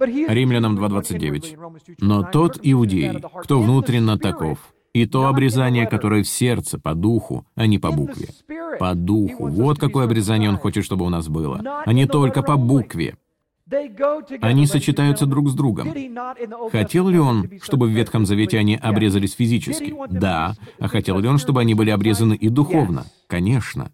Римлянам 0.00 0.76
2.29. 0.78 1.96
«Но 2.00 2.24
тот 2.24 2.58
иудей, 2.62 3.22
кто 3.42 3.60
внутренно 3.60 4.18
таков, 4.18 4.73
и 4.94 5.06
то 5.06 5.26
обрезание, 5.26 5.86
которое 5.86 6.22
в 6.22 6.28
сердце, 6.28 6.78
по 6.78 6.94
духу, 6.94 7.44
а 7.56 7.66
не 7.66 7.78
по 7.78 7.90
букве. 7.90 8.28
По 8.78 8.94
духу. 8.94 9.48
Вот 9.48 9.78
какое 9.78 10.04
обрезание 10.04 10.48
он 10.48 10.56
хочет, 10.56 10.84
чтобы 10.84 11.04
у 11.04 11.08
нас 11.10 11.28
было. 11.28 11.60
А 11.84 11.92
не 11.92 12.06
только 12.06 12.42
по 12.42 12.56
букве. 12.56 13.16
Они 14.40 14.66
сочетаются 14.66 15.26
друг 15.26 15.48
с 15.48 15.54
другом. 15.54 15.92
Хотел 16.70 17.08
ли 17.08 17.18
он, 17.18 17.50
чтобы 17.62 17.86
в 17.86 17.90
Ветхом 17.90 18.24
Завете 18.24 18.58
они 18.58 18.76
обрезались 18.76 19.34
физически? 19.34 19.94
Да. 20.10 20.54
А 20.78 20.88
хотел 20.88 21.18
ли 21.18 21.28
он, 21.28 21.38
чтобы 21.38 21.60
они 21.60 21.74
были 21.74 21.90
обрезаны 21.90 22.34
и 22.34 22.48
духовно? 22.48 23.04
Конечно. 23.26 23.90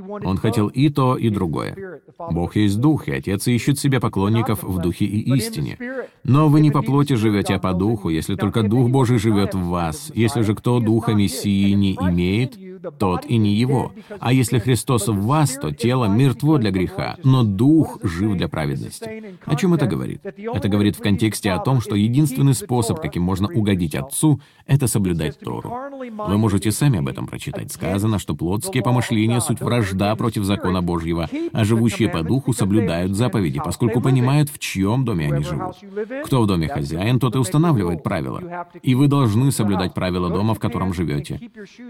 Он 0.00 0.36
хотел 0.36 0.68
и 0.68 0.88
то, 0.88 1.16
и 1.16 1.30
другое. 1.30 2.00
Бог 2.30 2.56
есть 2.56 2.80
Дух, 2.80 3.08
и 3.08 3.12
Отец 3.12 3.46
ищет 3.46 3.78
себе 3.78 4.00
поклонников 4.00 4.62
в 4.62 4.80
Духе 4.80 5.04
и 5.04 5.34
истине. 5.36 5.78
Но 6.24 6.48
вы 6.48 6.60
не 6.60 6.70
по 6.70 6.82
плоти 6.82 7.14
живете, 7.14 7.54
а 7.54 7.58
по 7.58 7.72
Духу, 7.72 8.08
если 8.08 8.36
только 8.36 8.62
Дух 8.62 8.90
Божий 8.90 9.18
живет 9.18 9.54
в 9.54 9.68
вас. 9.68 10.10
Если 10.14 10.42
же 10.42 10.54
кто 10.54 10.80
Духа 10.80 11.12
Мессии 11.12 11.72
не 11.72 11.94
имеет, 11.94 12.56
тот 12.98 13.26
и 13.26 13.36
не 13.36 13.54
его. 13.54 13.92
А 14.18 14.32
если 14.32 14.58
Христос 14.58 15.08
в 15.08 15.20
вас, 15.26 15.54
то 15.54 15.72
тело 15.72 16.06
мертво 16.06 16.58
для 16.58 16.70
греха, 16.70 17.16
но 17.24 17.42
дух 17.42 17.98
жив 18.02 18.36
для 18.36 18.48
праведности. 18.48 19.36
О 19.44 19.56
чем 19.56 19.74
это 19.74 19.86
говорит? 19.86 20.20
Это 20.24 20.68
говорит 20.68 20.96
в 20.96 21.02
контексте 21.02 21.52
о 21.52 21.58
том, 21.58 21.80
что 21.80 21.94
единственный 21.94 22.54
способ, 22.54 23.00
каким 23.00 23.22
можно 23.22 23.48
угодить 23.48 23.94
Отцу, 23.94 24.40
это 24.66 24.86
соблюдать 24.86 25.38
Тору. 25.38 25.72
Вы 26.28 26.38
можете 26.38 26.72
сами 26.72 26.98
об 26.98 27.08
этом 27.08 27.26
прочитать. 27.26 27.72
Сказано, 27.72 28.18
что 28.18 28.34
плотские 28.34 28.82
помышления— 28.82 29.40
суть 29.46 29.60
вражда 29.60 30.14
против 30.16 30.44
закона 30.44 30.82
Божьего, 30.82 31.28
а 31.52 31.64
живущие 31.64 32.08
по 32.08 32.22
духу 32.22 32.52
соблюдают 32.52 33.14
заповеди, 33.14 33.60
поскольку 33.64 34.00
понимают, 34.00 34.50
в 34.50 34.58
чьем 34.58 35.04
доме 35.04 35.32
они 35.32 35.44
живут. 35.44 35.76
Кто 36.24 36.42
в 36.42 36.46
доме 36.46 36.68
хозяин, 36.68 37.18
тот 37.18 37.34
и 37.36 37.38
устанавливает 37.38 38.02
правила. 38.02 38.66
И 38.82 38.94
вы 38.94 39.08
должны 39.08 39.52
соблюдать 39.52 39.94
правила 39.94 40.28
дома, 40.28 40.54
в 40.54 40.58
котором 40.58 40.92
живете. 40.92 41.40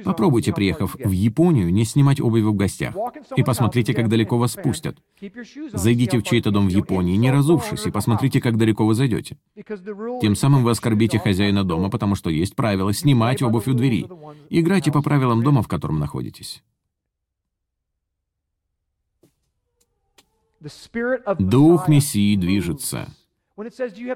Попробуйте, 0.04 0.52
приехав 0.52 0.75
приехав 0.76 0.96
в 0.98 1.10
Японию, 1.10 1.72
не 1.72 1.84
снимать 1.84 2.20
обувь 2.20 2.42
в 2.42 2.54
гостях. 2.54 2.94
И 3.36 3.42
посмотрите, 3.42 3.94
как 3.94 4.08
далеко 4.08 4.38
вас 4.38 4.52
спустят. 4.52 4.98
Зайдите 5.72 6.18
в 6.18 6.22
чей-то 6.22 6.50
дом 6.50 6.68
в 6.68 6.70
Японии, 6.70 7.16
не 7.16 7.30
разувшись, 7.30 7.86
и 7.86 7.90
посмотрите, 7.90 8.40
как 8.40 8.56
далеко 8.56 8.86
вы 8.86 8.94
зайдете. 8.94 9.38
Тем 10.20 10.36
самым 10.36 10.64
вы 10.64 10.70
оскорбите 10.70 11.18
хозяина 11.18 11.64
дома, 11.64 11.90
потому 11.90 12.14
что 12.14 12.30
есть 12.30 12.54
правило 12.54 12.92
снимать 12.92 13.42
обувь 13.42 13.68
у 13.68 13.74
двери. 13.74 14.06
Играйте 14.50 14.92
по 14.92 15.02
правилам 15.02 15.42
дома, 15.42 15.62
в 15.62 15.68
котором 15.68 15.98
находитесь. 15.98 16.62
Дух 21.38 21.88
Мессии 21.88 22.36
движется. 22.36 23.08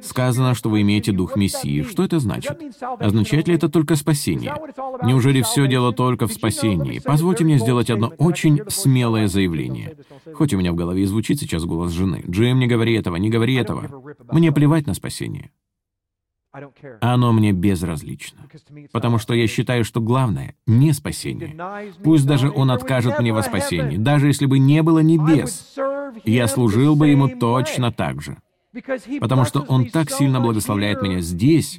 Сказано, 0.03 0.55
что 0.55 0.69
вы 0.69 0.83
имеете 0.83 1.13
дух 1.13 1.35
Мессии. 1.35 1.83
Что 1.83 2.05
это 2.05 2.19
значит? 2.19 2.59
Означает 2.99 3.49
ли 3.49 3.55
это 3.55 3.71
только 3.71 3.97
спасение? 3.97 4.55
Неужели 5.03 5.41
все 5.41 5.67
дело 5.67 5.93
только 5.93 6.27
в 6.27 6.33
спасении? 6.33 6.99
Позвольте 6.99 7.45
мне 7.45 7.59
сделать 7.59 7.89
одно 7.89 8.09
очень 8.19 8.61
смелое 8.69 9.29
заявление. 9.29 9.97
Хоть 10.35 10.53
у 10.53 10.59
меня 10.59 10.73
в 10.73 10.77
голове 10.77 11.07
звучит 11.07 11.41
сейчас 11.41 11.65
голос 11.65 11.93
жены. 11.93 12.23
«Джим, 12.29 12.59
не 12.59 12.67
говори 12.67 12.95
этого, 12.95 13.17
не 13.17 13.31
говори 13.31 13.55
этого». 13.55 13.89
Мне 14.31 14.53
плевать 14.53 14.87
на 14.87 14.93
спасение. 14.93 15.51
Оно 17.01 17.33
мне 17.33 17.53
безразлично. 17.53 18.41
Потому 18.93 19.19
что 19.19 19.33
я 19.33 19.47
считаю, 19.47 19.85
что 19.85 20.01
главное— 20.01 20.55
не 20.67 20.93
спасение. 20.93 21.57
Пусть 22.03 22.27
даже 22.27 22.51
он 22.51 22.71
откажет 22.71 23.19
мне 23.21 23.33
во 23.33 23.43
спасении, 23.43 23.97
даже 23.97 24.27
если 24.27 24.45
бы 24.47 24.59
не 24.59 24.83
было 24.83 24.99
небес, 24.99 25.77
я 26.25 26.47
служил 26.47 26.95
бы 26.95 27.09
ему 27.09 27.29
точно 27.29 27.91
так 27.91 28.21
же 28.21 28.37
потому 29.21 29.45
что 29.45 29.61
Он 29.63 29.91
так 29.91 30.11
сильно 30.11 30.41
благословляет 30.41 31.03
меня 31.03 31.21
здесь, 31.21 31.79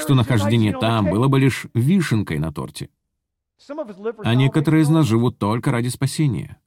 что 0.00 0.14
нахождение 0.14 0.76
там 0.78 1.10
было 1.10 1.28
бы 1.28 1.38
лишь 1.38 1.66
вишенкой 1.74 2.38
на 2.38 2.52
торте. 2.52 2.90
А 4.24 4.34
некоторые 4.34 4.82
из 4.82 4.88
нас 4.88 5.06
живут 5.06 5.38
только 5.38 5.70
ради 5.70 5.88
спасения. 5.88 6.58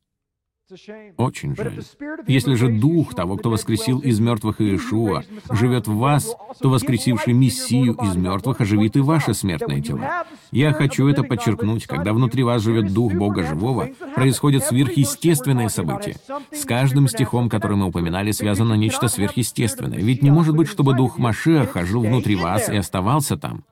Очень 1.18 1.56
жаль. 1.56 1.84
Если 2.28 2.56
же 2.56 2.70
Дух 2.70 3.14
того, 3.14 3.38
кто 3.38 3.50
воскресил 3.50 4.00
из 4.00 4.20
мертвых 4.20 4.62
Иешуа, 4.62 5.24
живет 5.52 5.88
в 5.88 5.96
вас, 5.96 6.36
то 6.60 6.70
воскресивший 6.70 7.34
Мессию 7.34 7.94
из 8.02 8.16
мертвых 8.16 8.62
оживит 8.62 8.96
и 8.96 9.00
ваши 9.00 9.34
смертные 9.34 9.82
тела. 9.82 10.26
Я 10.52 10.72
хочу 10.74 11.08
это 11.08 11.24
подчеркнуть. 11.24 11.88
Когда 11.88 12.14
внутри 12.14 12.44
вас 12.44 12.62
живет 12.62 12.94
Дух 12.94 13.14
Бога 13.14 13.44
Живого, 13.44 13.90
происходят 14.16 14.64
сверхъестественные 14.64 15.70
события. 15.70 16.16
С 16.52 16.64
каждым 16.66 17.08
стихом, 17.08 17.50
который 17.50 17.78
мы 17.78 17.88
упоминали, 17.88 18.32
связано 18.32 18.76
нечто 18.76 19.08
сверхъестественное. 19.08 20.00
Ведь 20.00 20.24
не 20.24 20.32
может 20.32 20.56
быть, 20.56 20.70
чтобы 20.70 20.96
Дух 20.96 21.18
Машеха 21.18 21.86
жил 21.86 22.04
внутри 22.04 22.36
вас 22.36 22.70
и 22.70 22.76
оставался 22.76 23.38
там. 23.38 23.66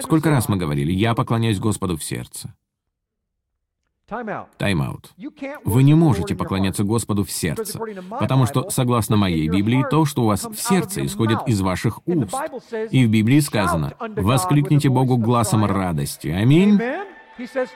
Сколько 0.00 0.30
раз 0.30 0.48
мы 0.48 0.56
говорили, 0.56 0.92
я 0.92 1.14
поклоняюсь 1.14 1.58
Господу 1.58 1.96
в 1.96 2.04
сердце. 2.04 2.54
Тайм-аут. 4.58 5.12
Вы 5.64 5.82
не 5.82 5.94
можете 5.94 6.34
поклоняться 6.34 6.84
Господу 6.84 7.24
в 7.24 7.30
сердце, 7.30 7.78
потому 8.18 8.46
что, 8.46 8.70
согласно 8.70 9.16
моей 9.16 9.48
Библии, 9.48 9.84
то, 9.90 10.04
что 10.04 10.22
у 10.22 10.26
вас 10.26 10.44
в 10.44 10.56
сердце, 10.56 11.04
исходит 11.06 11.40
из 11.46 11.60
ваших 11.60 12.00
уст. 12.06 12.34
И 12.90 13.06
в 13.06 13.10
Библии 13.10 13.40
сказано 13.40 13.94
«Воскликните 13.98 14.88
Богу 14.88 15.16
глазом 15.16 15.64
радости». 15.64 16.28
Аминь. 16.28 16.80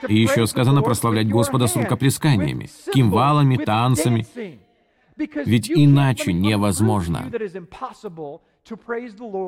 И 0.07 0.15
еще 0.15 0.45
сказано 0.45 0.81
прославлять 0.81 1.29
Господа 1.29 1.67
с 1.67 1.75
рукоплесканиями, 1.75 2.69
кимвалами, 2.93 3.57
танцами. 3.57 4.27
Ведь 5.17 5.71
иначе 5.71 6.33
невозможно. 6.33 7.31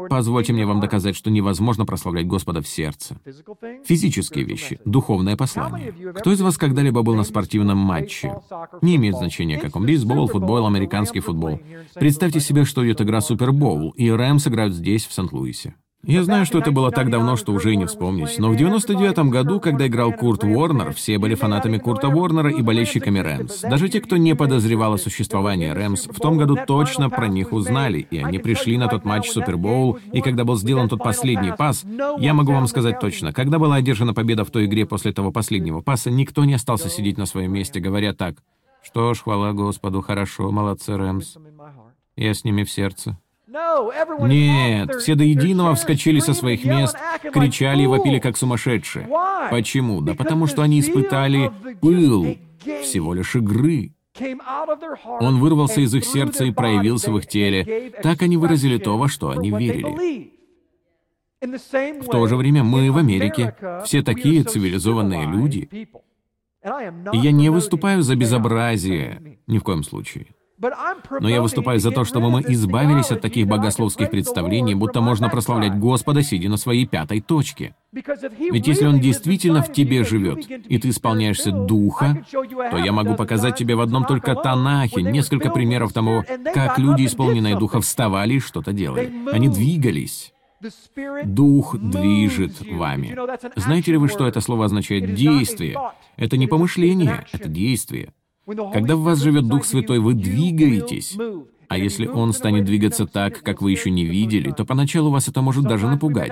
Позвольте 0.09 0.53
мне 0.53 0.65
вам 0.65 0.79
доказать, 0.79 1.15
что 1.15 1.31
невозможно 1.31 1.85
прославлять 1.85 2.27
Господа 2.27 2.61
в 2.61 2.67
сердце. 2.67 3.19
Физические 3.85 4.45
вещи, 4.45 4.79
духовное 4.85 5.35
послание. 5.35 5.93
Кто 6.13 6.31
из 6.31 6.41
вас 6.41 6.57
когда-либо 6.57 7.01
был 7.01 7.15
на 7.15 7.23
спортивном 7.23 7.77
матче? 7.77 8.35
Не 8.81 8.97
имеет 8.97 9.15
значения, 9.15 9.57
каком 9.57 9.85
бейсбол, 9.85 10.27
футбол, 10.27 10.65
американский 10.67 11.19
футбол. 11.19 11.59
Представьте 11.95 12.39
себе, 12.39 12.65
что 12.65 12.85
идет 12.85 13.01
игра 13.01 13.21
Супербоул, 13.21 13.91
и 13.91 14.09
Рэмс 14.09 14.47
играют 14.47 14.73
здесь, 14.73 15.05
в 15.05 15.13
Сент-Луисе. 15.13 15.75
Я 16.07 16.23
знаю, 16.23 16.45
что 16.45 16.59
это 16.59 16.71
было 16.71 16.89
так 16.89 17.09
давно, 17.09 17.35
что 17.35 17.51
уже 17.51 17.73
и 17.73 17.75
не 17.75 17.85
вспомнить, 17.85 18.39
но 18.39 18.49
в 18.49 18.55
99-м 18.55 19.29
году, 19.29 19.59
когда 19.59 19.87
играл 19.87 20.13
Курт 20.13 20.41
Уорнер, 20.45 20.93
все 20.93 21.17
были 21.17 21.35
фанатами 21.35 21.79
Курта 21.79 22.07
Уорнера 22.07 22.49
и 22.49 22.61
болельщиками 22.61 23.19
Рэмс. 23.19 23.63
Даже 23.63 23.89
те, 23.89 23.99
кто 23.99 24.15
не 24.15 24.33
подозревал 24.33 24.93
о 24.93 24.97
существовании 24.97 25.67
Рэмс, 25.67 26.07
в 26.07 26.17
том 26.21 26.37
году 26.37 26.57
точно 26.65 27.09
про 27.09 27.27
них 27.27 27.51
узнали, 27.51 28.07
и 28.09 28.19
они 28.19 28.39
пришли 28.39 28.77
на 28.77 28.87
тот 28.87 29.03
матч 29.03 29.29
Супербоул, 29.29 29.99
и 30.13 30.21
когда 30.21 30.45
был 30.45 30.55
сделан 30.55 30.87
тот 30.87 31.03
последний 31.03 31.51
пас, 31.51 31.83
я 32.19 32.33
могу 32.33 32.53
вам 32.53 32.67
сказать 32.67 33.01
точно, 33.01 33.33
когда 33.33 33.59
была 33.59 33.75
одержана 33.75 34.13
победа 34.13 34.45
в 34.45 34.49
той 34.49 34.65
игре 34.65 34.85
после 34.85 35.11
того 35.11 35.33
последнего 35.33 35.81
паса, 35.81 36.09
никто 36.09 36.45
не 36.45 36.53
остался 36.53 36.87
сидеть 36.87 37.17
на 37.17 37.25
своем 37.25 37.51
месте, 37.51 37.81
говоря 37.81 38.13
так, 38.13 38.37
«Что 38.81 39.13
ж, 39.13 39.23
хвала 39.23 39.51
Господу, 39.51 40.01
хорошо, 40.01 40.51
молодцы 40.51 40.95
Рэмс, 40.95 41.35
я 42.15 42.33
с 42.33 42.45
ними 42.45 42.63
в 42.63 42.71
сердце». 42.71 43.17
Нет, 44.19 44.95
все 44.95 45.15
до 45.15 45.23
единого 45.23 45.75
вскочили 45.75 46.19
со 46.19 46.33
своих 46.33 46.65
мест, 46.65 46.97
кричали 47.33 47.83
и 47.83 47.87
вопили 47.87 48.19
как 48.19 48.37
сумасшедшие. 48.37 49.07
Почему? 49.49 50.01
Да 50.01 50.13
потому 50.13 50.47
что 50.47 50.61
они 50.61 50.79
испытали 50.79 51.51
пыл 51.81 52.37
всего 52.83 53.13
лишь 53.13 53.35
игры. 53.35 53.93
Он 55.19 55.39
вырвался 55.39 55.81
из 55.81 55.93
их 55.93 56.05
сердца 56.05 56.43
и 56.45 56.51
проявился 56.51 57.11
в 57.11 57.17
их 57.17 57.27
теле. 57.27 57.91
Так 58.01 58.21
они 58.21 58.37
выразили 58.37 58.77
то, 58.77 58.97
во 58.97 59.07
что 59.07 59.29
они 59.29 59.51
верили. 59.51 60.33
В 61.39 62.05
то 62.09 62.25
же 62.27 62.35
время 62.35 62.63
мы 62.63 62.91
в 62.91 62.97
Америке, 62.97 63.55
все 63.85 64.01
такие 64.01 64.43
цивилизованные 64.43 65.27
люди. 65.27 65.69
И 67.13 67.17
я 67.17 67.31
не 67.31 67.49
выступаю 67.49 68.01
за 68.01 68.15
безобразие, 68.15 69.39
ни 69.45 69.59
в 69.59 69.63
коем 69.63 69.83
случае. 69.83 70.27
Но 70.59 71.29
я 71.29 71.41
выступаю 71.41 71.79
за 71.79 71.91
то, 71.91 72.03
чтобы 72.03 72.31
мы 72.31 72.41
избавились 72.41 73.11
от 73.11 73.21
таких 73.21 73.47
богословских 73.47 74.09
представлений, 74.09 74.73
будто 74.73 75.01
можно 75.01 75.29
прославлять 75.29 75.77
Господа, 75.77 76.23
сидя 76.23 76.49
на 76.49 76.57
своей 76.57 76.87
пятой 76.87 77.21
точке. 77.21 77.75
Ведь 77.91 78.67
если 78.67 78.85
Он 78.85 78.99
действительно 78.99 79.61
в 79.61 79.71
тебе 79.71 80.03
живет, 80.03 80.49
и 80.49 80.77
ты 80.79 80.89
исполняешься 80.89 81.51
Духа, 81.51 82.25
то 82.31 82.77
я 82.77 82.91
могу 82.91 83.15
показать 83.15 83.55
тебе 83.55 83.75
в 83.75 83.81
одном 83.81 84.05
только 84.05 84.35
Танахе 84.35 85.01
несколько 85.03 85.51
примеров 85.51 85.93
того, 85.93 86.23
как 86.53 86.79
люди, 86.79 87.05
исполненные 87.05 87.57
Духа, 87.57 87.79
вставали 87.79 88.35
и 88.35 88.39
что-то 88.39 88.73
делали. 88.73 89.13
Они 89.31 89.49
двигались. 89.49 90.33
Дух 91.23 91.77
движет 91.77 92.53
вами. 92.67 93.15
Знаете 93.55 93.91
ли 93.91 93.97
вы, 93.97 94.07
что 94.07 94.27
это 94.27 94.41
слово 94.41 94.65
означает 94.65 95.13
«действие»? 95.13 95.77
Это 96.15 96.35
не 96.35 96.47
помышление, 96.47 97.25
это 97.31 97.47
действие. 97.47 98.11
Когда 98.47 98.95
в 98.95 99.01
вас 99.01 99.19
живет 99.19 99.47
Дух 99.47 99.65
Святой, 99.65 99.99
вы 99.99 100.13
двигаетесь. 100.13 101.17
А 101.67 101.77
если 101.77 102.07
Он 102.07 102.31
станет 102.31 102.63
двигаться 102.63 103.05
так, 103.05 103.41
как 103.43 103.61
вы 103.61 103.71
еще 103.71 103.89
не 103.89 104.05
видели, 104.05 104.51
то 104.51 104.63
поначалу 104.63 105.11
вас 105.11 105.27
это 105.27 105.41
может 105.41 105.65
даже 105.65 105.87
напугать. 105.87 106.31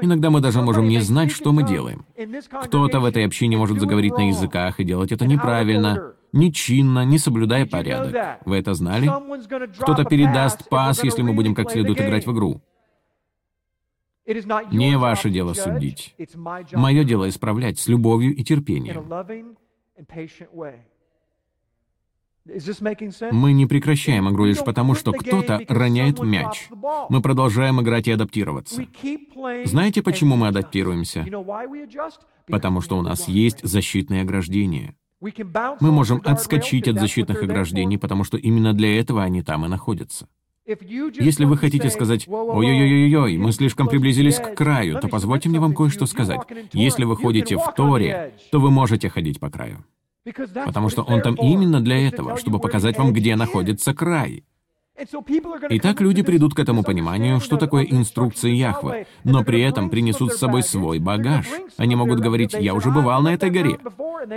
Иногда 0.00 0.30
мы 0.30 0.40
даже 0.40 0.62
можем 0.62 0.88
не 0.88 1.00
знать, 1.00 1.30
что 1.30 1.52
мы 1.52 1.62
делаем. 1.62 2.06
Кто-то 2.64 3.00
в 3.00 3.04
этой 3.04 3.26
общине 3.26 3.58
может 3.58 3.78
заговорить 3.80 4.16
на 4.16 4.28
языках 4.28 4.80
и 4.80 4.84
делать 4.84 5.12
это 5.12 5.26
неправильно, 5.26 6.14
нечинно, 6.32 7.04
не 7.04 7.18
соблюдая 7.18 7.66
порядок. 7.66 8.40
Вы 8.46 8.56
это 8.56 8.72
знали? 8.72 9.10
Кто-то 9.78 10.04
передаст 10.04 10.68
пас, 10.70 11.04
если 11.04 11.20
мы 11.20 11.34
будем 11.34 11.54
как 11.54 11.70
следует 11.70 12.00
играть 12.00 12.26
в 12.26 12.32
игру. 12.32 12.62
Не 14.70 14.96
ваше 14.96 15.28
дело 15.28 15.52
судить. 15.52 16.14
Мое 16.72 17.04
дело 17.04 17.28
исправлять 17.28 17.78
с 17.78 17.88
любовью 17.88 18.34
и 18.34 18.42
терпением. 18.42 19.04
Мы 22.44 23.52
не 23.52 23.66
прекращаем 23.66 24.28
игру 24.28 24.44
лишь 24.44 24.64
потому, 24.64 24.94
что 24.94 25.12
кто-то 25.12 25.60
роняет 25.68 26.20
мяч. 26.20 26.68
Мы 27.08 27.22
продолжаем 27.22 27.80
играть 27.80 28.08
и 28.08 28.12
адаптироваться. 28.12 28.84
Знаете, 29.64 30.02
почему 30.02 30.36
мы 30.36 30.48
адаптируемся? 30.48 31.24
Потому 32.46 32.80
что 32.80 32.98
у 32.98 33.02
нас 33.02 33.28
есть 33.28 33.60
защитные 33.62 34.22
ограждения. 34.22 34.96
Мы 35.20 35.92
можем 35.92 36.20
отскочить 36.24 36.88
от 36.88 36.98
защитных 36.98 37.42
ограждений, 37.42 37.96
потому 37.96 38.24
что 38.24 38.36
именно 38.36 38.72
для 38.72 38.98
этого 38.98 39.22
они 39.22 39.42
там 39.42 39.64
и 39.64 39.68
находятся. 39.68 40.26
Если 40.64 41.44
вы 41.44 41.56
хотите 41.56 41.90
сказать 41.90 42.26
«Ой-ой-ой-ой, 42.28 43.36
мы 43.36 43.52
слишком 43.52 43.88
приблизились 43.88 44.38
к 44.38 44.54
краю», 44.54 45.00
то 45.00 45.08
позвольте 45.08 45.48
мне 45.48 45.58
вам 45.58 45.74
кое-что 45.74 46.06
сказать. 46.06 46.40
Если 46.72 47.04
вы 47.04 47.16
ходите 47.16 47.56
в 47.56 47.72
Торе, 47.76 48.34
то 48.50 48.60
вы 48.60 48.70
можете 48.70 49.08
ходить 49.08 49.40
по 49.40 49.50
краю. 49.50 49.84
Потому 50.64 50.88
что 50.88 51.02
он 51.02 51.20
там 51.20 51.34
именно 51.34 51.80
для 51.80 52.06
этого, 52.08 52.36
чтобы 52.36 52.58
показать 52.60 52.98
вам, 52.98 53.12
где 53.12 53.36
находится 53.36 53.94
край. 53.94 54.44
Итак, 55.70 56.00
люди 56.00 56.22
придут 56.22 56.54
к 56.54 56.58
этому 56.58 56.82
пониманию, 56.82 57.40
что 57.40 57.56
такое 57.56 57.84
инструкция 57.84 58.52
Яхве, 58.52 59.06
но 59.24 59.42
при 59.42 59.62
этом 59.62 59.88
принесут 59.88 60.32
с 60.32 60.38
собой 60.38 60.62
свой 60.62 60.98
багаж. 60.98 61.46
Они 61.78 61.96
могут 61.96 62.20
говорить, 62.20 62.52
я 62.52 62.74
уже 62.74 62.90
бывал 62.90 63.22
на 63.22 63.32
этой 63.32 63.50
горе. 63.50 63.78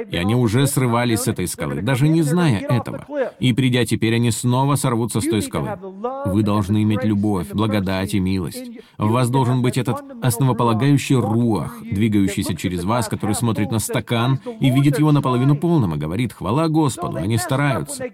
И 0.10 0.18
они 0.18 0.34
уже 0.34 0.66
срывались 0.66 1.22
с 1.22 1.28
этой 1.28 1.48
скалы, 1.48 1.82
даже 1.82 2.08
не 2.08 2.22
зная 2.22 2.60
этого. 2.60 3.06
И 3.40 3.54
придя 3.54 3.86
теперь, 3.86 4.16
они 4.16 4.32
снова 4.32 4.76
сорвутся 4.76 5.22
с 5.22 5.26
той 5.26 5.42
скалы. 5.42 5.78
Вы 6.26 6.42
должны 6.42 6.82
иметь 6.84 7.04
любовь, 7.04 7.50
благодать 7.52 8.14
и 8.14 8.20
милость. 8.20 8.72
В 8.98 9.12
вас 9.12 9.30
должен 9.30 9.62
быть 9.62 9.78
этот 9.78 10.02
основополагающий 10.22 11.16
руах, 11.16 11.78
двигающийся 11.82 12.56
через 12.56 12.84
вас, 12.84 13.08
который 13.08 13.36
смотрит 13.36 13.72
на 13.72 13.80
стакан 13.80 14.40
и 14.60 14.70
видит 14.72 14.98
его 15.00 15.12
наполовину 15.12 15.56
полным 15.56 15.94
и 15.94 15.98
говорит, 15.98 16.34
хвала 16.34 16.68
Господу, 16.70 17.18
они 17.18 17.38
стараются. 17.38 18.06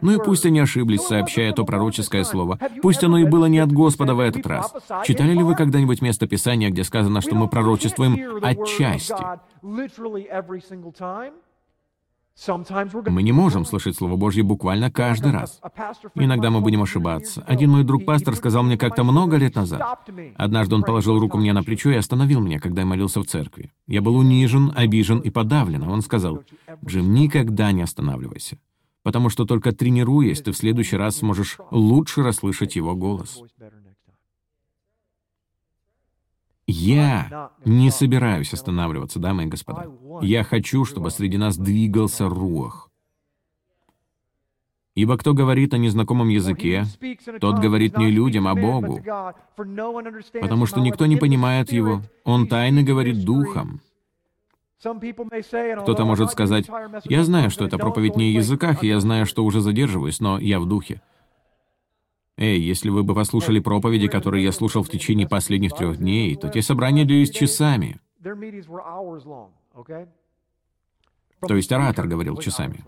Ну 0.00 0.12
и 0.12 0.24
пусть 0.24 0.46
они 0.46 0.60
ошиблись, 0.60 1.02
сообщая 1.02 1.52
то 1.56 1.64
пророческое 1.64 2.24
слово. 2.24 2.58
Пусть 2.82 3.02
оно 3.02 3.18
и 3.18 3.24
было 3.24 3.46
не 3.46 3.58
от 3.58 3.72
Господа 3.72 4.14
в 4.14 4.20
этот 4.20 4.46
раз. 4.46 4.72
Читали 5.04 5.32
ли 5.32 5.42
вы 5.42 5.54
когда-нибудь 5.54 6.02
место 6.02 6.26
Писания, 6.26 6.70
где 6.70 6.84
сказано, 6.84 7.20
что 7.20 7.34
мы 7.34 7.48
пророчествуем 7.48 8.44
отчасти? 8.44 9.14
Мы 13.06 13.22
не 13.22 13.32
можем 13.32 13.64
слышать 13.64 13.96
Слово 13.96 14.16
Божье 14.16 14.42
буквально 14.42 14.90
каждый 14.90 15.32
раз. 15.32 15.58
Иногда 16.14 16.50
мы 16.50 16.60
будем 16.60 16.82
ошибаться. 16.82 17.42
Один 17.46 17.70
мой 17.70 17.82
друг-пастор 17.82 18.36
сказал 18.36 18.62
мне 18.62 18.76
как-то 18.76 19.04
много 19.04 19.36
лет 19.36 19.54
назад. 19.54 20.06
Однажды 20.36 20.74
он 20.74 20.82
положил 20.82 21.18
руку 21.18 21.38
мне 21.38 21.54
на 21.54 21.62
плечо 21.62 21.90
и 21.90 21.96
остановил 21.96 22.40
меня, 22.40 22.60
когда 22.60 22.82
я 22.82 22.86
молился 22.86 23.20
в 23.20 23.26
церкви. 23.26 23.72
Я 23.86 24.02
был 24.02 24.16
унижен, 24.16 24.70
обижен 24.76 25.20
и 25.20 25.30
подавлен. 25.30 25.82
Он 25.84 26.02
сказал, 26.02 26.42
«Джим, 26.84 27.14
никогда 27.14 27.72
не 27.72 27.80
останавливайся 27.80 28.58
потому 29.06 29.28
что 29.28 29.44
только 29.44 29.70
тренируясь, 29.70 30.40
ты 30.40 30.50
в 30.50 30.56
следующий 30.56 30.96
раз 30.96 31.18
сможешь 31.18 31.58
лучше 31.70 32.24
расслышать 32.24 32.74
его 32.74 32.96
голос. 32.96 33.40
Я 36.66 37.52
не 37.64 37.92
собираюсь 37.92 38.52
останавливаться, 38.52 39.20
дамы 39.20 39.44
и 39.44 39.46
господа. 39.46 39.86
Я 40.22 40.42
хочу, 40.42 40.84
чтобы 40.84 41.12
среди 41.12 41.36
нас 41.36 41.56
двигался 41.56 42.28
рух. 42.28 42.90
Ибо 44.96 45.16
кто 45.16 45.34
говорит 45.34 45.72
о 45.72 45.78
незнакомом 45.78 46.28
языке, 46.28 46.82
тот 47.40 47.60
говорит 47.60 47.96
не 47.98 48.10
людям, 48.10 48.48
а 48.48 48.56
Богу, 48.56 49.00
потому 49.54 50.66
что 50.66 50.80
никто 50.80 51.06
не 51.06 51.14
понимает 51.14 51.70
его. 51.70 52.02
Он 52.24 52.48
тайно 52.48 52.82
говорит 52.82 53.24
духом. 53.24 53.80
Кто-то 54.78 56.04
может 56.04 56.30
сказать, 56.30 56.68
«Я 57.04 57.24
знаю, 57.24 57.50
что 57.50 57.64
это 57.64 57.78
проповедь 57.78 58.16
не 58.16 58.26
о 58.26 58.38
языках, 58.38 58.84
и 58.84 58.88
я 58.88 59.00
знаю, 59.00 59.26
что 59.26 59.44
уже 59.44 59.60
задерживаюсь, 59.60 60.20
но 60.20 60.38
я 60.38 60.60
в 60.60 60.66
духе». 60.66 61.00
Эй, 62.38 62.60
если 62.60 62.90
вы 62.90 63.02
бы 63.02 63.14
послушали 63.14 63.60
проповеди, 63.60 64.08
которые 64.08 64.44
я 64.44 64.52
слушал 64.52 64.82
в 64.82 64.90
течение 64.90 65.26
последних 65.26 65.72
трех 65.72 65.96
дней, 65.96 66.36
то 66.36 66.50
те 66.50 66.60
собрания 66.60 67.06
длились 67.06 67.30
часами. 67.30 67.98
То 71.40 71.56
есть 71.56 71.72
оратор 71.72 72.06
говорил 72.06 72.36
часами. 72.36 72.84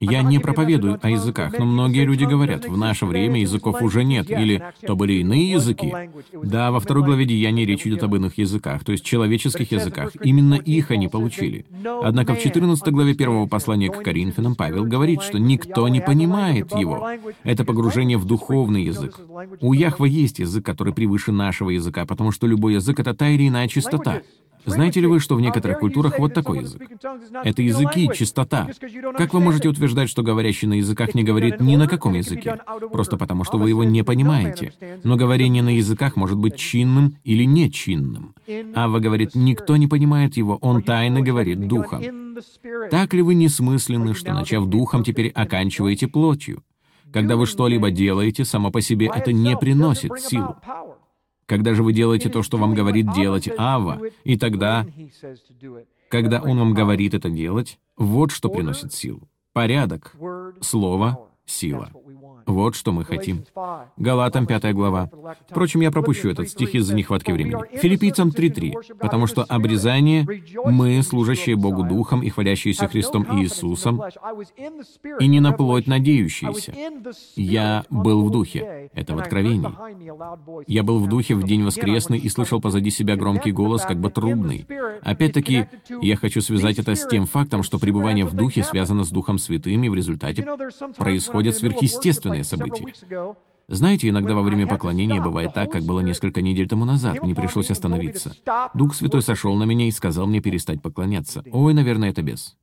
Я 0.00 0.20
не 0.20 0.38
проповедую 0.38 0.98
о 1.00 1.08
языках, 1.08 1.58
но 1.58 1.64
многие 1.64 2.04
люди 2.04 2.24
говорят, 2.24 2.66
в 2.66 2.76
наше 2.76 3.06
время 3.06 3.40
языков 3.40 3.80
уже 3.80 4.04
нет, 4.04 4.30
или 4.30 4.62
то 4.82 4.94
были 4.94 5.14
иные 5.14 5.52
языки. 5.52 5.90
Да, 6.34 6.70
во 6.70 6.80
второй 6.80 7.02
главе 7.02 7.24
Деяний 7.24 7.64
речь 7.64 7.86
идет 7.86 8.02
об 8.02 8.14
иных 8.14 8.36
языках, 8.36 8.84
то 8.84 8.92
есть 8.92 9.04
человеческих 9.04 9.72
языках. 9.72 10.12
Именно 10.22 10.56
их 10.56 10.90
они 10.90 11.08
получили. 11.08 11.64
Однако 12.02 12.34
в 12.34 12.42
14 12.42 12.88
главе 12.88 13.14
первого 13.14 13.46
послания 13.46 13.88
к 13.88 14.02
Коринфянам 14.02 14.54
Павел 14.54 14.84
говорит, 14.84 15.22
что 15.22 15.38
никто 15.38 15.88
не 15.88 16.02
понимает 16.02 16.72
его. 16.74 17.08
Это 17.42 17.64
погружение 17.64 18.18
в 18.18 18.26
духовный 18.26 18.82
язык. 18.82 19.18
У 19.60 19.72
Яхва 19.72 20.04
есть 20.04 20.40
язык, 20.40 20.66
который 20.66 20.92
превыше 20.92 21.32
нашего 21.32 21.70
языка, 21.70 22.04
потому 22.04 22.32
что 22.32 22.46
любой 22.46 22.74
язык— 22.74 23.00
это 23.00 23.14
та 23.14 23.30
или 23.30 23.48
иная 23.48 23.66
чистота. 23.66 24.20
Знаете 24.66 25.00
ли 25.00 25.06
вы, 25.06 25.20
что 25.20 25.36
в 25.36 25.40
некоторых 25.40 25.78
культурах 25.78 26.18
вот 26.18 26.34
такой 26.34 26.60
язык? 26.60 26.82
Это 27.44 27.62
языки, 27.62 28.10
чистота. 28.14 28.68
Как 29.16 29.32
вы 29.32 29.40
можете 29.40 29.68
утверждать, 29.68 30.10
что 30.10 30.22
говорящий 30.22 30.68
на 30.68 30.74
языках 30.74 31.14
не 31.14 31.24
говорит 31.24 31.60
ни 31.60 31.76
на 31.76 31.88
каком 31.88 32.14
языке? 32.14 32.58
Просто 32.92 33.16
потому, 33.16 33.44
что 33.44 33.58
вы 33.58 33.70
его 33.70 33.84
не 33.84 34.02
понимаете. 34.02 34.72
Но 35.04 35.16
говорение 35.16 35.62
на 35.62 35.76
языках 35.76 36.16
может 36.16 36.36
быть 36.36 36.56
чинным 36.56 37.16
или 37.24 37.44
нечинным. 37.44 38.34
Ава 38.74 38.98
говорит, 38.98 39.34
никто 39.34 39.76
не 39.76 39.86
понимает 39.86 40.36
его, 40.36 40.56
он 40.56 40.82
тайно 40.82 41.20
говорит 41.20 41.66
духом. 41.66 42.02
Так 42.90 43.14
ли 43.14 43.22
вы 43.22 43.34
несмысленны, 43.34 44.14
что, 44.14 44.34
начав 44.34 44.66
духом, 44.66 45.04
теперь 45.04 45.28
оканчиваете 45.28 46.08
плотью? 46.08 46.62
Когда 47.12 47.36
вы 47.36 47.46
что-либо 47.46 47.90
делаете, 47.90 48.44
само 48.44 48.70
по 48.70 48.80
себе 48.80 49.10
это 49.14 49.32
не 49.32 49.56
приносит 49.56 50.18
силу. 50.20 50.56
Когда 51.46 51.74
же 51.74 51.82
вы 51.82 51.92
делаете 51.92 52.28
то, 52.28 52.42
что 52.42 52.58
вам 52.58 52.74
говорит 52.74 53.12
делать 53.14 53.48
Ава, 53.56 54.00
и 54.24 54.36
тогда, 54.36 54.86
когда 56.08 56.40
он 56.42 56.58
вам 56.58 56.74
говорит 56.74 57.14
это 57.14 57.30
делать, 57.30 57.78
вот 57.96 58.32
что 58.32 58.48
приносит 58.48 58.92
силу. 58.92 59.28
Порядок, 59.52 60.14
слово, 60.60 61.28
сила. 61.46 61.90
Вот 62.46 62.76
что 62.76 62.92
мы 62.92 63.04
хотим. 63.04 63.44
Галатам 63.96 64.46
5 64.46 64.72
глава. 64.72 65.10
Впрочем, 65.50 65.80
я 65.80 65.90
пропущу 65.90 66.30
этот 66.30 66.48
стих 66.48 66.74
из-за 66.74 66.94
нехватки 66.94 67.32
времени. 67.32 67.56
Филиппийцам 67.76 68.28
3.3. 68.28 68.96
Потому 69.00 69.26
что 69.26 69.42
обрезание 69.42 70.26
мы, 70.64 71.02
служащие 71.02 71.56
Богу 71.56 71.82
Духом 71.82 72.22
и 72.22 72.30
хвалящиеся 72.30 72.86
Христом 72.86 73.26
Иисусом, 73.40 74.00
и 75.18 75.26
не 75.26 75.40
на 75.40 75.52
плоть 75.52 75.86
надеющиеся. 75.86 76.72
Я 77.34 77.84
был 77.90 78.24
в 78.24 78.30
Духе. 78.30 78.90
Это 78.94 79.14
в 79.14 79.18
Откровении. 79.18 79.68
Я 80.66 80.82
был 80.82 81.00
в 81.00 81.08
Духе 81.08 81.34
в 81.34 81.42
день 81.42 81.64
воскресный 81.64 82.18
и 82.18 82.28
слышал 82.28 82.60
позади 82.60 82.90
себя 82.90 83.16
громкий 83.16 83.50
голос, 83.52 83.82
как 83.82 84.00
бы 84.00 84.10
трубный. 84.10 84.66
Опять-таки, 85.02 85.66
я 86.00 86.16
хочу 86.16 86.40
связать 86.40 86.78
это 86.78 86.94
с 86.94 87.06
тем 87.06 87.26
фактом, 87.26 87.62
что 87.62 87.78
пребывание 87.78 88.24
в 88.24 88.34
Духе 88.34 88.62
связано 88.62 89.04
с 89.04 89.10
Духом 89.10 89.38
Святым, 89.38 89.82
и 89.82 89.88
в 89.88 89.94
результате 89.94 90.46
происходят 90.96 91.56
сверхъестественные 91.56 92.35
важное 92.36 92.44
событие. 92.44 93.34
Знаете, 93.68 94.08
иногда 94.08 94.34
во 94.34 94.42
время 94.42 94.66
поклонения 94.66 95.20
бывает 95.20 95.52
так, 95.54 95.72
как 95.72 95.82
было 95.82 96.00
несколько 96.00 96.40
недель 96.40 96.68
тому 96.68 96.84
назад. 96.84 97.22
Мне 97.22 97.34
пришлось 97.34 97.70
остановиться. 97.70 98.36
Дух 98.74 98.94
Святой 98.94 99.22
сошел 99.22 99.54
на 99.56 99.64
меня 99.64 99.88
и 99.88 99.90
сказал 99.90 100.26
мне 100.26 100.40
перестать 100.40 100.80
поклоняться. 100.80 101.42
Ой, 101.50 101.74
наверное, 101.74 102.10
это 102.10 102.22
бес. 102.22 102.56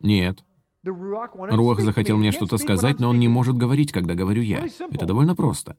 Нет. 0.00 0.44
Руах 0.84 1.80
захотел 1.80 2.16
мне 2.16 2.30
что-то 2.32 2.56
сказать, 2.58 3.00
но 3.00 3.10
он 3.10 3.18
не 3.18 3.28
может 3.28 3.56
говорить, 3.56 3.92
когда 3.92 4.14
говорю 4.14 4.42
я. 4.42 4.64
Это 4.90 5.04
довольно 5.04 5.34
просто. 5.34 5.76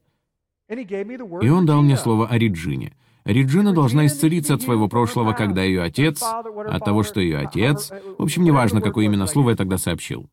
И 0.68 1.48
он 1.48 1.66
дал 1.66 1.82
мне 1.82 1.96
слово 1.96 2.28
о 2.28 2.38
Реджине. 2.38 2.94
Реджина 3.24 3.72
должна 3.72 4.06
исцелиться 4.06 4.54
от 4.54 4.62
своего 4.62 4.88
прошлого, 4.88 5.32
когда 5.32 5.62
ее 5.62 5.82
отец, 5.82 6.22
от 6.22 6.84
того, 6.84 7.02
что 7.04 7.20
ее 7.20 7.38
отец... 7.38 7.90
В 8.18 8.22
общем, 8.22 8.42
неважно, 8.42 8.80
какое 8.80 9.06
именно 9.06 9.26
слово 9.26 9.50
я 9.50 9.56
тогда 9.56 9.78
сообщил. 9.78 10.28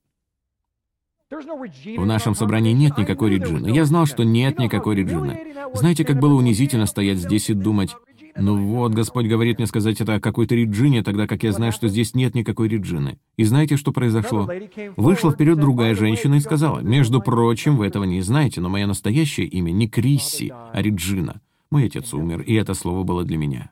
В 1.32 2.06
нашем 2.06 2.34
собрании 2.34 2.74
нет 2.74 2.98
никакой 2.98 3.30
Реджины. 3.30 3.70
Я 3.70 3.86
знал, 3.86 4.08
что 4.08 4.24
нет 4.24 4.58
никакой 4.58 4.96
Реджины. 4.96 5.40
Знаете, 5.74 6.04
как 6.04 6.20
было 6.20 6.34
унизительно 6.34 6.88
стоять 6.88 7.20
здесь 7.20 7.52
и 7.52 7.54
думать, 7.54 7.96
ну 8.36 8.56
вот, 8.58 8.94
Господь 8.94 9.28
говорит 9.28 9.60
мне 9.60 9.68
сказать 9.68 10.02
это 10.02 10.16
о 10.16 10.20
какой-то 10.20 10.56
Реджине, 10.56 11.04
тогда 11.04 11.28
как 11.28 11.44
я 11.44 11.52
знаю, 11.52 11.72
что 11.72 11.88
здесь 11.88 12.16
нет 12.16 12.34
никакой 12.34 12.68
Реджины. 12.68 13.20
И 13.38 13.44
знаете, 13.44 13.78
что 13.78 13.92
произошло? 13.92 14.50
Вышла 14.98 15.32
вперед 15.32 15.60
другая 15.60 15.94
женщина 15.94 16.36
и 16.36 16.40
сказала, 16.40 16.80
между 16.80 17.22
прочим, 17.22 17.78
вы 17.78 17.86
этого 17.86 18.06
не 18.06 18.22
знаете, 18.22 18.60
но 18.60 18.70
мое 18.70 18.88
настоящее 18.88 19.46
имя 19.46 19.72
не 19.72 19.88
Крисси, 19.88 20.52
а 20.52 20.82
Реджина. 20.82 21.42
Мой 21.70 21.86
отец 21.86 22.14
умер, 22.14 22.42
и 22.42 22.56
это 22.56 22.74
слово 22.74 23.04
было 23.04 23.24
для 23.24 23.38
меня. 23.38 23.72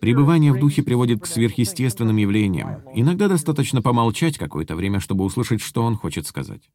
Пребывание 0.00 0.52
в 0.52 0.60
духе 0.60 0.82
приводит 0.82 1.20
к 1.20 1.26
сверхъестественным 1.26 2.16
явлениям. 2.16 2.82
Иногда 2.94 3.28
достаточно 3.28 3.82
помолчать 3.82 4.38
какое-то 4.38 4.76
время, 4.76 5.00
чтобы 5.00 5.24
услышать, 5.24 5.60
что 5.60 5.82
он 5.82 5.96
хочет 5.96 6.26
сказать. 6.26 6.70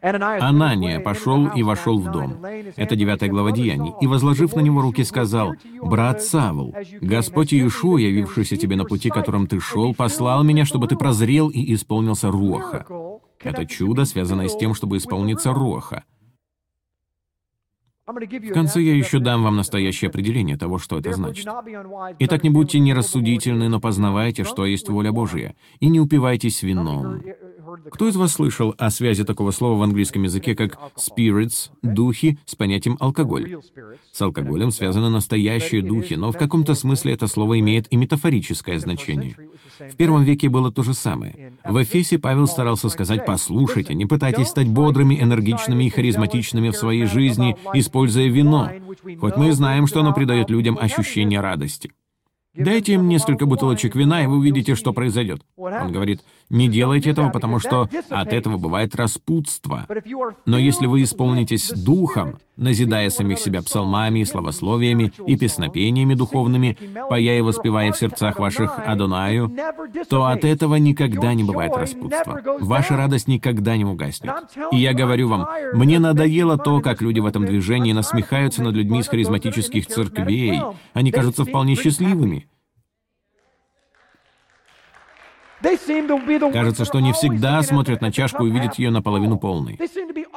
Анания 0.00 1.00
пошел 1.00 1.48
и 1.48 1.62
вошел 1.62 1.98
в 1.98 2.10
дом. 2.10 2.44
Это 2.76 2.94
9 2.94 3.30
глава 3.30 3.50
Деяний. 3.50 3.94
И, 4.00 4.06
возложив 4.06 4.54
на 4.54 4.60
него 4.60 4.80
руки, 4.80 5.02
сказал, 5.02 5.54
«Брат 5.82 6.22
Савл, 6.22 6.74
Господь 7.00 7.52
Иешуа, 7.52 7.98
явившийся 7.98 8.56
тебе 8.56 8.76
на 8.76 8.84
пути, 8.84 9.08
которым 9.08 9.46
ты 9.46 9.60
шел, 9.60 9.94
послал 9.94 10.44
меня, 10.44 10.64
чтобы 10.64 10.86
ты 10.86 10.96
прозрел 10.96 11.48
и 11.48 11.74
исполнился 11.74 12.30
Руаха». 12.30 12.86
Это 13.40 13.66
чудо, 13.66 14.04
связанное 14.04 14.48
с 14.48 14.56
тем, 14.56 14.74
чтобы 14.74 14.96
исполниться 14.96 15.52
Руаха. 15.52 16.04
В 18.08 18.52
конце 18.54 18.80
я 18.80 18.94
еще 18.96 19.18
дам 19.18 19.42
вам 19.42 19.56
настоящее 19.56 20.08
определение 20.08 20.56
того, 20.56 20.78
что 20.78 20.98
это 20.98 21.12
значит. 21.12 21.46
Итак, 22.18 22.42
не 22.42 22.48
будьте 22.48 22.78
нерассудительны, 22.78 23.68
но 23.68 23.80
познавайте, 23.80 24.44
что 24.44 24.64
есть 24.64 24.88
воля 24.88 25.12
Божия, 25.12 25.54
и 25.80 25.88
не 25.88 26.00
упивайтесь 26.00 26.62
вином. 26.62 27.22
Кто 27.90 28.08
из 28.08 28.16
вас 28.16 28.32
слышал 28.32 28.74
о 28.78 28.90
связи 28.90 29.24
такого 29.24 29.50
слова 29.50 29.78
в 29.78 29.82
английском 29.82 30.22
языке, 30.22 30.54
как 30.54 30.78
spirits, 30.96 31.70
духи, 31.82 32.38
с 32.46 32.54
понятием 32.54 32.96
алкоголь? 33.00 33.56
С 34.12 34.20
алкоголем 34.22 34.70
связаны 34.70 35.08
настоящие 35.10 35.82
духи, 35.82 36.14
но 36.14 36.32
в 36.32 36.38
каком-то 36.38 36.74
смысле 36.74 37.14
это 37.14 37.26
слово 37.26 37.58
имеет 37.60 37.92
и 37.92 37.96
метафорическое 37.96 38.78
значение. 38.78 39.36
В 39.78 39.96
первом 39.96 40.24
веке 40.24 40.48
было 40.48 40.72
то 40.72 40.82
же 40.82 40.94
самое. 40.94 41.52
В 41.64 41.82
Эфесе 41.82 42.18
Павел 42.18 42.46
старался 42.46 42.88
сказать, 42.88 43.24
послушайте, 43.26 43.94
не 43.94 44.06
пытайтесь 44.06 44.48
стать 44.48 44.68
бодрыми, 44.68 45.20
энергичными 45.20 45.84
и 45.84 45.90
харизматичными 45.90 46.70
в 46.70 46.76
своей 46.76 47.04
жизни, 47.04 47.56
используя 47.74 48.28
вино, 48.28 48.70
хоть 49.20 49.36
мы 49.36 49.48
и 49.48 49.52
знаем, 49.52 49.86
что 49.86 50.00
оно 50.00 50.12
придает 50.12 50.50
людям 50.50 50.78
ощущение 50.78 51.40
радости. 51.40 51.92
Дайте 52.58 52.94
им 52.94 53.08
несколько 53.08 53.46
бутылочек 53.46 53.94
вина, 53.94 54.24
и 54.24 54.26
вы 54.26 54.38
увидите, 54.38 54.74
что 54.74 54.92
произойдет. 54.92 55.42
Он 55.56 55.92
говорит, 55.92 56.22
не 56.50 56.68
делайте 56.68 57.10
этого, 57.10 57.30
потому 57.30 57.60
что 57.60 57.88
от 58.08 58.32
этого 58.32 58.56
бывает 58.56 58.96
распутство. 58.96 59.86
Но 60.44 60.58
если 60.58 60.86
вы 60.86 61.02
исполнитесь 61.02 61.70
духом, 61.70 62.38
назидая 62.56 63.10
самих 63.10 63.38
себя 63.38 63.62
псалмами, 63.62 64.24
словословиями 64.24 65.12
и 65.26 65.36
песнопениями 65.36 66.14
духовными, 66.14 66.76
поя 67.08 67.38
и 67.38 67.40
воспевая 67.40 67.92
в 67.92 67.96
сердцах 67.96 68.38
ваших 68.40 68.78
Адонаю, 68.84 69.52
то 70.08 70.26
от 70.26 70.44
этого 70.44 70.74
никогда 70.74 71.34
не 71.34 71.44
бывает 71.44 71.76
распутства. 71.76 72.42
Ваша 72.58 72.96
радость 72.96 73.28
никогда 73.28 73.76
не 73.76 73.84
угаснет. 73.84 74.32
И 74.72 74.78
я 74.78 74.92
говорю 74.92 75.28
вам, 75.28 75.48
мне 75.74 76.00
надоело 76.00 76.58
то, 76.58 76.80
как 76.80 77.00
люди 77.02 77.20
в 77.20 77.26
этом 77.26 77.46
движении 77.46 77.92
насмехаются 77.92 78.62
над 78.62 78.74
людьми 78.74 79.00
из 79.00 79.08
харизматических 79.08 79.86
церквей. 79.86 80.60
Они 80.92 81.12
кажутся 81.12 81.44
вполне 81.44 81.76
счастливыми. 81.76 82.47
Кажется, 86.52 86.84
что 86.84 86.98
они 86.98 87.12
всегда 87.12 87.62
смотрят 87.62 88.00
на 88.00 88.12
чашку 88.12 88.46
и 88.46 88.50
видят 88.50 88.78
ее 88.78 88.90
наполовину 88.90 89.38
полной. 89.38 89.78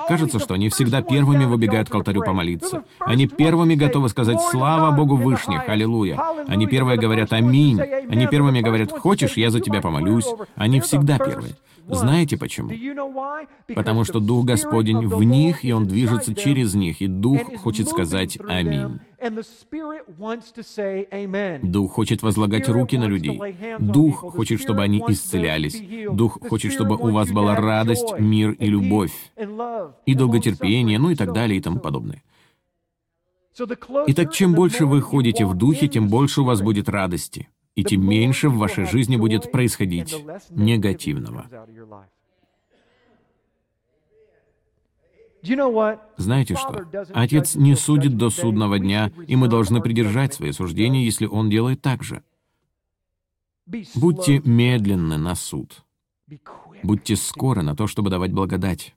Кажется, 0.08 0.40
что 0.40 0.56
они 0.56 0.70
всегда 0.70 1.02
первыми 1.02 1.46
выбегают 1.46 1.90
к 1.90 1.96
алтарю 1.96 2.24
помолиться. 2.24 2.84
Они 3.00 3.28
первыми 3.28 3.76
готовы 3.76 4.10
сказать 4.10 4.42
«Слава 4.42 4.96
Богу 4.96 5.16
Вышних! 5.16 5.68
Аллилуйя!» 5.68 6.20
Они 6.48 6.66
первые 6.66 6.98
говорят 6.98 7.34
«Аминь!» 7.34 7.80
Они 7.82 8.28
первыми 8.28 8.62
говорят 8.62 8.92
«Хочешь, 8.92 9.38
я 9.38 9.52
за 9.52 9.60
тебя 9.60 9.82
помолюсь?» 9.82 10.28
Они 10.56 10.80
всегда 10.80 11.18
первые. 11.18 11.56
Знаете 11.88 12.38
почему? 12.38 12.72
Потому 13.74 14.04
что 14.04 14.20
Дух 14.20 14.46
Господень 14.46 15.08
в 15.08 15.24
них, 15.24 15.66
и 15.66 15.72
Он 15.72 15.86
движется 15.86 16.34
через 16.34 16.74
них, 16.74 17.02
и 17.02 17.08
Дух 17.08 17.42
хочет 17.62 17.90
сказать 17.90 18.38
«Аминь». 18.48 19.00
Дух 21.64 21.92
хочет 21.94 22.24
возлагать 22.24 22.68
руки 22.68 22.98
на 22.98 23.06
людей. 23.06 23.40
Дух 23.80 24.20
хочет, 24.36 24.60
чтобы 24.62 24.82
они 24.84 25.04
исцелялись. 25.08 25.82
Дух 26.12 26.40
хочет, 26.50 26.74
чтобы 26.74 26.98
у 26.98 27.12
вас 27.12 27.30
была 27.32 27.56
радость, 27.56 28.20
мир 28.20 28.52
и 28.52 28.68
любовь, 28.68 29.14
и 30.06 30.16
долготерпение, 30.16 31.00
ну 31.00 31.12
и 31.12 31.16
так 31.16 31.34
далее 31.34 31.58
и 31.58 31.62
тому 31.62 31.80
подобное. 31.80 32.24
Итак, 34.08 34.34
чем 34.34 34.54
больше 34.54 34.86
вы 34.86 35.02
ходите 35.02 35.46
в 35.46 35.54
Духе, 35.56 35.88
тем 35.88 36.08
больше 36.08 36.42
у 36.42 36.46
вас 36.46 36.62
будет 36.62 36.90
радости 36.90 37.50
и 37.76 37.84
тем 37.84 38.08
меньше 38.08 38.50
в 38.50 38.58
вашей 38.58 38.86
жизни 38.86 39.18
будет 39.18 39.52
происходить 39.52 40.16
негативного. 40.50 41.46
Знаете 46.18 46.56
что? 46.56 46.86
Отец 47.14 47.56
не 47.56 47.76
судит 47.76 48.18
до 48.18 48.30
судного 48.30 48.80
дня, 48.80 49.12
и 49.28 49.36
мы 49.36 49.48
должны 49.48 49.82
придержать 49.82 50.34
свои 50.34 50.52
суждения, 50.52 51.04
если 51.04 51.26
он 51.26 51.50
делает 51.50 51.82
так 51.82 52.04
же. 52.04 52.24
Будьте 53.96 54.42
медленны 54.44 55.18
на 55.18 55.36
суд. 55.36 55.84
Будьте 56.84 57.16
скоры 57.16 57.62
на 57.62 57.76
то, 57.76 57.88
чтобы 57.88 58.10
давать 58.10 58.32
благодать. 58.32 58.96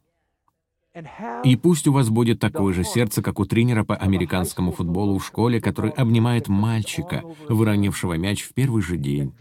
И 1.43 1.57
пусть 1.57 1.89
у 1.89 1.93
вас 1.93 2.09
будет 2.09 2.39
такое 2.39 2.73
же 2.73 2.85
сердце, 2.85 3.21
как 3.21 3.41
у 3.41 3.45
тренера 3.45 3.83
по 3.83 3.97
американскому 3.97 4.71
футболу 4.71 5.19
в 5.19 5.27
школе, 5.27 5.61
который 5.61 5.91
обнимает 5.91 6.49
мальчика, 6.49 7.25
выронившего 7.49 8.15
мяч 8.15 8.43
в 8.43 8.55
первый 8.55 8.81
же 8.83 8.97
день. 8.97 9.35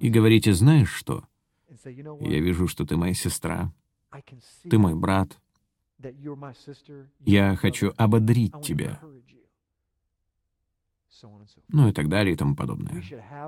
И 0.00 0.08
говорите, 0.08 0.54
знаешь 0.54 0.92
что? 0.92 1.24
Я 1.84 2.40
вижу, 2.40 2.66
что 2.68 2.86
ты 2.86 2.96
моя 2.96 3.14
сестра. 3.14 3.72
Ты 4.68 4.78
мой 4.78 4.94
брат. 4.94 5.38
Я 7.24 7.56
хочу 7.56 7.92
ободрить 7.96 8.60
тебя. 8.62 9.00
Ну 11.68 11.88
и 11.88 11.92
так 11.92 12.08
далее 12.08 12.34
и 12.34 12.36
тому 12.36 12.54
подобное. 12.54 13.02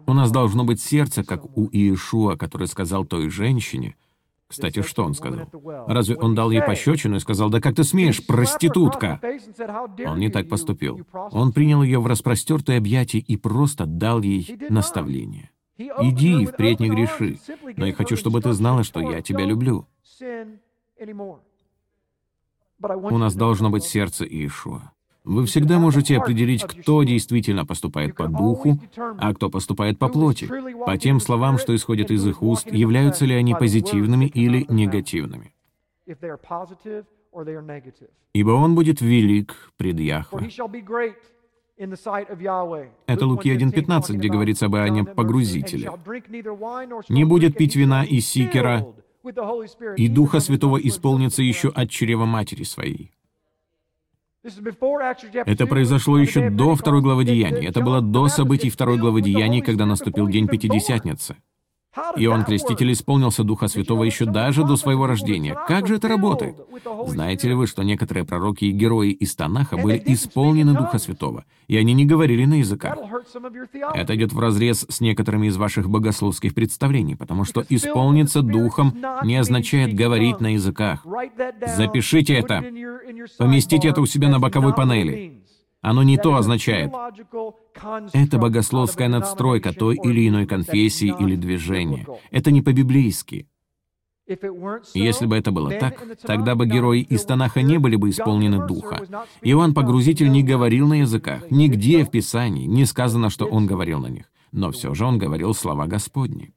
У 0.06 0.12
нас 0.12 0.32
должно 0.32 0.64
быть 0.64 0.80
сердце, 0.80 1.22
как 1.22 1.56
у 1.56 1.68
Иешуа, 1.70 2.36
который 2.36 2.66
сказал 2.66 3.04
той 3.04 3.28
женщине— 3.28 3.96
кстати, 4.50 4.82
что 4.82 5.04
он 5.04 5.14
сказал? 5.14 5.46
Разве 5.86 6.16
он 6.16 6.34
дал 6.34 6.50
ей 6.50 6.60
пощечину 6.60 7.16
и 7.16 7.20
сказал, 7.20 7.50
«Да 7.50 7.60
как 7.60 7.76
ты 7.76 7.84
смеешь, 7.84 8.26
проститутка?» 8.26 9.20
Он 10.04 10.18
не 10.18 10.28
так 10.28 10.48
поступил. 10.48 11.06
Он 11.12 11.52
принял 11.52 11.84
ее 11.84 12.00
в 12.00 12.06
распростертое 12.08 12.78
объятие 12.78 13.22
и 13.22 13.36
просто 13.36 13.86
дал 13.86 14.20
ей 14.22 14.58
наставление. 14.68 15.50
Иди 15.78 16.42
и 16.42 16.46
впредь 16.46 16.80
не 16.80 16.88
греши. 16.88 17.38
Но 17.76 17.86
я 17.86 17.92
хочу, 17.92 18.16
чтобы 18.16 18.40
ты 18.42 18.52
знала, 18.52 18.82
что 18.82 19.00
я 19.00 19.22
тебя 19.22 19.44
люблю. 19.44 19.86
У 22.82 23.18
нас 23.18 23.34
должно 23.34 23.70
быть 23.70 23.84
сердце 23.84 24.24
Иешуа. 24.24 24.92
Вы 25.24 25.44
всегда 25.44 25.78
можете 25.78 26.16
определить, 26.16 26.64
кто 26.64 27.02
действительно 27.02 27.66
поступает 27.66 28.16
по 28.16 28.26
духу, 28.26 28.78
а 28.96 29.34
кто 29.34 29.50
поступает 29.50 29.98
по 29.98 30.08
плоти, 30.08 30.48
по 30.86 30.96
тем 30.96 31.20
словам, 31.20 31.58
что 31.58 31.74
исходят 31.74 32.10
из 32.10 32.26
их 32.26 32.42
уст, 32.42 32.72
являются 32.72 33.26
ли 33.26 33.34
они 33.34 33.54
позитивными 33.54 34.24
или 34.24 34.64
негативными. 34.68 35.54
Ибо 38.32 38.50
он 38.50 38.74
будет 38.74 39.00
велик 39.00 39.72
пред 39.76 40.00
Яхве. 40.00 40.48
Это 43.06 43.26
Луки 43.26 43.54
1.15, 43.54 44.12
где 44.14 44.28
говорится 44.28 44.66
об 44.66 44.76
Иоанне 44.76 45.04
Погрузителе. 45.04 45.90
«Не 47.08 47.24
будет 47.24 47.56
пить 47.56 47.76
вина 47.76 48.04
и 48.04 48.20
сикера, 48.20 48.86
и 49.96 50.08
Духа 50.08 50.40
Святого 50.40 50.76
исполнится 50.78 51.42
еще 51.42 51.68
от 51.68 51.90
чрева 51.90 52.24
матери 52.24 52.64
своей». 52.64 53.12
Это 54.42 55.66
произошло 55.66 56.18
еще 56.18 56.48
до 56.48 56.74
второй 56.74 57.02
главы 57.02 57.24
Деяний. 57.24 57.66
Это 57.66 57.82
было 57.82 58.00
до 58.00 58.28
событий 58.28 58.70
второй 58.70 58.96
главы 58.96 59.20
Деяний, 59.20 59.60
когда 59.60 59.84
наступил 59.84 60.28
день 60.28 60.48
Пятидесятницы. 60.48 61.36
Иоанн 62.16 62.44
Креститель 62.44 62.92
исполнился 62.92 63.42
Духа 63.42 63.66
Святого 63.66 64.04
еще 64.04 64.24
даже 64.24 64.64
до 64.64 64.76
своего 64.76 65.06
рождения. 65.06 65.58
Как 65.66 65.88
же 65.88 65.96
это 65.96 66.06
работает? 66.06 66.56
Знаете 67.06 67.48
ли 67.48 67.54
вы, 67.54 67.66
что 67.66 67.82
некоторые 67.82 68.24
пророки 68.24 68.64
и 68.64 68.70
герои 68.70 69.10
из 69.10 69.34
Танаха 69.34 69.76
были 69.76 70.00
исполнены 70.06 70.74
Духа 70.76 70.98
Святого, 70.98 71.44
и 71.66 71.76
они 71.76 71.92
не 71.92 72.06
говорили 72.06 72.44
на 72.44 72.54
языках? 72.54 72.96
Это 73.94 74.14
идет 74.14 74.32
вразрез 74.32 74.86
с 74.88 75.00
некоторыми 75.00 75.48
из 75.48 75.56
ваших 75.56 75.90
богословских 75.90 76.54
представлений, 76.54 77.16
потому 77.16 77.44
что 77.44 77.64
исполниться 77.68 78.42
Духом 78.42 78.96
не 79.24 79.36
означает 79.36 79.94
говорить 79.94 80.40
на 80.40 80.54
языках. 80.54 81.04
Запишите 81.76 82.34
это. 82.34 82.64
Поместите 83.38 83.88
это 83.88 84.00
у 84.00 84.06
себя 84.06 84.28
на 84.28 84.38
боковой 84.38 84.74
панели. 84.74 85.42
Оно 85.82 86.02
не 86.02 86.18
то 86.18 86.34
означает. 86.36 86.92
Это 88.12 88.38
богословская 88.38 89.08
надстройка 89.08 89.72
той 89.72 89.96
или 89.96 90.28
иной 90.28 90.46
конфессии 90.46 91.14
или 91.18 91.36
движения. 91.36 92.06
Это 92.30 92.50
не 92.50 92.60
по-библейски. 92.60 93.46
Если 94.94 95.26
бы 95.26 95.36
это 95.36 95.50
было 95.50 95.70
так, 95.72 96.04
тогда 96.22 96.54
бы 96.54 96.66
герои 96.66 97.00
из 97.00 97.24
Танаха 97.24 97.62
не 97.62 97.78
были 97.78 97.96
бы 97.96 98.10
исполнены 98.10 98.64
Духа. 98.66 99.00
Иоанн 99.42 99.74
Погрузитель 99.74 100.30
не 100.30 100.44
говорил 100.44 100.86
на 100.86 101.00
языках. 101.00 101.50
Нигде 101.50 102.04
в 102.04 102.10
Писании 102.10 102.66
не 102.66 102.84
сказано, 102.84 103.30
что 103.30 103.46
он 103.46 103.66
говорил 103.66 103.98
на 104.00 104.06
них. 104.08 104.26
Но 104.52 104.70
все 104.70 104.94
же 104.94 105.04
он 105.04 105.18
говорил 105.18 105.54
слова 105.54 105.86
Господни. 105.86 106.52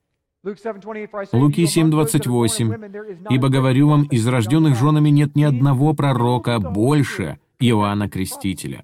Луки 1.31 1.63
7:28. 1.65 3.25
«Ибо 3.29 3.49
говорю 3.49 3.87
вам, 3.87 4.03
из 4.03 4.27
рожденных 4.27 4.77
женами 4.77 5.09
нет 5.09 5.35
ни 5.35 5.43
одного 5.43 5.93
пророка 5.93 6.59
больше, 6.59 7.39
Иоанна 7.59 8.09
Крестителя. 8.09 8.83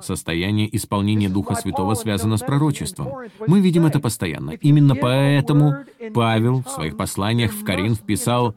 Состояние 0.00 0.74
исполнения 0.76 1.28
Духа 1.28 1.54
Святого 1.54 1.94
связано 1.94 2.36
с 2.36 2.40
пророчеством. 2.40 3.08
Мы 3.46 3.60
видим 3.60 3.86
это 3.86 4.00
постоянно. 4.00 4.50
Именно 4.50 4.94
поэтому 4.94 5.76
Павел 6.14 6.62
в 6.62 6.68
своих 6.68 6.96
посланиях 6.96 7.52
в 7.52 7.64
Коринф 7.64 8.00
писал 8.00 8.54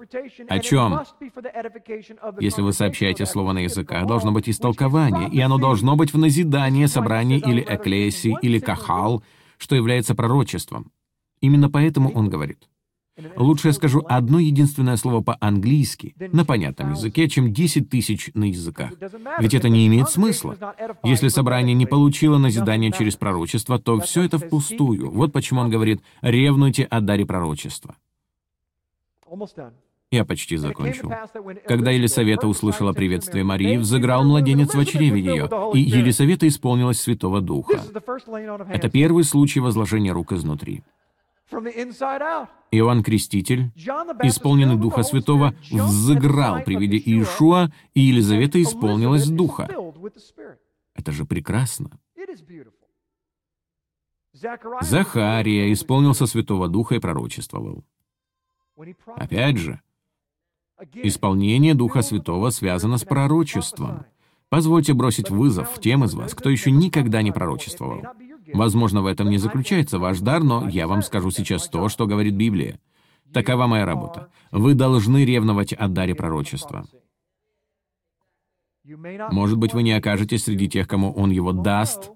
о 0.48 0.60
чем? 0.60 1.02
Если 2.40 2.62
вы 2.62 2.74
сообщаете 2.74 3.26
слово 3.26 3.54
на 3.54 3.60
языках, 3.60 4.06
должно 4.06 4.32
быть 4.32 4.50
истолкование, 4.50 5.30
и 5.30 5.40
оно 5.40 5.58
должно 5.58 5.96
быть 5.96 6.14
в 6.14 6.18
назидание, 6.18 6.88
собрании 6.88 7.40
или 7.40 7.66
эклесии, 7.68 8.38
или 8.42 8.60
кахал, 8.60 9.24
что 9.58 9.76
является 9.76 10.16
пророчеством. 10.16 10.92
Именно 11.42 11.70
поэтому 11.70 12.12
он 12.12 12.30
говорит. 12.30 12.68
Лучше 13.36 13.68
я 13.68 13.74
скажу 13.74 14.04
одно 14.08 14.40
единственное 14.40 14.96
слово 14.98 15.22
по-английски, 15.22 16.16
на 16.32 16.46
понятном 16.46 16.92
языке, 16.92 17.28
чем 17.28 17.54
10 17.54 17.90
тысяч 17.90 18.32
на 18.34 18.46
языках. 18.46 18.92
Ведь 19.40 19.54
это 19.54 19.70
не 19.70 19.88
имеет 19.88 20.10
смысла. 20.10 20.58
Если 21.04 21.28
собрание 21.28 21.76
не 21.76 21.86
получило 21.86 22.38
назидания 22.38 22.92
через 22.92 23.16
пророчество, 23.16 23.80
то 23.80 24.00
все 24.00 24.24
это 24.24 24.38
впустую. 24.38 25.12
Вот 25.12 25.34
почему 25.34 25.62
он 25.62 25.70
говорит 25.70 26.02
«ревнуйте 26.22 26.84
о 26.86 27.02
даре 27.02 27.26
пророчества». 27.26 27.96
Я 30.12 30.26
почти 30.26 30.58
закончил. 30.58 31.10
Когда 31.66 31.92
Елисавета 31.92 32.46
услышала 32.48 32.92
приветствие 32.92 33.46
Марии, 33.46 33.78
взыграл 33.78 34.26
младенец 34.26 34.74
в 34.74 34.86
чреве 34.86 35.22
ее, 35.22 35.50
и 35.74 35.80
Елисавета 35.80 36.48
исполнилась 36.50 37.00
Святого 37.00 37.40
Духа. 37.40 37.82
Это 38.70 38.90
первый 38.90 39.24
случай 39.24 39.62
возложения 39.62 40.12
рук 40.12 40.34
изнутри. 40.34 40.84
Иоанн 42.72 43.04
Креститель, 43.04 43.72
исполненный 44.24 44.78
Духа 44.78 45.04
Святого, 45.04 45.54
взыграл 45.70 46.64
при 46.64 46.76
виде 46.78 46.98
Иешуа, 46.98 47.72
и 47.94 48.02
Елизавета 48.02 48.62
исполнилась 48.62 49.28
Духа. 49.28 49.70
Это 50.96 51.12
же 51.12 51.26
прекрасно. 51.26 52.00
Захария 54.82 55.72
исполнился 55.74 56.26
Святого 56.26 56.68
Духа 56.68 56.96
и 56.96 57.00
пророчествовал. 57.00 57.84
Опять 59.16 59.58
же, 59.58 59.82
исполнение 60.94 61.76
Духа 61.76 62.02
Святого 62.02 62.50
связано 62.50 62.98
с 62.98 63.04
пророчеством. 63.04 64.06
Позвольте 64.50 64.94
бросить 64.94 65.30
вызов 65.30 65.80
тем 65.80 66.04
из 66.04 66.14
вас, 66.14 66.34
кто 66.34 66.50
еще 66.50 66.72
никогда 66.72 67.22
не 67.22 67.32
пророчествовал. 67.32 68.02
Возможно, 68.54 69.02
в 69.02 69.06
этом 69.06 69.30
не 69.30 69.38
заключается 69.38 70.00
ваш 70.00 70.20
дар, 70.20 70.44
но 70.44 70.68
я 70.68 70.88
вам 70.88 71.02
скажу 71.02 71.32
сейчас 71.32 71.68
то, 71.68 71.90
что 71.90 72.08
говорит 72.08 72.36
Библия. 72.36 72.80
Такова 73.34 73.68
моя 73.68 73.86
работа. 73.86 74.30
Вы 74.52 74.74
должны 74.74 75.24
ревновать 75.24 75.74
о 75.74 75.88
даре 75.88 76.16
пророчества. 76.16 76.86
Может 78.84 79.58
быть, 79.58 79.74
вы 79.74 79.84
не 79.84 79.94
окажетесь 79.94 80.44
среди 80.44 80.68
тех, 80.68 80.88
кому 80.88 81.14
он 81.14 81.32
его 81.32 81.52
даст, 81.52 82.12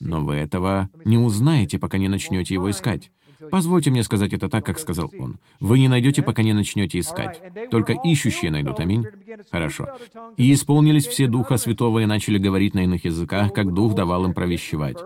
но 0.00 0.24
вы 0.24 0.34
этого 0.36 0.90
не 1.04 1.18
узнаете, 1.18 1.78
пока 1.78 1.98
не 1.98 2.08
начнете 2.08 2.54
его 2.54 2.70
искать. 2.70 3.12
Позвольте 3.50 3.90
мне 3.90 4.02
сказать 4.02 4.32
это 4.32 4.48
так, 4.48 4.66
как 4.66 4.78
сказал 4.78 5.10
он. 5.18 5.38
Вы 5.60 5.78
не 5.78 5.88
найдете, 5.88 6.22
пока 6.22 6.42
не 6.42 6.52
начнете 6.52 6.98
искать. 6.98 7.40
Только 7.70 7.92
ищущие 7.92 8.50
найдут. 8.50 8.80
Аминь. 8.80 9.06
Хорошо. 9.50 9.88
И 10.36 10.52
исполнились 10.52 11.06
все 11.06 11.26
Духа 11.26 11.56
Святого 11.56 12.00
и 12.00 12.06
начали 12.06 12.38
говорить 12.38 12.74
на 12.74 12.84
иных 12.84 13.04
языках, 13.04 13.52
как 13.52 13.72
Дух 13.72 13.94
давал 13.94 14.24
им 14.24 14.34
провещевать. 14.34 14.96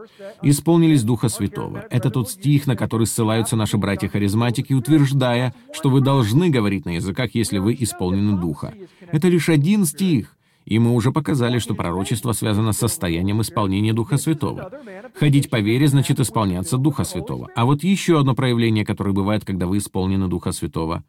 Исполнились 0.43 1.03
Духа 1.03 1.29
Святого. 1.29 1.87
Это 1.91 2.11
тот 2.11 2.31
стих, 2.31 2.67
на 2.67 2.77
который 2.77 3.07
ссылаются 3.07 3.57
наши 3.57 3.77
братья-харизматики, 3.77 4.73
утверждая, 4.73 5.55
что 5.73 5.91
вы 5.91 6.01
должны 6.01 6.51
говорить 6.51 6.85
на 6.85 6.97
языках, 6.97 7.35
если 7.35 7.59
вы 7.59 7.77
исполнены 7.79 8.39
Духа. 8.41 8.75
Это 9.13 9.29
лишь 9.29 9.49
один 9.49 9.85
стих. 9.85 10.37
И 10.65 10.79
мы 10.79 10.95
уже 10.95 11.13
показали, 11.13 11.59
что 11.59 11.75
пророчество 11.75 12.33
связано 12.33 12.73
с 12.73 12.79
состоянием 12.79 13.43
исполнения 13.43 13.93
Духа 13.93 14.17
Святого. 14.17 14.71
Ходить 15.15 15.51
по 15.51 15.61
вере 15.61 15.87
значит 15.89 16.21
исполняться 16.21 16.79
Духа 16.79 17.05
Святого. 17.05 17.51
А 17.55 17.67
вот 17.67 17.85
еще 17.85 18.19
одно 18.19 18.35
проявление, 18.35 18.85
которое 18.85 19.13
бывает, 19.13 19.45
когда 19.45 19.67
вы 19.67 19.79
исполнены 19.79 20.27
Духа 20.29 20.53
Святого. 20.53 21.05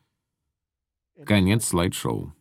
Конец 1.25 1.65
слайд-шоу. 1.65 2.33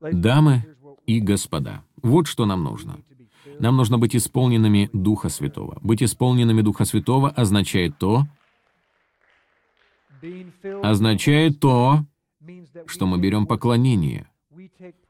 Дамы 0.00 0.64
и 1.06 1.20
господа, 1.20 1.82
вот 2.02 2.26
что 2.26 2.46
нам 2.46 2.62
нужно. 2.62 2.98
Нам 3.58 3.76
нужно 3.76 3.98
быть 3.98 4.14
исполненными 4.14 4.88
Духа 4.92 5.28
Святого. 5.28 5.78
Быть 5.82 6.02
исполненными 6.02 6.62
Духа 6.62 6.84
Святого 6.84 7.30
означает 7.30 7.98
то, 7.98 8.26
означает 10.82 11.58
то, 11.58 12.04
что 12.86 13.06
мы 13.06 13.18
берем 13.18 13.46
поклонение. 13.46 14.28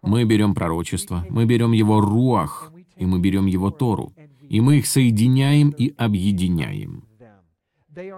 Мы 0.03 0.25
берем 0.25 0.55
пророчество, 0.55 1.27
мы 1.29 1.45
берем 1.45 1.73
его 1.73 2.01
руах, 2.01 2.73
и 2.97 3.05
мы 3.05 3.21
берем 3.21 3.47
его 3.47 3.71
Тору, 3.71 4.13
и 4.49 4.61
мы 4.61 4.79
их 4.79 4.87
соединяем 4.87 5.71
и 5.71 5.93
объединяем. 5.99 7.05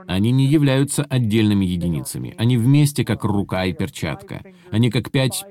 Они 0.07 0.31
не 0.31 0.47
являются 0.47 1.03
отдельными 1.05 1.65
единицами. 1.65 2.35
Они 2.39 2.57
вместе, 2.57 3.05
как 3.05 3.25
рука 3.25 3.65
и 3.65 3.73
перчатка. 3.73 4.43
Они 4.71 4.91
как 4.91 5.11
пять 5.11 5.45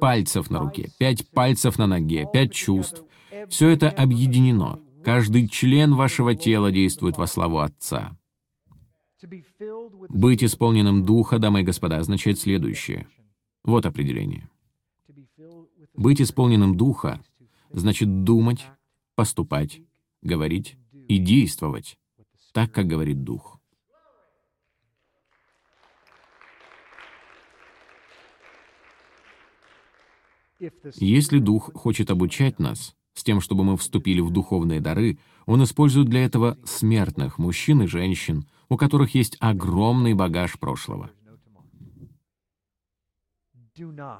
пальцев 0.00 0.50
на 0.50 0.60
руке, 0.60 0.90
пять 0.98 1.28
пальцев 1.30 1.78
на 1.78 1.86
ноге, 1.86 2.28
пять 2.32 2.52
чувств. 2.52 3.02
Все 3.48 3.68
это 3.68 3.90
объединено. 3.90 4.80
Каждый 5.04 5.48
член 5.48 5.94
вашего 5.94 6.34
тела 6.34 6.72
действует 6.72 7.16
во 7.16 7.26
славу 7.26 7.58
Отца. 7.58 8.16
Быть 10.08 10.44
исполненным 10.44 11.04
Духа, 11.04 11.38
дамы 11.38 11.60
и 11.60 11.64
господа, 11.64 11.98
означает 11.98 12.38
следующее. 12.38 13.06
Вот 13.64 13.86
определение. 13.86 14.48
Быть 15.94 16.20
исполненным 16.20 16.76
Духа 16.76 17.20
значит 17.70 18.24
думать, 18.24 18.66
поступать, 19.14 19.80
говорить 20.22 20.76
и 21.08 21.18
действовать 21.18 21.98
так, 22.52 22.72
как 22.72 22.86
говорит 22.86 23.22
Дух. 23.22 23.55
Если 30.94 31.38
Дух 31.38 31.70
хочет 31.74 32.10
обучать 32.10 32.58
нас, 32.58 32.94
с 33.14 33.24
тем, 33.24 33.40
чтобы 33.40 33.64
мы 33.64 33.76
вступили 33.76 34.20
в 34.20 34.30
духовные 34.30 34.80
дары, 34.80 35.18
Он 35.46 35.62
использует 35.64 36.08
для 36.08 36.24
этого 36.24 36.58
смертных, 36.64 37.38
мужчин 37.38 37.82
и 37.82 37.86
женщин, 37.86 38.46
у 38.68 38.76
которых 38.76 39.14
есть 39.14 39.36
огромный 39.40 40.14
багаж 40.14 40.58
прошлого. 40.58 41.10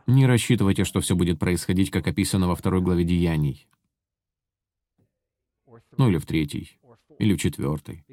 Не 0.07 0.27
рассчитывайте, 0.27 0.85
что 0.85 1.01
все 1.01 1.15
будет 1.15 1.39
происходить, 1.39 1.91
как 1.91 2.07
описано 2.07 2.49
во 2.49 2.57
второй 2.57 2.83
главе 2.83 3.05
Деяний. 3.05 3.67
Ну 5.97 6.09
или 6.09 6.19
в 6.19 6.27
третьей, 6.27 6.79
или 7.19 7.35
в 7.35 7.39
четвертой. 7.39 8.05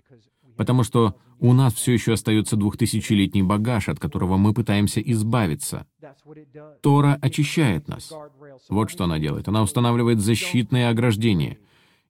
Потому 0.56 0.84
что 0.84 1.18
у 1.40 1.54
нас 1.54 1.74
все 1.74 1.94
еще 1.94 2.14
остается 2.14 2.56
двухтысячелетний 2.56 3.42
багаж, 3.42 3.90
от 3.90 4.00
которого 4.00 4.38
мы 4.38 4.54
пытаемся 4.54 5.02
избавиться. 5.02 5.86
Тора 6.82 7.18
очищает 7.22 7.88
нас. 7.88 8.14
Вот 8.70 8.90
что 8.90 9.06
она 9.06 9.20
делает. 9.20 9.48
Она 9.48 9.62
устанавливает 9.62 10.20
защитные 10.20 10.90
ограждения. 10.90 11.58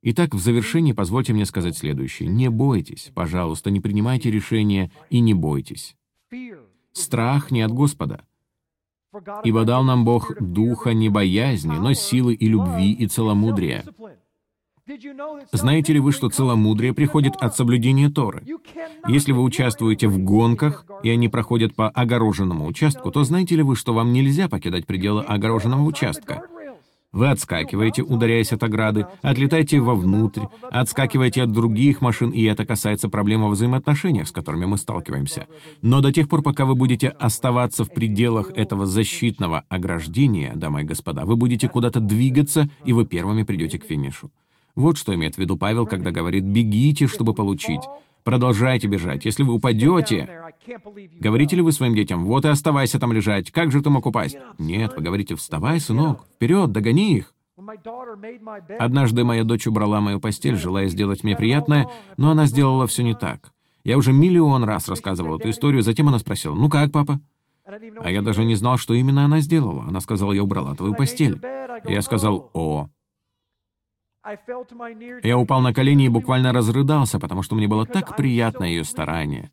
Итак, 0.01 0.35
в 0.35 0.39
завершении 0.39 0.91
позвольте 0.91 1.33
мне 1.33 1.45
сказать 1.45 1.77
следующее. 1.77 2.27
Не 2.27 2.49
бойтесь, 2.49 3.11
пожалуйста, 3.13 3.71
не 3.71 3.79
принимайте 3.79 4.29
решения 4.29 4.91
и 5.09 5.19
не 5.19 5.33
бойтесь. 5.33 5.95
Страх 6.91 7.51
не 7.51 7.61
от 7.61 7.71
Господа. 7.71 8.25
Ибо 9.43 9.63
дал 9.63 9.83
нам 9.83 10.05
Бог 10.05 10.33
духа 10.39 10.93
не 10.93 11.09
боязни, 11.09 11.75
но 11.75 11.93
силы 11.93 12.33
и 12.33 12.47
любви 12.47 12.91
и 12.91 13.07
целомудрия. 13.07 13.85
Знаете 15.53 15.93
ли 15.93 15.99
вы, 15.99 16.11
что 16.11 16.29
целомудрие 16.29 16.93
приходит 16.93 17.35
от 17.37 17.55
соблюдения 17.55 18.09
Торы? 18.09 18.43
Если 19.07 19.31
вы 19.31 19.41
участвуете 19.41 20.09
в 20.09 20.19
гонках, 20.19 20.85
и 21.03 21.09
они 21.09 21.29
проходят 21.29 21.73
по 21.73 21.89
огороженному 21.89 22.65
участку, 22.65 23.09
то 23.09 23.23
знаете 23.23 23.55
ли 23.55 23.63
вы, 23.63 23.77
что 23.77 23.93
вам 23.93 24.11
нельзя 24.11 24.49
покидать 24.49 24.85
пределы 24.85 25.21
огороженного 25.23 25.83
участка? 25.83 26.43
Вы 27.13 27.29
отскакиваете, 27.29 28.01
ударяясь 28.01 28.51
от 28.53 28.63
ограды, 28.63 29.05
отлетаете 29.21 29.79
вовнутрь, 29.79 30.41
отскакиваете 30.71 31.43
от 31.43 31.51
других 31.51 32.01
машин, 32.01 32.31
и 32.31 32.43
это 32.43 32.65
касается 32.65 33.07
проблем 33.07 33.43
во 33.43 33.49
взаимоотношениях, 33.49 34.27
с 34.27 34.31
которыми 34.31 34.65
мы 34.65 34.77
сталкиваемся. 34.77 35.47
Но 35.83 36.01
до 36.01 36.11
тех 36.11 36.27
пор, 36.27 36.41
пока 36.41 36.65
вы 36.65 36.73
будете 36.73 37.09
оставаться 37.09 37.85
в 37.85 37.93
пределах 37.93 38.49
этого 38.55 38.87
защитного 38.87 39.63
ограждения, 39.69 40.53
дамы 40.55 40.81
и 40.81 40.85
господа, 40.85 41.23
вы 41.25 41.35
будете 41.35 41.69
куда-то 41.69 41.99
двигаться, 41.99 42.67
и 42.83 42.93
вы 42.93 43.05
первыми 43.05 43.43
придете 43.43 43.77
к 43.77 43.85
финишу. 43.85 44.31
Вот 44.75 44.97
что 44.97 45.13
имеет 45.13 45.35
в 45.35 45.37
виду 45.37 45.57
Павел, 45.57 45.85
когда 45.85 46.11
говорит 46.11 46.43
«бегите, 46.43 47.07
чтобы 47.07 47.33
получить». 47.33 47.81
Продолжайте 48.23 48.87
бежать. 48.87 49.25
Если 49.25 49.43
вы 49.43 49.53
упадете, 49.53 50.29
говорите 51.19 51.57
ли 51.57 51.61
вы 51.61 51.73
своим 51.73 51.93
детям, 51.93 52.23
вот 52.25 52.45
и 52.45 52.47
оставайся 52.47 52.99
там 52.99 53.11
лежать, 53.11 53.51
как 53.51 53.71
же 53.71 53.81
ты 53.81 53.89
мог 53.89 54.05
упасть? 54.05 54.37
Нет, 54.57 54.93
вы 54.95 55.03
говорите, 55.03 55.35
вставай, 55.35 55.79
сынок, 55.79 56.25
вперед, 56.35 56.71
догони 56.71 57.17
их. 57.17 57.33
Однажды 58.79 59.23
моя 59.23 59.43
дочь 59.43 59.67
убрала 59.67 59.99
мою 60.01 60.19
постель, 60.19 60.55
желая 60.55 60.87
сделать 60.87 61.23
мне 61.23 61.35
приятное, 61.35 61.89
но 62.17 62.31
она 62.31 62.45
сделала 62.45 62.87
все 62.87 63.03
не 63.03 63.13
так. 63.13 63.51
Я 63.83 63.97
уже 63.97 64.13
миллион 64.13 64.63
раз 64.63 64.87
рассказывал 64.87 65.37
эту 65.37 65.49
историю, 65.49 65.83
затем 65.83 66.07
она 66.07 66.17
спросила, 66.17 66.55
«Ну 66.55 66.69
как, 66.69 66.91
папа?» 66.91 67.19
А 67.65 68.11
я 68.11 68.21
даже 68.21 68.45
не 68.45 68.55
знал, 68.55 68.77
что 68.77 68.93
именно 68.93 69.25
она 69.25 69.39
сделала. 69.41 69.83
Она 69.83 69.99
сказала, 69.99 70.31
«Я 70.31 70.43
убрала 70.43 70.75
твою 70.75 70.95
постель». 70.95 71.39
Я 71.85 72.01
сказал, 72.01 72.49
«О, 72.53 72.89
я 75.23 75.37
упал 75.37 75.61
на 75.61 75.73
колени 75.73 76.05
и 76.05 76.09
буквально 76.09 76.53
разрыдался, 76.53 77.19
потому 77.19 77.43
что 77.43 77.55
мне 77.55 77.67
было 77.67 77.85
так 77.85 78.15
приятно 78.15 78.63
ее 78.63 78.83
старание. 78.83 79.51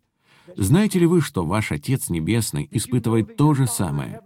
Знаете 0.57 0.99
ли 0.99 1.07
вы, 1.07 1.21
что 1.21 1.45
ваш 1.45 1.73
Отец 1.73 2.09
Небесный 2.09 2.69
испытывает 2.71 3.37
то 3.37 3.55
же 3.55 3.67
самое? 3.67 4.21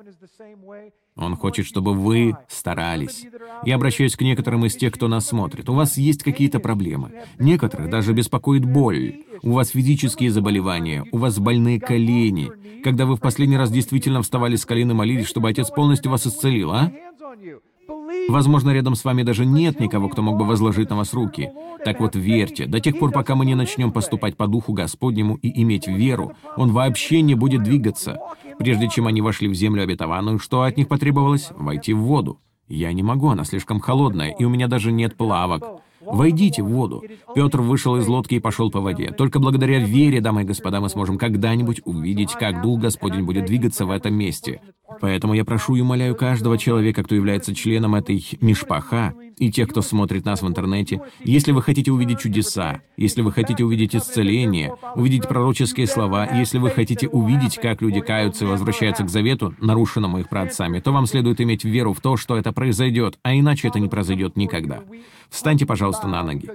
Он 1.17 1.37
хочет, 1.37 1.67
чтобы 1.67 1.95
вы 1.95 2.37
старались. 2.49 3.27
Я 3.65 3.77
обращаюсь 3.77 4.17
к 4.17 4.23
некоторым 4.23 4.67
из 4.67 4.75
тех, 4.75 4.93
кто 4.93 5.07
нас 5.07 5.27
смотрит. 5.27 5.69
У 5.69 5.75
вас 5.75 5.97
есть 5.97 6.23
какие-то 6.25 6.59
проблемы. 6.59 7.13
Некоторых 7.39 7.89
даже 7.89 8.13
беспокоит 8.13 8.65
боль. 8.65 9.25
У 9.43 9.53
вас 9.53 9.71
физические 9.71 10.31
заболевания, 10.31 11.05
у 11.13 11.19
вас 11.19 11.39
больные 11.39 11.79
колени. 11.81 12.51
Когда 12.83 13.07
вы 13.07 13.17
в 13.17 13.21
последний 13.21 13.57
раз 13.57 13.71
действительно 13.71 14.23
вставали 14.23 14.57
с 14.57 14.67
колен 14.67 14.91
и 14.91 14.95
молились, 14.95 15.29
чтобы 15.29 15.49
Отец 15.49 15.71
полностью 15.71 16.11
вас 16.11 16.27
исцелил, 16.27 16.73
а? 16.73 16.93
Возможно, 18.29 18.71
рядом 18.71 18.95
с 18.95 19.05
вами 19.05 19.23
даже 19.23 19.45
нет 19.45 19.81
никого, 19.81 20.09
кто 20.09 20.23
мог 20.23 20.39
бы 20.39 20.45
возложить 20.45 20.91
на 20.91 20.97
вас 20.97 21.13
руки. 21.13 21.51
Так 21.85 22.01
вот, 22.01 22.17
верьте, 22.17 22.67
до 22.67 22.81
тех 22.81 22.99
пор, 22.99 23.11
пока 23.11 23.35
мы 23.35 23.45
не 23.45 23.55
начнем 23.55 23.93
поступать 23.93 24.37
по 24.37 24.47
Духу 24.47 24.73
Господнему 24.73 25.37
и 25.37 25.63
иметь 25.63 25.87
веру, 25.87 26.33
Он 26.57 26.73
вообще 26.73 27.21
не 27.21 27.35
будет 27.35 27.63
двигаться. 27.63 28.19
Прежде 28.59 28.89
чем 28.89 29.07
они 29.07 29.21
вошли 29.21 29.49
в 29.49 29.55
землю 29.55 29.83
обетованную, 29.83 30.39
что 30.39 30.63
от 30.63 30.77
них 30.77 30.89
потребовалось? 30.89 31.51
Войти 31.57 31.93
в 31.93 32.01
воду. 32.01 32.41
Я 32.69 32.93
не 32.93 33.03
могу, 33.03 33.29
она 33.29 33.45
слишком 33.45 33.79
холодная, 33.79 34.31
и 34.31 34.45
у 34.45 34.49
меня 34.49 34.69
даже 34.69 34.91
нет 34.91 35.17
плавок. 35.17 35.83
Войдите 36.01 36.63
в 36.63 36.69
воду. 36.69 37.03
Петр 37.35 37.61
вышел 37.61 37.97
из 37.97 38.07
лодки 38.07 38.35
и 38.35 38.41
пошел 38.41 38.71
по 38.71 38.81
воде. 38.81 39.11
Только 39.11 39.39
благодаря 39.39 39.79
вере, 39.79 40.21
дамы 40.21 40.43
и 40.43 40.45
господа, 40.45 40.81
мы 40.81 40.89
сможем 40.89 41.19
когда-нибудь 41.19 41.81
увидеть, 41.85 42.33
как 42.33 42.63
Дух 42.63 42.81
Господень 42.81 43.25
будет 43.25 43.47
двигаться 43.47 43.87
в 43.87 43.91
этом 43.91 44.15
месте. 44.15 44.61
Поэтому 45.01 45.35
я 45.35 45.45
прошу 45.45 45.77
и 45.77 45.81
умоляю 45.81 46.15
каждого 46.15 46.59
человека, 46.59 47.03
кто 47.03 47.15
является 47.15 47.55
членом 47.55 47.95
этой 47.95 48.27
мишпаха, 48.41 49.15
и 49.39 49.51
тех, 49.51 49.69
кто 49.69 49.83
смотрит 49.83 50.25
нас 50.25 50.43
в 50.43 50.49
интернете, 50.49 51.01
если 51.23 51.53
вы 51.53 51.63
хотите 51.63 51.93
увидеть 51.93 52.21
чудеса, 52.21 52.81
если 52.97 53.23
вы 53.23 53.33
хотите 53.33 53.65
увидеть 53.65 53.95
исцеление, 53.97 54.75
увидеть 54.95 55.29
пророческие 55.29 55.87
слова, 55.87 56.29
если 56.35 56.59
вы 56.59 56.71
хотите 56.71 57.09
увидеть, 57.09 57.57
как 57.57 57.83
люди 57.83 58.01
каются 58.01 58.45
и 58.45 58.49
возвращаются 58.49 59.05
к 59.05 59.09
завету, 59.09 59.55
нарушенному 59.61 60.19
их 60.19 60.29
праотцами, 60.29 60.81
то 60.81 60.93
вам 60.93 61.07
следует 61.07 61.41
иметь 61.41 61.65
веру 61.65 61.93
в 61.93 62.01
то, 62.01 62.17
что 62.17 62.37
это 62.37 62.53
произойдет, 62.53 63.19
а 63.23 63.35
иначе 63.35 63.69
это 63.69 63.81
не 63.81 63.89
произойдет 63.89 64.37
никогда. 64.37 64.83
Встаньте, 65.31 65.67
пожалуйста, 65.67 66.07
на 66.07 66.23
ноги. 66.23 66.49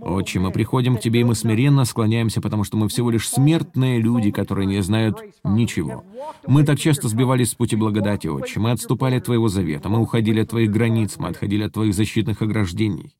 Отче, 0.00 0.38
мы 0.38 0.50
приходим 0.50 0.96
к 0.96 1.00
Тебе, 1.00 1.20
и 1.20 1.24
мы 1.24 1.34
смиренно 1.34 1.84
склоняемся, 1.84 2.40
потому 2.40 2.64
что 2.64 2.76
мы 2.76 2.88
всего 2.88 3.10
лишь 3.10 3.28
смертные 3.28 3.98
люди, 4.00 4.30
которые 4.30 4.66
не 4.66 4.80
знают 4.82 5.20
ничего. 5.44 6.04
Мы 6.46 6.64
так 6.64 6.78
часто 6.78 7.08
сбивались 7.08 7.50
с 7.50 7.54
пути 7.54 7.76
благодати, 7.76 8.26
Отче. 8.26 8.60
Мы 8.60 8.70
отступали 8.70 9.16
от 9.16 9.24
Твоего 9.24 9.48
завета, 9.48 9.88
мы 9.88 9.98
уходили 9.98 10.40
от 10.40 10.50
Твоих 10.50 10.70
границ, 10.70 11.16
мы 11.18 11.28
отходили 11.28 11.64
от 11.64 11.72
Твоих 11.72 11.89
защитных 11.92 12.42
ограждений. 12.42 13.14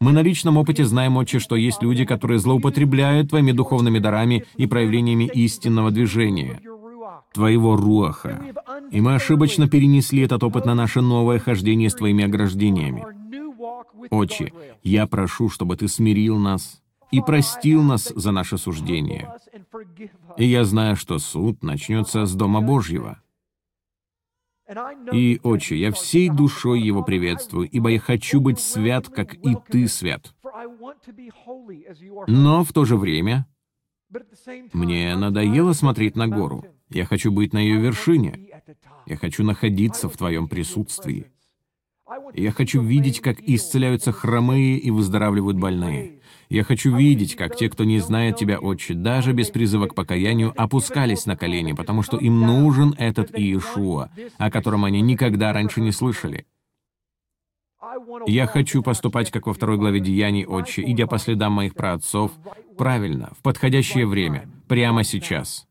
Мы 0.00 0.12
на 0.12 0.22
личном 0.22 0.56
опыте 0.56 0.84
знаем, 0.84 1.16
Отче, 1.16 1.38
что 1.38 1.56
есть 1.56 1.82
люди, 1.82 2.04
которые 2.04 2.38
злоупотребляют 2.38 3.30
Твоими 3.30 3.52
духовными 3.52 3.98
дарами 3.98 4.44
и 4.56 4.66
проявлениями 4.66 5.30
истинного 5.32 5.90
движения, 5.90 6.60
Твоего 7.32 7.76
Руаха. 7.76 8.42
И 8.90 9.00
мы 9.00 9.14
ошибочно 9.14 9.68
перенесли 9.68 10.22
этот 10.22 10.42
опыт 10.42 10.64
на 10.66 10.74
наше 10.74 11.00
новое 11.00 11.38
хождение 11.38 11.90
с 11.90 11.94
Твоими 11.94 12.24
ограждениями. 12.24 13.04
Отче, 14.10 14.52
я 14.82 15.06
прошу, 15.06 15.48
чтобы 15.48 15.76
Ты 15.76 15.88
смирил 15.88 16.38
нас 16.38 16.82
и 17.10 17.20
простил 17.20 17.82
нас 17.82 18.12
за 18.14 18.32
наше 18.32 18.58
суждение. 18.58 19.32
И 20.36 20.44
я 20.44 20.64
знаю, 20.64 20.96
что 20.96 21.18
суд 21.18 21.62
начнется 21.62 22.26
с 22.26 22.34
Дома 22.34 22.60
Божьего. 22.60 23.20
И, 25.12 25.40
Отче, 25.42 25.76
я 25.76 25.92
всей 25.92 26.28
душой 26.28 26.80
его 26.80 27.02
приветствую, 27.02 27.68
ибо 27.68 27.90
я 27.90 27.98
хочу 27.98 28.40
быть 28.40 28.60
свят, 28.60 29.08
как 29.08 29.34
и 29.34 29.56
Ты 29.68 29.88
свят. 29.88 30.34
Но 32.26 32.64
в 32.64 32.72
то 32.72 32.84
же 32.84 32.96
время 32.96 33.46
мне 34.72 35.16
надоело 35.16 35.72
смотреть 35.72 36.16
на 36.16 36.28
гору. 36.28 36.64
Я 36.90 37.04
хочу 37.04 37.32
быть 37.32 37.52
на 37.52 37.58
ее 37.58 37.78
вершине. 37.78 38.62
Я 39.06 39.16
хочу 39.16 39.42
находиться 39.44 40.08
в 40.08 40.16
Твоем 40.16 40.48
присутствии. 40.48 41.30
Я 42.34 42.50
хочу 42.52 42.82
видеть, 42.82 43.20
как 43.20 43.40
исцеляются 43.40 44.12
хромые 44.12 44.78
и 44.78 44.90
выздоравливают 44.90 45.58
больные. 45.58 46.20
Я 46.52 46.64
хочу 46.64 46.94
видеть, 46.94 47.34
как 47.34 47.56
те, 47.56 47.70
кто 47.70 47.84
не 47.84 47.98
знает 47.98 48.36
Тебя, 48.36 48.58
Отче, 48.58 48.92
даже 48.92 49.32
без 49.32 49.48
призыва 49.48 49.86
к 49.86 49.94
покаянию, 49.94 50.52
опускались 50.54 51.24
на 51.24 51.34
колени, 51.34 51.72
потому 51.72 52.02
что 52.02 52.18
им 52.18 52.42
нужен 52.42 52.94
этот 52.98 53.34
Иешуа, 53.34 54.10
о 54.36 54.50
котором 54.50 54.84
они 54.84 55.00
никогда 55.00 55.54
раньше 55.54 55.80
не 55.80 55.92
слышали. 55.92 56.44
Я 58.26 58.46
хочу 58.46 58.82
поступать, 58.82 59.30
как 59.30 59.46
во 59.46 59.54
второй 59.54 59.78
главе 59.78 60.00
Деяний, 60.00 60.44
Отче, 60.44 60.82
идя 60.82 61.06
по 61.06 61.16
следам 61.16 61.54
моих 61.54 61.74
праотцов, 61.74 62.32
правильно, 62.76 63.32
в 63.38 63.40
подходящее 63.42 64.06
время, 64.06 64.46
прямо 64.68 65.04
сейчас. 65.04 65.66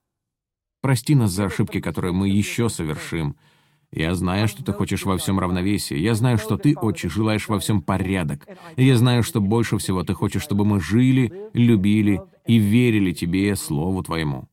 Прости 0.82 1.13
нас 1.13 1.29
за 1.29 1.45
ошибки, 1.45 1.79
которые 1.79 2.11
мы 2.11 2.27
еще 2.27 2.69
совершим, 2.69 3.36
я 3.91 4.15
знаю, 4.15 4.47
что 4.47 4.63
ты 4.63 4.71
хочешь 4.71 5.03
во 5.05 5.17
всем 5.17 5.39
равновесие. 5.39 6.01
Я 6.01 6.15
знаю, 6.15 6.37
что 6.37 6.57
ты, 6.57 6.75
отче, 6.75 7.09
желаешь 7.09 7.49
во 7.49 7.59
всем 7.59 7.81
порядок. 7.81 8.47
Я 8.77 8.95
знаю, 8.95 9.21
что 9.23 9.41
больше 9.41 9.77
всего 9.77 10.03
ты 10.03 10.13
хочешь, 10.13 10.43
чтобы 10.43 10.63
мы 10.63 10.79
жили, 10.79 11.31
любили 11.53 12.21
и 12.47 12.57
верили 12.57 13.11
тебе, 13.11 13.55
Слову 13.55 14.01
Твоему. 14.01 14.47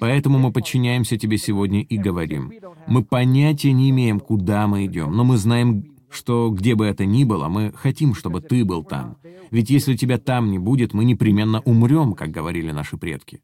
Поэтому 0.00 0.38
мы 0.38 0.52
подчиняемся 0.52 1.16
тебе 1.16 1.38
сегодня 1.38 1.80
и 1.80 1.96
говорим. 1.96 2.52
Мы 2.88 3.04
понятия 3.04 3.72
не 3.72 3.90
имеем, 3.90 4.20
куда 4.20 4.66
мы 4.66 4.86
идем, 4.86 5.12
но 5.12 5.24
мы 5.24 5.36
знаем, 5.36 5.96
что 6.10 6.50
где 6.50 6.74
бы 6.74 6.86
это 6.86 7.04
ни 7.04 7.24
было, 7.24 7.48
мы 7.48 7.72
хотим, 7.74 8.14
чтобы 8.14 8.40
ты 8.40 8.64
был 8.64 8.84
там. 8.84 9.16
Ведь 9.50 9.70
если 9.70 9.96
тебя 9.96 10.18
там 10.18 10.50
не 10.50 10.58
будет, 10.58 10.92
мы 10.92 11.04
непременно 11.04 11.60
умрем, 11.60 12.14
как 12.14 12.30
говорили 12.30 12.72
наши 12.72 12.96
предки. 12.96 13.42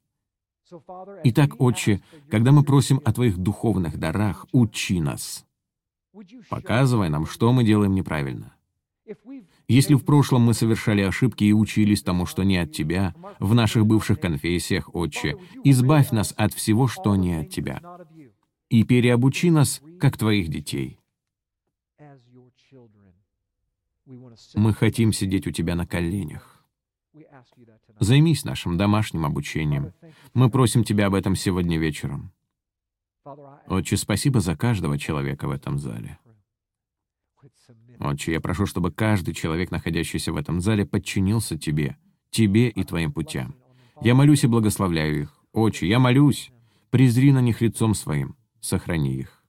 Итак, 1.25 1.61
Отче, 1.61 2.01
когда 2.31 2.53
мы 2.53 2.63
просим 2.63 3.01
о 3.05 3.13
Твоих 3.13 3.39
духовных 3.39 3.99
дарах, 3.99 4.47
учи 4.53 5.01
нас. 5.01 5.45
Показывай 6.49 7.09
нам, 7.09 7.27
что 7.27 7.53
мы 7.53 7.65
делаем 7.65 7.95
неправильно. 7.95 8.55
Если 9.69 9.95
в 9.95 10.05
прошлом 10.05 10.43
мы 10.43 10.55
совершали 10.55 11.03
ошибки 11.03 11.45
и 11.45 11.53
учились 11.53 12.03
тому, 12.03 12.27
что 12.27 12.43
не 12.43 12.59
от 12.59 12.73
Тебя, 12.73 13.15
в 13.39 13.55
наших 13.55 13.87
бывших 13.87 14.21
конфессиях, 14.21 14.95
Отче, 14.95 15.37
избавь 15.65 16.11
нас 16.11 16.35
от 16.37 16.53
всего, 16.53 16.87
что 16.89 17.17
не 17.17 17.35
от 17.41 17.51
Тебя, 17.51 17.81
и 18.69 18.85
переобучи 18.85 19.51
нас, 19.51 19.83
как 20.01 20.17
Твоих 20.17 20.49
детей. 20.49 20.99
Мы 24.55 24.75
хотим 24.75 25.13
сидеть 25.13 25.47
у 25.47 25.51
Тебя 25.51 25.75
на 25.75 25.87
коленях. 25.87 26.65
Займись 28.01 28.45
нашим 28.45 28.77
домашним 28.77 29.27
обучением. 29.27 29.93
Мы 30.35 30.49
просим 30.49 30.83
Тебя 30.83 31.07
об 31.07 31.15
этом 31.15 31.37
сегодня 31.37 31.79
вечером. 31.79 32.33
Отче, 33.67 33.97
спасибо 33.99 34.41
за 34.41 34.57
каждого 34.57 34.99
человека 34.99 35.47
в 35.47 35.51
этом 35.51 35.79
зале. 35.79 36.19
Отче, 38.01 38.33
я 38.33 38.41
прошу, 38.41 38.67
чтобы 38.67 38.91
каждый 38.91 39.35
человек, 39.35 39.71
находящийся 39.71 40.33
в 40.33 40.37
этом 40.37 40.61
зале, 40.61 40.87
подчинился 40.87 41.59
Тебе, 41.59 41.99
Тебе 42.31 42.69
и 42.69 42.83
Твоим 42.83 43.13
путям. 43.13 43.55
Я 44.01 44.15
молюсь 44.15 44.45
и 44.45 44.47
благословляю 44.47 45.23
их. 45.23 45.39
Отче, 45.53 45.87
я 45.87 45.99
молюсь, 45.99 46.51
презри 46.91 47.31
на 47.31 47.43
них 47.43 47.61
лицом 47.61 47.95
Своим, 47.95 48.35
сохрани 48.61 49.15
их. 49.15 49.45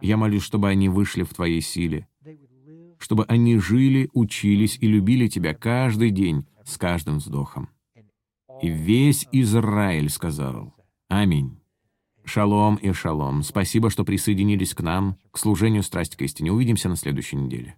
Я 0.00 0.16
молюсь, 0.16 0.42
чтобы 0.42 0.68
они 0.68 0.88
вышли 0.88 1.24
в 1.24 1.34
Твоей 1.34 1.60
силе, 1.60 2.08
чтобы 2.98 3.24
они 3.24 3.58
жили, 3.58 4.08
учились 4.14 4.78
и 4.80 4.86
любили 4.86 5.28
Тебя 5.28 5.54
каждый 5.54 6.10
день 6.10 6.46
с 6.64 6.78
каждым 6.78 7.18
вздохом. 7.18 7.68
И 8.60 8.68
весь 8.68 9.26
Израиль 9.32 10.10
сказал 10.10 10.74
«Аминь». 11.08 11.60
Шалом 12.24 12.76
и 12.76 12.92
шалом. 12.92 13.42
Спасибо, 13.42 13.88
что 13.88 14.04
присоединились 14.04 14.74
к 14.74 14.80
нам, 14.80 15.16
к 15.30 15.38
служению 15.38 15.82
«Страсть 15.82 16.16
к 16.16 16.22
истине». 16.22 16.52
Увидимся 16.52 16.88
на 16.88 16.96
следующей 16.96 17.36
неделе. 17.36 17.76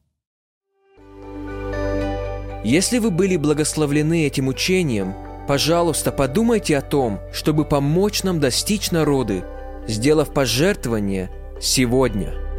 Если 2.65 2.99
вы 2.99 3.11
были 3.11 3.37
благословлены 3.37 4.27
этим 4.27 4.49
учением, 4.49 5.15
пожалуйста, 5.47 6.13
подумайте 6.13 6.77
о 6.77 6.83
том, 6.83 7.21
чтобы 7.33 7.65
помочь 7.65 8.23
нам 8.23 8.41
достичь 8.41 8.91
народы, 8.91 9.45
сделав 9.87 10.35
пожертвование 10.35 11.31
сегодня– 11.61 12.35